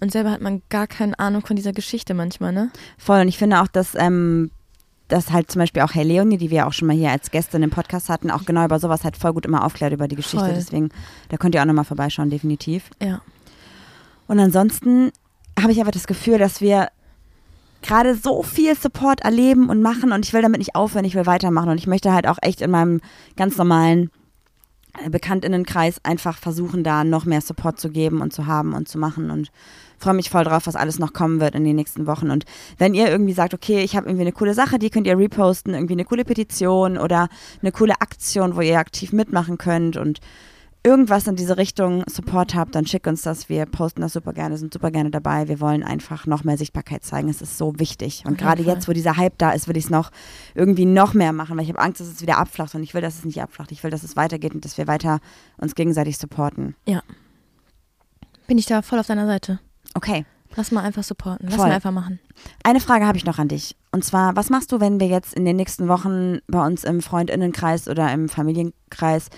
und 0.00 0.12
selber 0.12 0.30
hat 0.30 0.40
man 0.40 0.62
gar 0.68 0.86
keine 0.86 1.18
Ahnung 1.18 1.44
von 1.44 1.56
dieser 1.56 1.72
Geschichte 1.72 2.14
manchmal, 2.14 2.52
ne? 2.52 2.70
Voll. 2.96 3.20
Und 3.20 3.28
ich 3.28 3.38
finde 3.38 3.60
auch, 3.60 3.68
dass, 3.68 3.94
ähm, 3.94 4.50
dass 5.08 5.30
halt 5.30 5.50
zum 5.50 5.60
Beispiel 5.60 5.82
auch 5.82 5.94
Hey 5.94 6.04
Leonie, 6.04 6.38
die 6.38 6.50
wir 6.50 6.66
auch 6.66 6.72
schon 6.72 6.88
mal 6.88 6.96
hier 6.96 7.10
als 7.10 7.30
Gästin 7.30 7.62
im 7.62 7.70
Podcast 7.70 8.08
hatten, 8.08 8.30
auch 8.30 8.44
genau 8.44 8.64
über 8.64 8.78
sowas 8.78 9.04
halt 9.04 9.16
voll 9.16 9.32
gut 9.32 9.46
immer 9.46 9.64
aufklärt 9.64 9.92
über 9.92 10.08
die 10.08 10.16
Geschichte. 10.16 10.46
Voll. 10.46 10.54
Deswegen, 10.54 10.88
da 11.28 11.36
könnt 11.36 11.54
ihr 11.54 11.60
auch 11.60 11.66
nochmal 11.66 11.84
vorbeischauen, 11.84 12.30
definitiv. 12.30 12.90
Ja. 13.02 13.20
Und 14.26 14.38
ansonsten 14.38 15.10
habe 15.58 15.72
ich 15.72 15.78
einfach 15.80 15.92
das 15.92 16.06
Gefühl, 16.06 16.38
dass 16.38 16.60
wir 16.60 16.88
gerade 17.82 18.14
so 18.14 18.42
viel 18.42 18.74
Support 18.74 19.20
erleben 19.20 19.68
und 19.70 19.82
machen 19.82 20.12
und 20.12 20.24
ich 20.24 20.32
will 20.32 20.42
damit 20.42 20.58
nicht 20.58 20.74
aufhören, 20.74 21.04
ich 21.04 21.14
will 21.14 21.26
weitermachen 21.26 21.70
und 21.70 21.78
ich 21.78 21.86
möchte 21.86 22.12
halt 22.12 22.26
auch 22.26 22.38
echt 22.42 22.60
in 22.60 22.70
meinem 22.70 23.00
ganz 23.36 23.56
normalen 23.56 24.10
äh, 25.04 25.10
Bekanntinnenkreis 25.10 26.00
einfach 26.02 26.38
versuchen, 26.38 26.82
da 26.84 27.04
noch 27.04 27.24
mehr 27.24 27.40
Support 27.40 27.78
zu 27.78 27.90
geben 27.90 28.20
und 28.20 28.32
zu 28.32 28.46
haben 28.46 28.74
und 28.74 28.88
zu 28.88 28.98
machen 28.98 29.30
und 29.30 29.50
freue 29.98 30.14
mich 30.14 30.30
voll 30.30 30.44
drauf, 30.44 30.66
was 30.66 30.76
alles 30.76 30.98
noch 30.98 31.12
kommen 31.12 31.40
wird 31.40 31.54
in 31.54 31.64
den 31.64 31.76
nächsten 31.76 32.06
Wochen. 32.06 32.30
Und 32.30 32.44
wenn 32.78 32.94
ihr 32.94 33.08
irgendwie 33.08 33.32
sagt, 33.32 33.54
okay, 33.54 33.82
ich 33.82 33.96
habe 33.96 34.06
irgendwie 34.06 34.22
eine 34.22 34.32
coole 34.32 34.54
Sache, 34.54 34.78
die 34.78 34.90
könnt 34.90 35.06
ihr 35.06 35.18
reposten, 35.18 35.74
irgendwie 35.74 35.94
eine 35.94 36.04
coole 36.04 36.24
Petition 36.24 36.98
oder 36.98 37.28
eine 37.60 37.72
coole 37.72 38.00
Aktion, 38.00 38.56
wo 38.56 38.60
ihr 38.60 38.78
aktiv 38.78 39.12
mitmachen 39.12 39.58
könnt 39.58 39.96
und 39.96 40.20
irgendwas 40.82 41.26
in 41.26 41.36
diese 41.36 41.56
Richtung 41.56 42.04
Support 42.08 42.54
habt, 42.54 42.74
dann 42.74 42.86
schickt 42.86 43.06
uns 43.06 43.22
das. 43.22 43.48
Wir 43.48 43.66
posten 43.66 44.00
das 44.00 44.12
super 44.12 44.32
gerne, 44.32 44.56
sind 44.56 44.72
super 44.72 44.90
gerne 44.90 45.10
dabei. 45.10 45.48
Wir 45.48 45.60
wollen 45.60 45.82
einfach 45.82 46.26
noch 46.26 46.44
mehr 46.44 46.56
Sichtbarkeit 46.56 47.04
zeigen. 47.04 47.28
Es 47.28 47.42
ist 47.42 47.58
so 47.58 47.78
wichtig. 47.78 48.24
Und 48.26 48.38
gerade 48.38 48.62
Fall. 48.62 48.74
jetzt, 48.74 48.88
wo 48.88 48.92
dieser 48.92 49.16
Hype 49.16 49.36
da 49.38 49.50
ist, 49.50 49.68
will 49.68 49.76
ich 49.76 49.84
es 49.84 49.90
noch 49.90 50.10
irgendwie 50.54 50.86
noch 50.86 51.14
mehr 51.14 51.32
machen, 51.32 51.56
weil 51.56 51.64
ich 51.64 51.70
habe 51.70 51.80
Angst, 51.80 52.00
dass 52.00 52.08
es 52.08 52.22
wieder 52.22 52.38
abflacht 52.38 52.74
und 52.74 52.82
ich 52.82 52.94
will, 52.94 53.02
dass 53.02 53.18
es 53.18 53.24
nicht 53.24 53.42
abflacht. 53.42 53.72
Ich 53.72 53.82
will, 53.82 53.90
dass 53.90 54.02
es 54.02 54.16
weitergeht 54.16 54.54
und 54.54 54.64
dass 54.64 54.78
wir 54.78 54.86
weiter 54.86 55.20
uns 55.58 55.74
gegenseitig 55.74 56.18
supporten. 56.18 56.74
Bin 58.46 58.56
ich 58.56 58.66
da 58.66 58.82
voll 58.82 58.98
auf 58.98 59.06
deiner 59.06 59.26
Seite. 59.26 59.60
Okay. 59.94 60.24
Lass 60.56 60.72
mal 60.72 60.82
einfach 60.82 61.02
supporten. 61.02 61.46
Lass 61.46 61.56
Voll. 61.56 61.68
mal 61.68 61.74
einfach 61.74 61.92
machen. 61.92 62.20
Eine 62.64 62.80
Frage 62.80 63.06
habe 63.06 63.18
ich 63.18 63.26
noch 63.26 63.38
an 63.38 63.48
dich. 63.48 63.76
Und 63.92 64.04
zwar, 64.04 64.34
was 64.36 64.48
machst 64.50 64.72
du, 64.72 64.80
wenn 64.80 64.98
wir 65.00 65.06
jetzt 65.06 65.34
in 65.34 65.44
den 65.44 65.56
nächsten 65.56 65.88
Wochen 65.88 66.38
bei 66.46 66.64
uns 66.64 66.84
im 66.84 67.02
Freundinnenkreis 67.02 67.88
oder 67.88 68.10
im 68.12 68.28
Familienkreis 68.28 69.28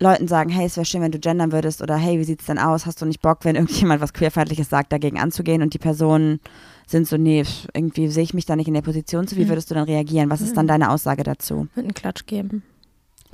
Leuten 0.00 0.28
sagen, 0.28 0.50
hey, 0.50 0.66
es 0.66 0.76
wäre 0.76 0.84
schön, 0.84 1.00
wenn 1.02 1.10
du 1.10 1.18
gendern 1.18 1.50
würdest 1.50 1.82
oder 1.82 1.96
hey, 1.96 2.18
wie 2.20 2.24
sieht's 2.24 2.46
denn 2.46 2.58
aus? 2.58 2.86
Hast 2.86 3.02
du 3.02 3.06
nicht 3.06 3.20
Bock, 3.20 3.44
wenn 3.44 3.56
irgendjemand 3.56 4.00
was 4.00 4.12
queerfeindliches 4.12 4.68
sagt, 4.68 4.92
dagegen 4.92 5.18
anzugehen 5.18 5.60
und 5.62 5.74
die 5.74 5.78
Personen 5.78 6.38
sind 6.86 7.08
so, 7.08 7.16
nee, 7.16 7.44
irgendwie 7.74 8.08
sehe 8.08 8.22
ich 8.22 8.32
mich 8.32 8.46
da 8.46 8.54
nicht 8.56 8.68
in 8.68 8.74
der 8.74 8.82
Position 8.82 9.26
zu, 9.26 9.36
wie 9.36 9.44
Mhm. 9.44 9.48
würdest 9.48 9.70
du 9.70 9.74
dann 9.74 9.84
reagieren? 9.84 10.30
Was 10.30 10.40
ist 10.40 10.56
dann 10.56 10.68
deine 10.68 10.90
Aussage 10.90 11.22
dazu? 11.24 11.66
Mit 11.74 11.84
einen 11.84 11.94
Klatsch 11.94 12.26
geben. 12.26 12.62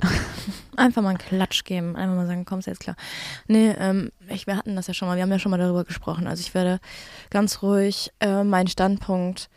Einfach 0.75 1.01
mal 1.01 1.09
einen 1.09 1.17
Klatsch 1.19 1.63
geben. 1.63 1.95
Einfach 1.95 2.15
mal 2.15 2.27
sagen, 2.27 2.43
kommst 2.45 2.67
jetzt 2.67 2.81
klar. 2.81 2.97
Nee, 3.47 3.73
ähm, 3.79 4.11
ich, 4.27 4.45
wir 4.47 4.57
hatten 4.57 4.75
das 4.75 4.87
ja 4.87 4.93
schon 4.93 5.07
mal. 5.07 5.15
Wir 5.15 5.23
haben 5.23 5.31
ja 5.31 5.39
schon 5.39 5.51
mal 5.51 5.57
darüber 5.57 5.85
gesprochen. 5.85 6.27
Also 6.27 6.41
ich 6.41 6.53
werde 6.53 6.79
ganz 7.29 7.61
ruhig 7.61 8.11
äh, 8.19 8.43
meinen 8.43 8.67
Standpunkt 8.67 9.49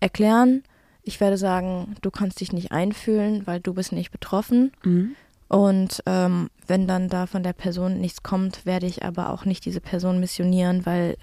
erklären. 0.00 0.64
Ich 1.02 1.20
werde 1.20 1.36
sagen, 1.36 1.94
du 2.02 2.10
kannst 2.10 2.40
dich 2.40 2.52
nicht 2.52 2.72
einfühlen, 2.72 3.46
weil 3.46 3.60
du 3.60 3.74
bist 3.74 3.92
nicht 3.92 4.10
betroffen. 4.10 4.72
Mhm. 4.84 5.14
Und 5.48 6.02
ähm, 6.06 6.50
wenn 6.66 6.88
dann 6.88 7.08
da 7.08 7.26
von 7.26 7.42
der 7.42 7.52
Person 7.52 8.00
nichts 8.00 8.22
kommt, 8.22 8.66
werde 8.66 8.86
ich 8.86 9.04
aber 9.04 9.30
auch 9.30 9.44
nicht 9.44 9.64
diese 9.64 9.80
Person 9.80 10.18
missionieren, 10.18 10.84
weil 10.86 11.16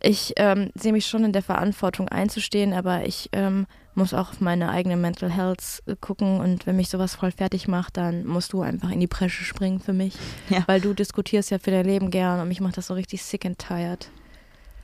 ich 0.00 0.32
ähm, 0.36 0.70
sehe 0.74 0.92
mich 0.92 1.06
schon 1.06 1.24
in 1.24 1.32
der 1.32 1.42
Verantwortung 1.42 2.08
einzustehen, 2.08 2.72
aber 2.72 3.06
ich 3.06 3.28
ähm, 3.32 3.66
muss 3.94 4.14
auch 4.14 4.30
auf 4.30 4.40
meine 4.40 4.70
eigene 4.70 4.96
Mental 4.96 5.30
Health 5.30 5.82
äh, 5.86 5.94
gucken 6.00 6.40
und 6.40 6.66
wenn 6.66 6.76
mich 6.76 6.88
sowas 6.88 7.14
voll 7.14 7.32
fertig 7.32 7.68
macht, 7.68 7.96
dann 7.96 8.26
musst 8.26 8.52
du 8.52 8.62
einfach 8.62 8.90
in 8.90 9.00
die 9.00 9.06
Bresche 9.06 9.44
springen 9.44 9.80
für 9.80 9.92
mich, 9.92 10.14
Ja. 10.48 10.62
weil 10.66 10.80
du 10.80 10.94
diskutierst 10.94 11.50
ja 11.50 11.58
für 11.58 11.70
dein 11.70 11.84
Leben 11.86 12.10
gern 12.10 12.40
und 12.40 12.48
mich 12.48 12.60
macht 12.60 12.76
das 12.76 12.86
so 12.86 12.94
richtig 12.94 13.22
sick 13.22 13.44
and 13.44 13.58
tired. 13.58 14.08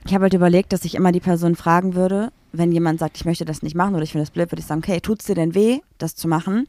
Ich 0.05 0.13
habe 0.13 0.23
halt 0.23 0.33
überlegt, 0.33 0.73
dass 0.73 0.85
ich 0.85 0.95
immer 0.95 1.11
die 1.11 1.19
Person 1.19 1.55
fragen 1.55 1.93
würde, 1.95 2.31
wenn 2.53 2.71
jemand 2.71 2.99
sagt, 2.99 3.17
ich 3.17 3.25
möchte 3.25 3.45
das 3.45 3.61
nicht 3.63 3.75
machen 3.75 3.95
oder 3.95 4.03
ich 4.03 4.11
finde 4.11 4.23
das 4.23 4.31
blöd, 4.31 4.51
würde 4.51 4.61
ich 4.61 4.65
sagen, 4.67 4.81
okay, 4.83 4.99
tut's 4.99 5.25
dir 5.25 5.35
denn 5.35 5.55
weh, 5.55 5.79
das 5.97 6.15
zu 6.15 6.27
machen? 6.27 6.67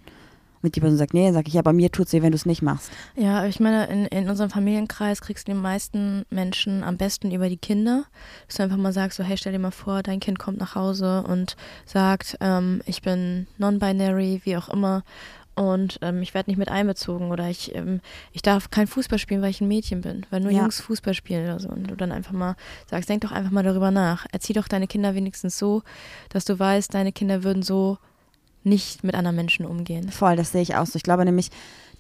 Und 0.63 0.77
die 0.77 0.81
Person 0.81 0.97
sagt, 0.99 1.13
nee, 1.15 1.25
dann 1.25 1.35
sage 1.35 1.49
ich, 1.49 1.55
ja, 1.55 1.63
bei 1.63 1.73
mir 1.73 1.91
tut's 1.91 2.13
weh, 2.13 2.23
wenn 2.23 2.33
du 2.33 2.37
es 2.37 2.47
nicht 2.47 2.63
machst. 2.63 2.91
Ja, 3.17 3.45
ich 3.47 3.59
meine, 3.61 3.87
in, 3.87 4.07
in 4.07 4.29
unserem 4.31 4.51
Familienkreis 4.51 5.21
kriegst 5.21 5.49
du 5.49 5.53
die 5.53 5.59
meisten 5.59 6.25
Menschen 6.31 6.85
am 6.85 6.97
besten 6.97 7.31
über 7.33 7.49
die 7.49 7.57
Kinder. 7.57 8.05
Dass 8.47 8.57
du 8.57 8.63
einfach 8.63 8.77
mal 8.77 8.93
sagst, 8.93 9.17
so, 9.19 9.25
hey, 9.25 9.37
stell 9.37 9.53
dir 9.53 9.59
mal 9.59 9.71
vor, 9.73 10.03
dein 10.03 10.21
Kind 10.21 10.39
kommt 10.39 10.59
nach 10.59 10.75
Hause 10.75 11.25
und 11.27 11.57
sagt, 11.87 12.37
ähm, 12.41 12.81
ich 12.87 13.03
bin 13.03 13.47
non-binary, 13.59 14.41
wie 14.45 14.57
auch 14.57 14.69
immer. 14.69 15.03
und 15.55 15.99
ähm, 16.01 16.23
ich 16.23 16.33
werde 16.33 16.49
nicht 16.51 16.57
mit 16.57 16.71
einbezogen 16.71 17.31
oder 17.31 17.47
ich, 17.51 17.75
ähm, 17.75 18.01
ich 18.33 18.41
darf 18.41 18.71
kein 18.71 18.87
Fußball 18.87 19.19
spielen, 19.19 19.43
weil 19.43 19.51
ich 19.51 19.61
ein 19.61 19.69
Mädchen 19.69 20.01
bin, 20.01 20.25
weil 20.31 20.41
nur 20.41 20.51
Ja. 20.51 20.61
Jungs 20.63 20.81
Fußball 20.81 21.13
spielen 21.13 21.45
oder 21.45 21.61
so. 21.61 21.69
Und 21.69 21.91
du 21.91 21.95
dann 21.97 22.11
einfach 22.11 22.33
mal 22.33 22.57
sagst, 22.91 23.09
denk 23.11 23.21
doch 23.21 23.33
einfach 23.33 23.51
mal 23.51 23.63
darüber 23.63 23.91
nach. 23.91 24.25
Erzieh 24.33 24.55
doch 24.55 24.67
deine 24.67 24.87
Kinder 24.87 25.15
wenigstens 25.15 25.59
so, 25.59 25.83
dass 26.31 26.47
du 26.47 26.59
weißt, 26.59 26.95
deine 26.95 27.13
Kinder 27.13 27.43
würden 27.45 27.63
so 27.63 27.99
nicht 28.65 29.05
mit 29.05 29.15
anderen 29.15 29.37
Menschen 29.37 29.67
umgehen. 29.67 30.11
Voll, 30.11 30.37
das 30.37 30.53
sehe 30.53 30.63
ich 30.63 30.77
auch 30.77 30.87
so. 30.87 30.97
Ich 30.97 31.03
glaube 31.03 31.25
nämlich, 31.25 31.51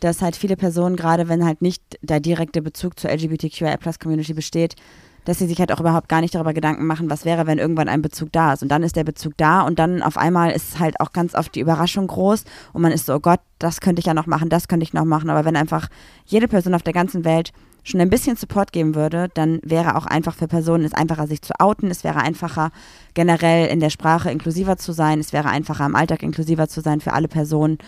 dass 0.00 0.22
halt 0.22 0.36
viele 0.36 0.56
Personen, 0.56 0.96
gerade 0.96 1.28
wenn 1.28 1.44
halt 1.44 1.62
nicht 1.62 1.82
der 2.02 2.20
direkte 2.20 2.62
Bezug 2.62 2.98
zur 2.98 3.10
LGBTQIA-Plus-Community 3.10 4.34
besteht, 4.34 4.76
dass 5.24 5.38
sie 5.38 5.46
sich 5.46 5.58
halt 5.60 5.70
auch 5.72 5.80
überhaupt 5.80 6.08
gar 6.08 6.20
nicht 6.20 6.34
darüber 6.34 6.52
Gedanken 6.52 6.86
machen, 6.86 7.08
was 7.08 7.24
wäre, 7.24 7.46
wenn 7.46 7.58
irgendwann 7.58 7.88
ein 7.88 8.02
Bezug 8.02 8.32
da 8.32 8.52
ist. 8.52 8.62
Und 8.62 8.68
dann 8.70 8.82
ist 8.82 8.96
der 8.96 9.04
Bezug 9.04 9.34
da 9.36 9.62
und 9.62 9.78
dann 9.78 10.02
auf 10.02 10.16
einmal 10.16 10.50
ist 10.50 10.80
halt 10.80 10.98
auch 11.00 11.12
ganz 11.12 11.34
oft 11.34 11.54
die 11.54 11.60
Überraschung 11.60 12.08
groß 12.08 12.44
und 12.72 12.82
man 12.82 12.92
ist 12.92 13.06
so, 13.06 13.14
oh 13.14 13.20
Gott, 13.20 13.40
das 13.58 13.80
könnte 13.80 14.00
ich 14.00 14.06
ja 14.06 14.14
noch 14.14 14.26
machen, 14.26 14.48
das 14.48 14.66
könnte 14.66 14.84
ich 14.84 14.92
noch 14.92 15.04
machen. 15.04 15.30
Aber 15.30 15.44
wenn 15.44 15.56
einfach 15.56 15.88
jede 16.26 16.48
Person 16.48 16.74
auf 16.74 16.82
der 16.82 16.92
ganzen 16.92 17.24
Welt 17.24 17.52
schon 17.83 18.01
ein 18.01 18.11
bisschen 18.11 18.37
Support 18.37 18.72
geben 18.72 18.95
würde, 18.95 19.28
dann 19.35 19.61
wäre 19.64 19.97
auch 19.97 20.07
einfach 20.07 20.35
für 20.35 20.49
Personen 20.49 20.85
es 20.85 20.95
einfacher, 20.95 21.26
sich 21.26 21.43
zu 21.43 21.53
outen. 21.59 21.91
Es 21.91 22.05
wäre 22.05 22.20
einfacher, 22.20 22.70
generell 23.14 23.66
in 23.68 23.80
der 23.80 23.91
Sprache 23.91 24.30
inklusiver 24.30 24.76
zu 24.76 24.93
sein. 24.93 25.18
Es 25.18 25.33
wäre 25.33 25.49
einfacher, 25.49 25.87
im 25.87 25.97
Alltag 25.97 26.22
inklusiver 26.22 26.68
zu 26.68 26.80
sein 26.80 27.01
für 27.01 27.12
alle 27.12 27.28
Personen. 27.28 27.78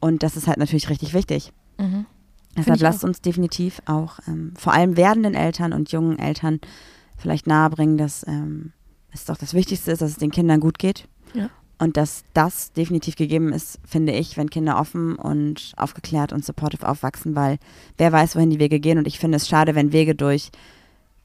Und 0.00 0.22
das 0.22 0.36
ist 0.36 0.46
halt 0.46 0.58
natürlich 0.58 0.90
richtig 0.90 1.14
wichtig. 1.14 1.52
Mhm. 1.78 2.06
Deshalb 2.56 2.80
lasst 2.80 3.04
auch. 3.04 3.08
uns 3.08 3.20
definitiv 3.20 3.82
auch 3.86 4.18
ähm, 4.26 4.54
vor 4.58 4.72
allem 4.72 4.96
werdenden 4.96 5.34
Eltern 5.34 5.72
und 5.72 5.92
jungen 5.92 6.18
Eltern 6.18 6.60
vielleicht 7.16 7.46
nahebringen, 7.46 7.98
dass 7.98 8.26
ähm, 8.26 8.72
es 9.12 9.26
doch 9.26 9.36
das 9.36 9.54
Wichtigste 9.54 9.92
ist, 9.92 10.02
dass 10.02 10.10
es 10.10 10.16
den 10.16 10.30
Kindern 10.30 10.60
gut 10.60 10.78
geht. 10.78 11.06
Ja. 11.34 11.50
Und 11.78 11.96
dass 11.96 12.24
das 12.32 12.72
definitiv 12.72 13.16
gegeben 13.16 13.52
ist, 13.52 13.78
finde 13.84 14.12
ich, 14.12 14.36
wenn 14.36 14.48
Kinder 14.48 14.78
offen 14.78 15.16
und 15.16 15.72
aufgeklärt 15.76 16.32
und 16.32 16.44
supportive 16.44 16.88
aufwachsen, 16.88 17.34
weil 17.34 17.58
wer 17.98 18.12
weiß, 18.12 18.34
wohin 18.34 18.50
die 18.50 18.58
Wege 18.58 18.80
gehen. 18.80 18.96
Und 18.96 19.06
ich 19.06 19.18
finde 19.18 19.36
es 19.36 19.46
schade, 19.46 19.74
wenn 19.74 19.92
Wege 19.92 20.14
durch 20.14 20.50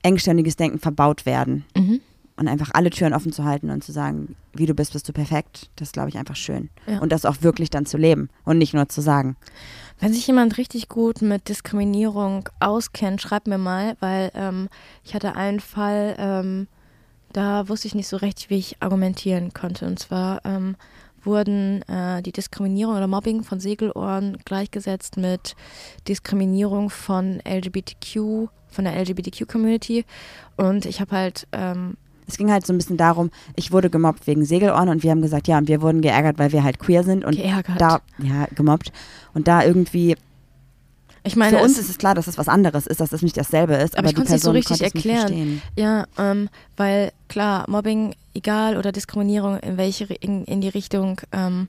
engständiges 0.03 0.57
Denken 0.57 0.79
verbaut 0.79 1.25
werden. 1.25 1.65
Mhm. 1.75 2.01
Und 2.37 2.47
einfach 2.47 2.71
alle 2.73 2.89
Türen 2.89 3.13
offen 3.13 3.31
zu 3.31 3.43
halten 3.43 3.69
und 3.69 3.83
zu 3.83 3.91
sagen, 3.91 4.35
wie 4.53 4.65
du 4.65 4.73
bist, 4.73 4.93
bist 4.93 5.07
du 5.07 5.13
perfekt, 5.13 5.69
das 5.75 5.91
glaube 5.91 6.09
ich, 6.09 6.17
einfach 6.17 6.35
schön. 6.35 6.69
Ja. 6.87 6.99
Und 6.99 7.11
das 7.11 7.25
auch 7.25 7.41
wirklich 7.41 7.69
dann 7.69 7.85
zu 7.85 7.97
leben 7.97 8.29
und 8.45 8.57
nicht 8.57 8.73
nur 8.73 8.89
zu 8.89 9.01
sagen. 9.01 9.35
Wenn 9.99 10.13
sich 10.13 10.25
jemand 10.25 10.57
richtig 10.57 10.89
gut 10.89 11.21
mit 11.21 11.47
Diskriminierung 11.47 12.49
auskennt, 12.59 13.21
schreibt 13.21 13.47
mir 13.47 13.59
mal, 13.59 13.95
weil 13.99 14.31
ähm, 14.33 14.69
ich 15.03 15.13
hatte 15.13 15.35
einen 15.35 15.59
Fall, 15.59 16.15
ähm, 16.17 16.67
da 17.33 17.69
wusste 17.69 17.87
ich 17.87 17.95
nicht 17.95 18.07
so 18.07 18.17
recht, 18.17 18.49
wie 18.49 18.57
ich 18.57 18.77
argumentieren 18.81 19.53
konnte. 19.53 19.85
Und 19.85 19.99
zwar 19.99 20.41
ähm, 20.45 20.75
wurden 21.23 21.81
äh, 21.83 22.21
die 22.21 22.31
Diskriminierung 22.31 22.95
oder 22.95 23.07
Mobbing 23.07 23.43
von 23.43 23.59
Segelohren 23.59 24.37
gleichgesetzt 24.45 25.17
mit 25.17 25.55
Diskriminierung 26.07 26.89
von 26.89 27.41
LGBTQ, 27.47 28.47
von 28.69 28.85
der 28.85 28.95
LGBTQ-Community. 29.01 30.05
Und 30.57 30.85
ich 30.85 31.01
habe 31.01 31.15
halt 31.15 31.47
ähm, 31.51 31.97
Es 32.27 32.37
ging 32.37 32.51
halt 32.51 32.65
so 32.65 32.73
ein 32.73 32.77
bisschen 32.77 32.97
darum, 32.97 33.31
ich 33.55 33.71
wurde 33.71 33.89
gemobbt 33.89 34.27
wegen 34.27 34.45
Segelohren 34.45 34.89
und 34.89 35.03
wir 35.03 35.11
haben 35.11 35.21
gesagt, 35.21 35.47
ja, 35.47 35.57
und 35.57 35.67
wir 35.67 35.81
wurden 35.81 36.01
geärgert, 36.01 36.39
weil 36.39 36.51
wir 36.51 36.63
halt 36.63 36.79
queer 36.79 37.03
sind 37.03 37.25
und 37.25 37.35
geärgert. 37.35 37.79
da, 37.79 38.01
ja, 38.17 38.47
gemobbt. 38.55 38.91
Und 39.33 39.47
da 39.47 39.63
irgendwie, 39.63 40.15
ich 41.23 41.35
meine, 41.35 41.57
für 41.57 41.63
uns 41.63 41.73
es- 41.73 41.79
ist 41.85 41.89
es 41.91 41.97
klar, 41.97 42.15
dass 42.15 42.27
es 42.27 42.37
was 42.37 42.47
anderes 42.47 42.87
ist, 42.87 42.99
dass 42.99 43.09
das 43.11 43.21
nicht 43.21 43.37
dasselbe 43.37 43.75
ist, 43.75 43.93
Aber 43.97 43.99
aber, 43.99 44.07
ich 44.07 44.13
die 44.13 44.15
konnte 44.15 44.29
es 44.29 44.33
nicht 44.33 44.43
so 44.43 44.51
richtig 44.51 44.81
es 44.81 44.93
erklären. 44.93 45.61
Ja, 45.77 46.05
ähm, 46.17 46.49
weil 46.77 47.11
klar, 47.27 47.65
Mobbing, 47.69 48.15
egal 48.33 48.77
oder 48.77 48.91
Diskriminierung, 48.91 49.57
in 49.59 49.77
welche 49.77 50.05
in, 50.05 50.45
in 50.45 50.61
die 50.61 50.69
Richtung 50.69 51.21
ähm, 51.31 51.67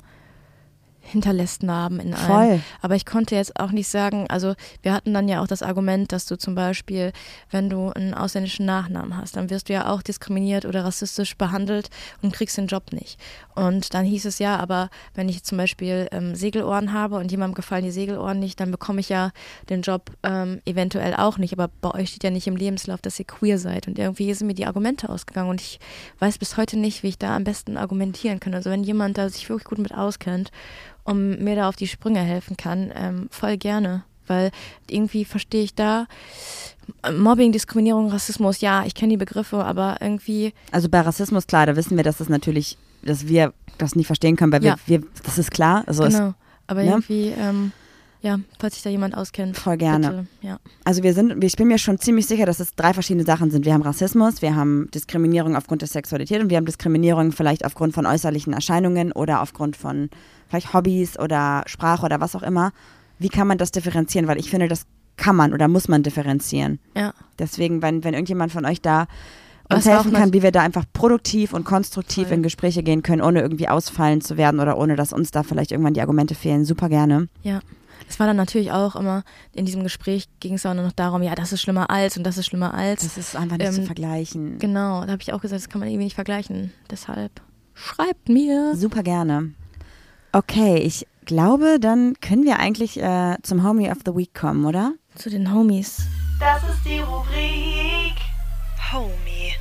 hinterlässt 1.03 1.63
Narben 1.63 2.01
in 2.01 2.15
einem. 2.15 2.27
Voll. 2.27 2.61
Aber 2.81 2.95
ich 2.95 3.05
konnte 3.05 3.35
jetzt 3.35 3.59
auch 3.59 3.73
nicht 3.73 3.89
sagen, 3.89 4.27
also 4.29 4.55
wir 4.83 4.93
hatten 4.93 5.13
dann 5.13 5.29
ja 5.29 5.43
auch 5.43 5.47
das 5.47 5.63
Argument, 5.63 6.13
dass 6.13 6.27
du 6.27 6.37
zum 6.37 6.55
Beispiel, 6.55 7.13
wenn 7.51 7.69
du 7.69 7.91
einen 7.91 8.15
ausländischen 8.15 8.67
Nachnamen 8.67 9.17
hast, 9.17 9.37
dann 9.37 9.51
wirst 9.51 9.69
du 9.69 9.73
ja 9.73 9.89
auch 9.89 10.03
diskriminiert 10.03 10.65
oder 10.65 10.85
rassistisch 10.85 11.37
behandelt 11.37 11.91
und 12.23 12.33
kriegst 12.33 12.57
den 12.57 12.67
Job 12.67 12.93
nicht. 12.93 13.19
Und 13.55 13.95
dann 13.95 14.05
hieß 14.05 14.25
es 14.25 14.39
ja, 14.39 14.57
aber 14.57 14.89
wenn 15.15 15.29
ich 15.29 15.43
zum 15.43 15.59
Beispiel 15.59 16.09
ähm, 16.13 16.35
Segelohren 16.35 16.93
habe 16.93 17.17
und 17.17 17.31
jemandem 17.31 17.55
gefallen 17.55 17.85
die 17.85 17.91
Segelohren 17.91 18.39
nicht, 18.39 18.61
dann 18.61 18.71
bekomme 18.71 19.01
ich 19.01 19.09
ja 19.09 19.33
den 19.69 19.83
Job 19.83 20.11
ähm, 20.23 20.61
eventuell 20.65 21.15
auch 21.15 21.39
nicht. 21.39 21.53
Aber 21.53 21.69
bei 21.81 21.91
euch 21.91 22.11
steht 22.11 22.25
ja 22.25 22.31
nicht 22.31 22.47
im 22.47 22.57
Lebenslauf, 22.57 23.03
dass 23.03 23.19
ihr 23.19 23.27
queer 23.27 23.59
seid. 23.59 23.89
Und 23.89 23.99
irgendwie 23.99 24.33
sind 24.33 24.47
mir 24.47 24.55
die 24.55 24.67
Argumente 24.67 25.09
ausgegangen 25.09 25.51
und 25.51 25.61
ich 25.61 25.81
weiß 26.21 26.39
bis 26.39 26.57
heute 26.57 26.79
nicht, 26.79 27.03
wie 27.03 27.09
ich 27.09 27.19
da 27.19 27.37
am 27.37 27.45
besten 27.45 27.77
argumentieren 27.77 28.41
kann. 28.41 28.55
Also 28.55 28.71
wenn 28.71 28.85
jemand 28.85 29.19
da 29.19 29.29
sich 29.29 29.49
wirklich 29.49 29.65
gut 29.65 29.79
mit 29.79 29.95
auskennt 29.95 30.51
und 31.05 31.43
mir 31.43 31.57
da 31.57 31.69
auf 31.69 31.77
die 31.77 31.89
Sprünge 31.89 32.21
helfen 32.21 32.57
kann, 32.57 32.93
ähm, 32.95 33.29
voll 33.31 33.57
gerne. 33.57 34.05
Weil 34.27 34.51
irgendwie 34.89 35.25
verstehe 35.25 35.65
ich 35.65 35.75
da 35.75 36.07
äh, 37.03 37.11
Mobbing, 37.13 37.53
Diskriminierung, 37.53 38.09
Rassismus, 38.11 38.61
ja, 38.61 38.85
ich 38.87 38.95
kenne 38.95 39.11
die 39.11 39.17
Begriffe, 39.17 39.65
aber 39.65 39.97
irgendwie, 40.01 40.53
Also 40.71 40.89
bei 40.89 41.01
Rassismus, 41.01 41.47
klar, 41.47 41.67
da 41.67 41.77
wissen 41.77 41.97
wir, 41.97 42.05
dass 42.05 42.19
das 42.19 42.29
natürlich, 42.29 42.79
dass 43.03 43.27
wir 43.27 43.53
das 43.79 43.97
nicht 43.97 44.07
verstehen 44.07 44.37
können, 44.37 44.53
weil 44.53 44.63
wir, 44.63 44.71
Ja. 44.71 44.77
wir 44.87 45.03
das 45.25 45.39
ist 45.39 45.51
klar. 45.51 45.83
Also 45.87 46.05
es, 46.05 46.15
genau. 46.15 46.35
Aber 46.69 46.83
ne? 46.85 46.91
irgendwie, 46.91 47.33
ähm, 47.37 47.73
ja, 48.21 48.39
falls 48.61 48.75
sich 48.75 48.85
da 48.85 48.91
jemand 48.91 49.17
auskennt. 49.17 49.57
Voll 49.57 49.77
gerne. 49.77 50.09
Bitte, 50.09 50.27
ja. 50.43 50.59
Also 50.85 51.03
wir 51.03 51.13
sind, 51.13 51.43
ich 51.43 51.57
bin 51.57 51.67
mir 51.67 51.79
schon 51.79 51.99
ziemlich 51.99 52.27
sicher, 52.27 52.47
dass 52.47 52.61
es 52.61 52.77
drei 52.77 52.95
verschiedene 52.95 53.25
Sachen 53.27 53.51
sind. 53.51 53.65
Wir 53.65 53.75
haben 53.75 53.83
Rassismus, 53.83 54.41
wir 54.43 54.55
haben 54.55 54.89
Diskriminierung 54.95 55.57
aufgrund 55.57 55.83
der 55.83 55.89
Sexualität 55.89 56.41
und 56.41 56.49
wir 56.49 56.57
haben 56.57 56.65
Diskriminierung 56.67 57.33
vielleicht 57.33 57.65
aufgrund 57.65 57.95
von 57.95 58.07
äußerlichen 58.07 58.53
Erscheinungen 58.53 59.11
oder 59.11 59.43
aufgrund 59.43 59.77
von 59.77 60.09
vielleicht 60.53 60.75
Hobbys 60.75 61.19
oder 61.19 61.63
Sprache 61.67 62.05
oder 62.05 62.21
was 62.21 62.37
auch 62.37 62.43
immer. 62.43 62.73
Wie 63.19 63.29
kann 63.31 63.47
man 63.49 63.57
das 63.59 63.71
differenzieren? 63.73 64.27
Weil 64.29 64.39
ich 64.39 64.51
finde, 64.51 64.69
das 64.69 64.85
kann 65.17 65.35
man 65.37 65.53
oder 65.53 65.69
muss 65.69 65.89
man 65.89 66.03
differenzieren. 66.03 66.79
ja. 66.97 67.13
Deswegen, 67.39 67.83
wenn, 67.83 68.05
wenn 68.05 68.15
irgendjemand 68.15 68.53
von 68.53 68.65
euch 68.67 68.81
da 68.81 69.07
uns 69.73 69.87
helfen 69.87 70.13
kann, 70.13 70.33
wie 70.33 70.43
wir 70.43 70.53
da 70.53 70.61
einfach 70.61 70.85
produktiv 70.93 71.55
und 71.55 71.65
konstruktiv 71.65 72.29
Voll. 72.29 72.37
in 72.37 72.43
Gespräche 72.43 72.83
gehen 72.83 73.03
können, 73.03 73.23
ohne 73.23 73.41
irgendwie 73.41 73.69
ausfallen 73.69 74.21
zu 74.21 74.37
werden 74.37 74.61
oder 74.61 74.77
ohne, 74.79 74.97
dass 74.97 75.13
uns 75.13 75.31
da 75.31 75.43
vielleicht 75.43 75.73
irgendwann 75.73 75.95
die 75.95 76.03
Argumente 76.03 76.35
fehlen, 76.35 76.65
super 76.65 76.89
gerne. 76.89 77.29
Ja. 77.43 77.61
Es 78.09 78.21
war 78.21 78.27
dann 78.27 78.37
natürlich 78.37 78.71
auch 78.73 78.97
immer, 78.97 79.23
in 79.55 79.65
diesem 79.65 79.83
Gespräch 79.83 80.27
ging 80.41 80.55
es 80.55 80.67
auch 80.67 80.75
nur 80.75 80.85
noch 80.85 80.93
darum, 80.93 81.23
ja, 81.23 81.35
das 81.35 81.53
ist 81.53 81.63
schlimmer 81.63 81.89
als 81.91 82.17
und 82.19 82.25
das 82.25 82.37
ist 82.37 82.47
schlimmer 82.47 82.75
als. 82.75 83.03
Das 83.03 83.17
ist 83.17 83.35
einfach 83.37 83.57
nicht 83.57 83.69
Ähm, 83.69 83.75
zu 83.75 83.83
vergleichen. 83.85 84.59
genau, 84.59 85.05
da 85.07 85.13
habe 85.13 85.23
ich 85.23 85.33
auch 85.33 85.41
gesagt, 85.41 85.63
das 85.63 85.69
kann 85.71 85.79
man 85.81 85.89
irgendwie 85.89 86.05
nicht 86.05 86.15
vergleichen. 86.17 86.73
Deshalb 86.91 87.41
schreibt 87.75 88.29
mir. 88.29 88.75
Super 88.77 89.03
gerne. 89.03 89.53
Okay, 90.35 90.79
ich 90.79 91.07
glaube, 91.27 91.77
dann 91.79 92.15
können 92.23 92.45
wir 92.45 92.59
eigentlich 92.59 92.99
äh, 92.99 93.37
zum 93.43 93.65
Homie 93.65 93.91
of 93.91 93.99
the 94.07 94.17
Week 94.17 94.33
kommen, 94.33 94.65
oder? 94.65 94.95
Zu 95.15 95.29
den 95.29 95.53
Homies. 95.53 96.07
Das 96.41 96.63
ist 96.63 96.87
die 96.87 97.01
Rubrik 97.01 98.17
Homie 98.91 99.53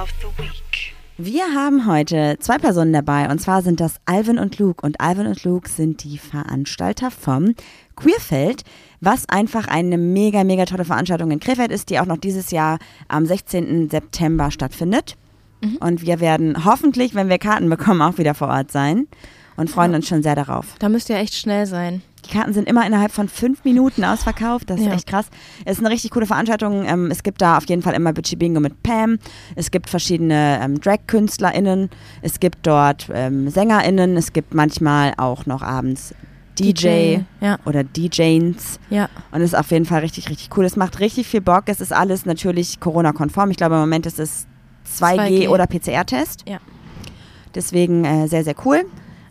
of 0.00 0.08
the 0.20 0.28
Week. 0.40 0.94
Wir 1.18 1.42
haben 1.52 1.84
heute 1.84 2.36
zwei 2.38 2.58
Personen 2.58 2.92
dabei 2.92 3.28
und 3.28 3.40
zwar 3.40 3.62
sind 3.62 3.80
das 3.80 3.96
Alvin 4.04 4.38
und 4.38 4.60
Luke 4.60 4.86
und 4.86 5.00
Alvin 5.00 5.26
und 5.26 5.42
Luke 5.42 5.68
sind 5.68 6.04
die 6.04 6.16
Veranstalter 6.16 7.10
vom 7.10 7.56
Queerfeld, 7.96 8.62
was 9.00 9.28
einfach 9.28 9.66
eine 9.66 9.98
mega, 9.98 10.44
mega 10.44 10.64
tolle 10.64 10.84
Veranstaltung 10.84 11.32
in 11.32 11.40
Krefeld 11.40 11.72
ist, 11.72 11.90
die 11.90 11.98
auch 11.98 12.06
noch 12.06 12.18
dieses 12.18 12.52
Jahr 12.52 12.78
am 13.08 13.26
16. 13.26 13.90
September 13.90 14.52
stattfindet. 14.52 15.16
Und 15.80 16.00
wir 16.00 16.20
werden 16.20 16.64
hoffentlich, 16.64 17.14
wenn 17.14 17.28
wir 17.28 17.38
Karten 17.38 17.68
bekommen, 17.68 18.00
auch 18.00 18.16
wieder 18.16 18.34
vor 18.34 18.48
Ort 18.48 18.70
sein 18.70 19.08
und 19.56 19.70
freuen 19.70 19.94
uns 19.94 20.08
schon 20.08 20.22
sehr 20.22 20.34
darauf. 20.34 20.66
Da 20.78 20.88
müsst 20.88 21.08
ihr 21.10 21.16
echt 21.16 21.34
schnell 21.34 21.66
sein. 21.66 22.02
Die 22.26 22.30
Karten 22.36 22.52
sind 22.52 22.68
immer 22.68 22.86
innerhalb 22.86 23.12
von 23.12 23.28
fünf 23.28 23.64
Minuten 23.64 24.04
ausverkauft. 24.04 24.68
Das 24.68 24.78
ist 24.78 24.86
Ja. 24.86 24.92
echt 24.92 25.06
krass. 25.06 25.26
Es 25.64 25.78
ist 25.78 25.84
eine 25.84 25.92
richtig 25.92 26.10
coole 26.10 26.26
Veranstaltung. 26.26 26.84
Ähm, 26.86 27.10
es 27.10 27.22
gibt 27.22 27.40
da 27.40 27.56
auf 27.56 27.66
jeden 27.68 27.80
Fall 27.82 27.94
immer 27.94 28.12
Bitchy 28.12 28.36
Bingo 28.36 28.60
mit 28.60 28.82
Pam. 28.82 29.18
Es 29.56 29.70
gibt 29.70 29.88
verschiedene 29.88 30.60
ähm, 30.62 30.80
Drag-KünstlerInnen. 30.80 31.88
Es 32.22 32.38
gibt 32.38 32.66
dort 32.66 33.08
ähm, 33.12 33.48
SängerInnen. 33.48 34.16
Es 34.18 34.32
gibt 34.34 34.52
manchmal 34.54 35.14
auch 35.16 35.46
noch 35.46 35.62
abends 35.62 36.14
DJ, 36.58 37.20
Ja, 37.40 37.58
oder 37.64 37.84
DJs. 37.84 38.78
ja. 38.90 39.08
Und 39.32 39.40
es 39.40 39.52
ist 39.54 39.58
auf 39.58 39.70
jeden 39.70 39.86
Fall 39.86 40.00
richtig, 40.00 40.28
richtig 40.28 40.50
cool. 40.58 40.66
Es 40.66 40.76
macht 40.76 41.00
richtig 41.00 41.26
viel 41.26 41.40
Bock. 41.40 41.64
Es 41.66 41.80
ist 41.80 41.92
alles 41.92 42.26
natürlich 42.26 42.80
Corona-konform. 42.80 43.50
Ich 43.50 43.56
glaube, 43.56 43.76
im 43.76 43.80
Moment 43.80 44.04
ist 44.04 44.18
es 44.20 44.46
2G, 45.00 45.46
2G. 45.46 45.48
oder 45.48 45.66
PCR-Test. 45.66 46.44
Ja. 46.46 46.58
Deswegen 47.54 48.04
äh, 48.04 48.28
sehr, 48.28 48.44
sehr 48.44 48.54
cool. 48.64 48.84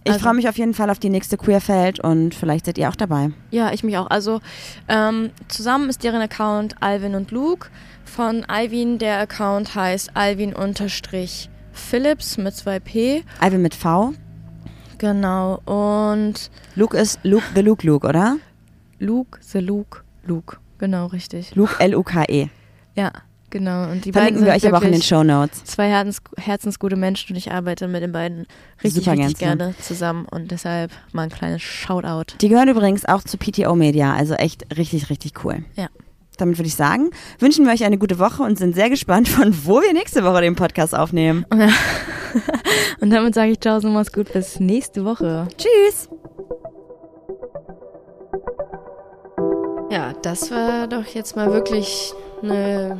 Ich 0.03 0.11
Also- 0.13 0.23
freue 0.23 0.33
mich 0.35 0.47
auf 0.49 0.57
jeden 0.57 0.73
Fall 0.73 0.89
auf 0.89 0.99
die 0.99 1.09
nächste 1.09 1.37
Queerfeld 1.37 1.99
und 1.99 2.33
vielleicht 2.33 2.65
seid 2.65 2.77
ihr 2.77 2.89
auch 2.89 2.95
dabei. 2.95 3.31
Ja, 3.51 3.71
ich 3.73 3.83
mich 3.83 3.97
auch. 3.97 4.09
Also 4.09 4.39
ähm, 4.87 5.31
zusammen 5.49 5.89
ist 5.89 6.03
deren 6.03 6.21
Account 6.21 6.75
Alvin 6.81 7.15
und 7.15 7.31
Luke. 7.31 7.69
Von 8.05 8.43
Alvin 8.45 8.97
der 8.97 9.19
Account 9.19 9.75
heißt 9.75 10.11
Alvin 10.15 10.53
unterstrich 10.55 11.49
Phillips 11.73 12.37
mit 12.37 12.55
zwei 12.55 12.79
P. 12.79 13.23
Alvin 13.39 13.61
mit 13.61 13.75
V. 13.75 14.13
Genau. 14.97 15.59
Und 15.65 16.49
Luke 16.75 16.97
ist 16.97 17.19
Luke 17.23 17.45
the 17.55 17.61
Luke 17.61 17.85
Luke, 17.85 18.07
oder? 18.07 18.37
Luke, 18.99 19.39
the 19.41 19.59
Luke, 19.59 20.01
Luke. 20.25 20.57
Genau, 20.77 21.05
richtig. 21.07 21.55
Luke 21.55 21.75
L-U-K-E. 21.79 22.47
Ja, 22.95 23.11
Genau. 23.49 23.89
Und 23.89 24.05
die 24.05 24.11
Verlinken 24.11 24.41
beiden 24.41 24.45
wir 24.45 24.53
euch 24.53 24.67
aber 24.67 24.77
auch 24.77 24.87
in 24.87 24.91
den 24.91 25.01
Show 25.01 25.23
Notes. 25.23 25.63
Zwei 25.63 25.89
Herzens, 25.89 26.21
herzensgute 26.37 26.95
Menschen 26.95 27.33
und 27.33 27.37
ich 27.37 27.51
arbeite 27.51 27.87
mit 27.87 28.01
den 28.03 28.11
beiden 28.11 28.45
richtig, 28.83 29.05
Super 29.05 29.17
richtig 29.17 29.39
gern 29.39 29.57
gerne 29.57 29.75
zusammen 29.79 30.25
und 30.29 30.51
deshalb 30.51 30.91
mal 31.11 31.23
ein 31.23 31.29
kleines 31.29 31.61
Shoutout. 31.61 32.35
Die 32.41 32.49
gehören 32.49 32.69
übrigens 32.69 33.05
auch 33.05 33.23
zu 33.23 33.37
PTO 33.37 33.75
Media, 33.75 34.13
also 34.13 34.35
echt 34.35 34.77
richtig, 34.77 35.09
richtig 35.09 35.43
cool. 35.43 35.63
Ja. 35.75 35.87
Damit 36.37 36.57
würde 36.57 36.67
ich 36.67 36.75
sagen, 36.75 37.09
wünschen 37.39 37.65
wir 37.65 37.73
euch 37.73 37.83
eine 37.83 37.97
gute 37.97 38.17
Woche 38.17 38.43
und 38.43 38.57
sind 38.57 38.73
sehr 38.73 38.89
gespannt, 38.89 39.27
von 39.29 39.53
wo 39.65 39.81
wir 39.81 39.93
nächste 39.93 40.23
Woche 40.23 40.41
den 40.41 40.55
Podcast 40.55 40.95
aufnehmen. 40.95 41.45
Und 43.01 43.09
damit 43.09 43.33
sage 43.33 43.51
ich 43.51 43.59
Ciao, 43.59 43.79
so 43.79 43.89
mach's 43.89 44.11
gut, 44.11 44.31
bis 44.31 44.59
nächste 44.59 45.03
Woche. 45.03 45.47
Tschüss! 45.57 46.09
Ja, 49.89 50.13
das 50.21 50.51
war 50.51 50.87
doch 50.87 51.05
jetzt 51.05 51.35
mal 51.35 51.51
wirklich 51.51 52.13
eine 52.43 52.99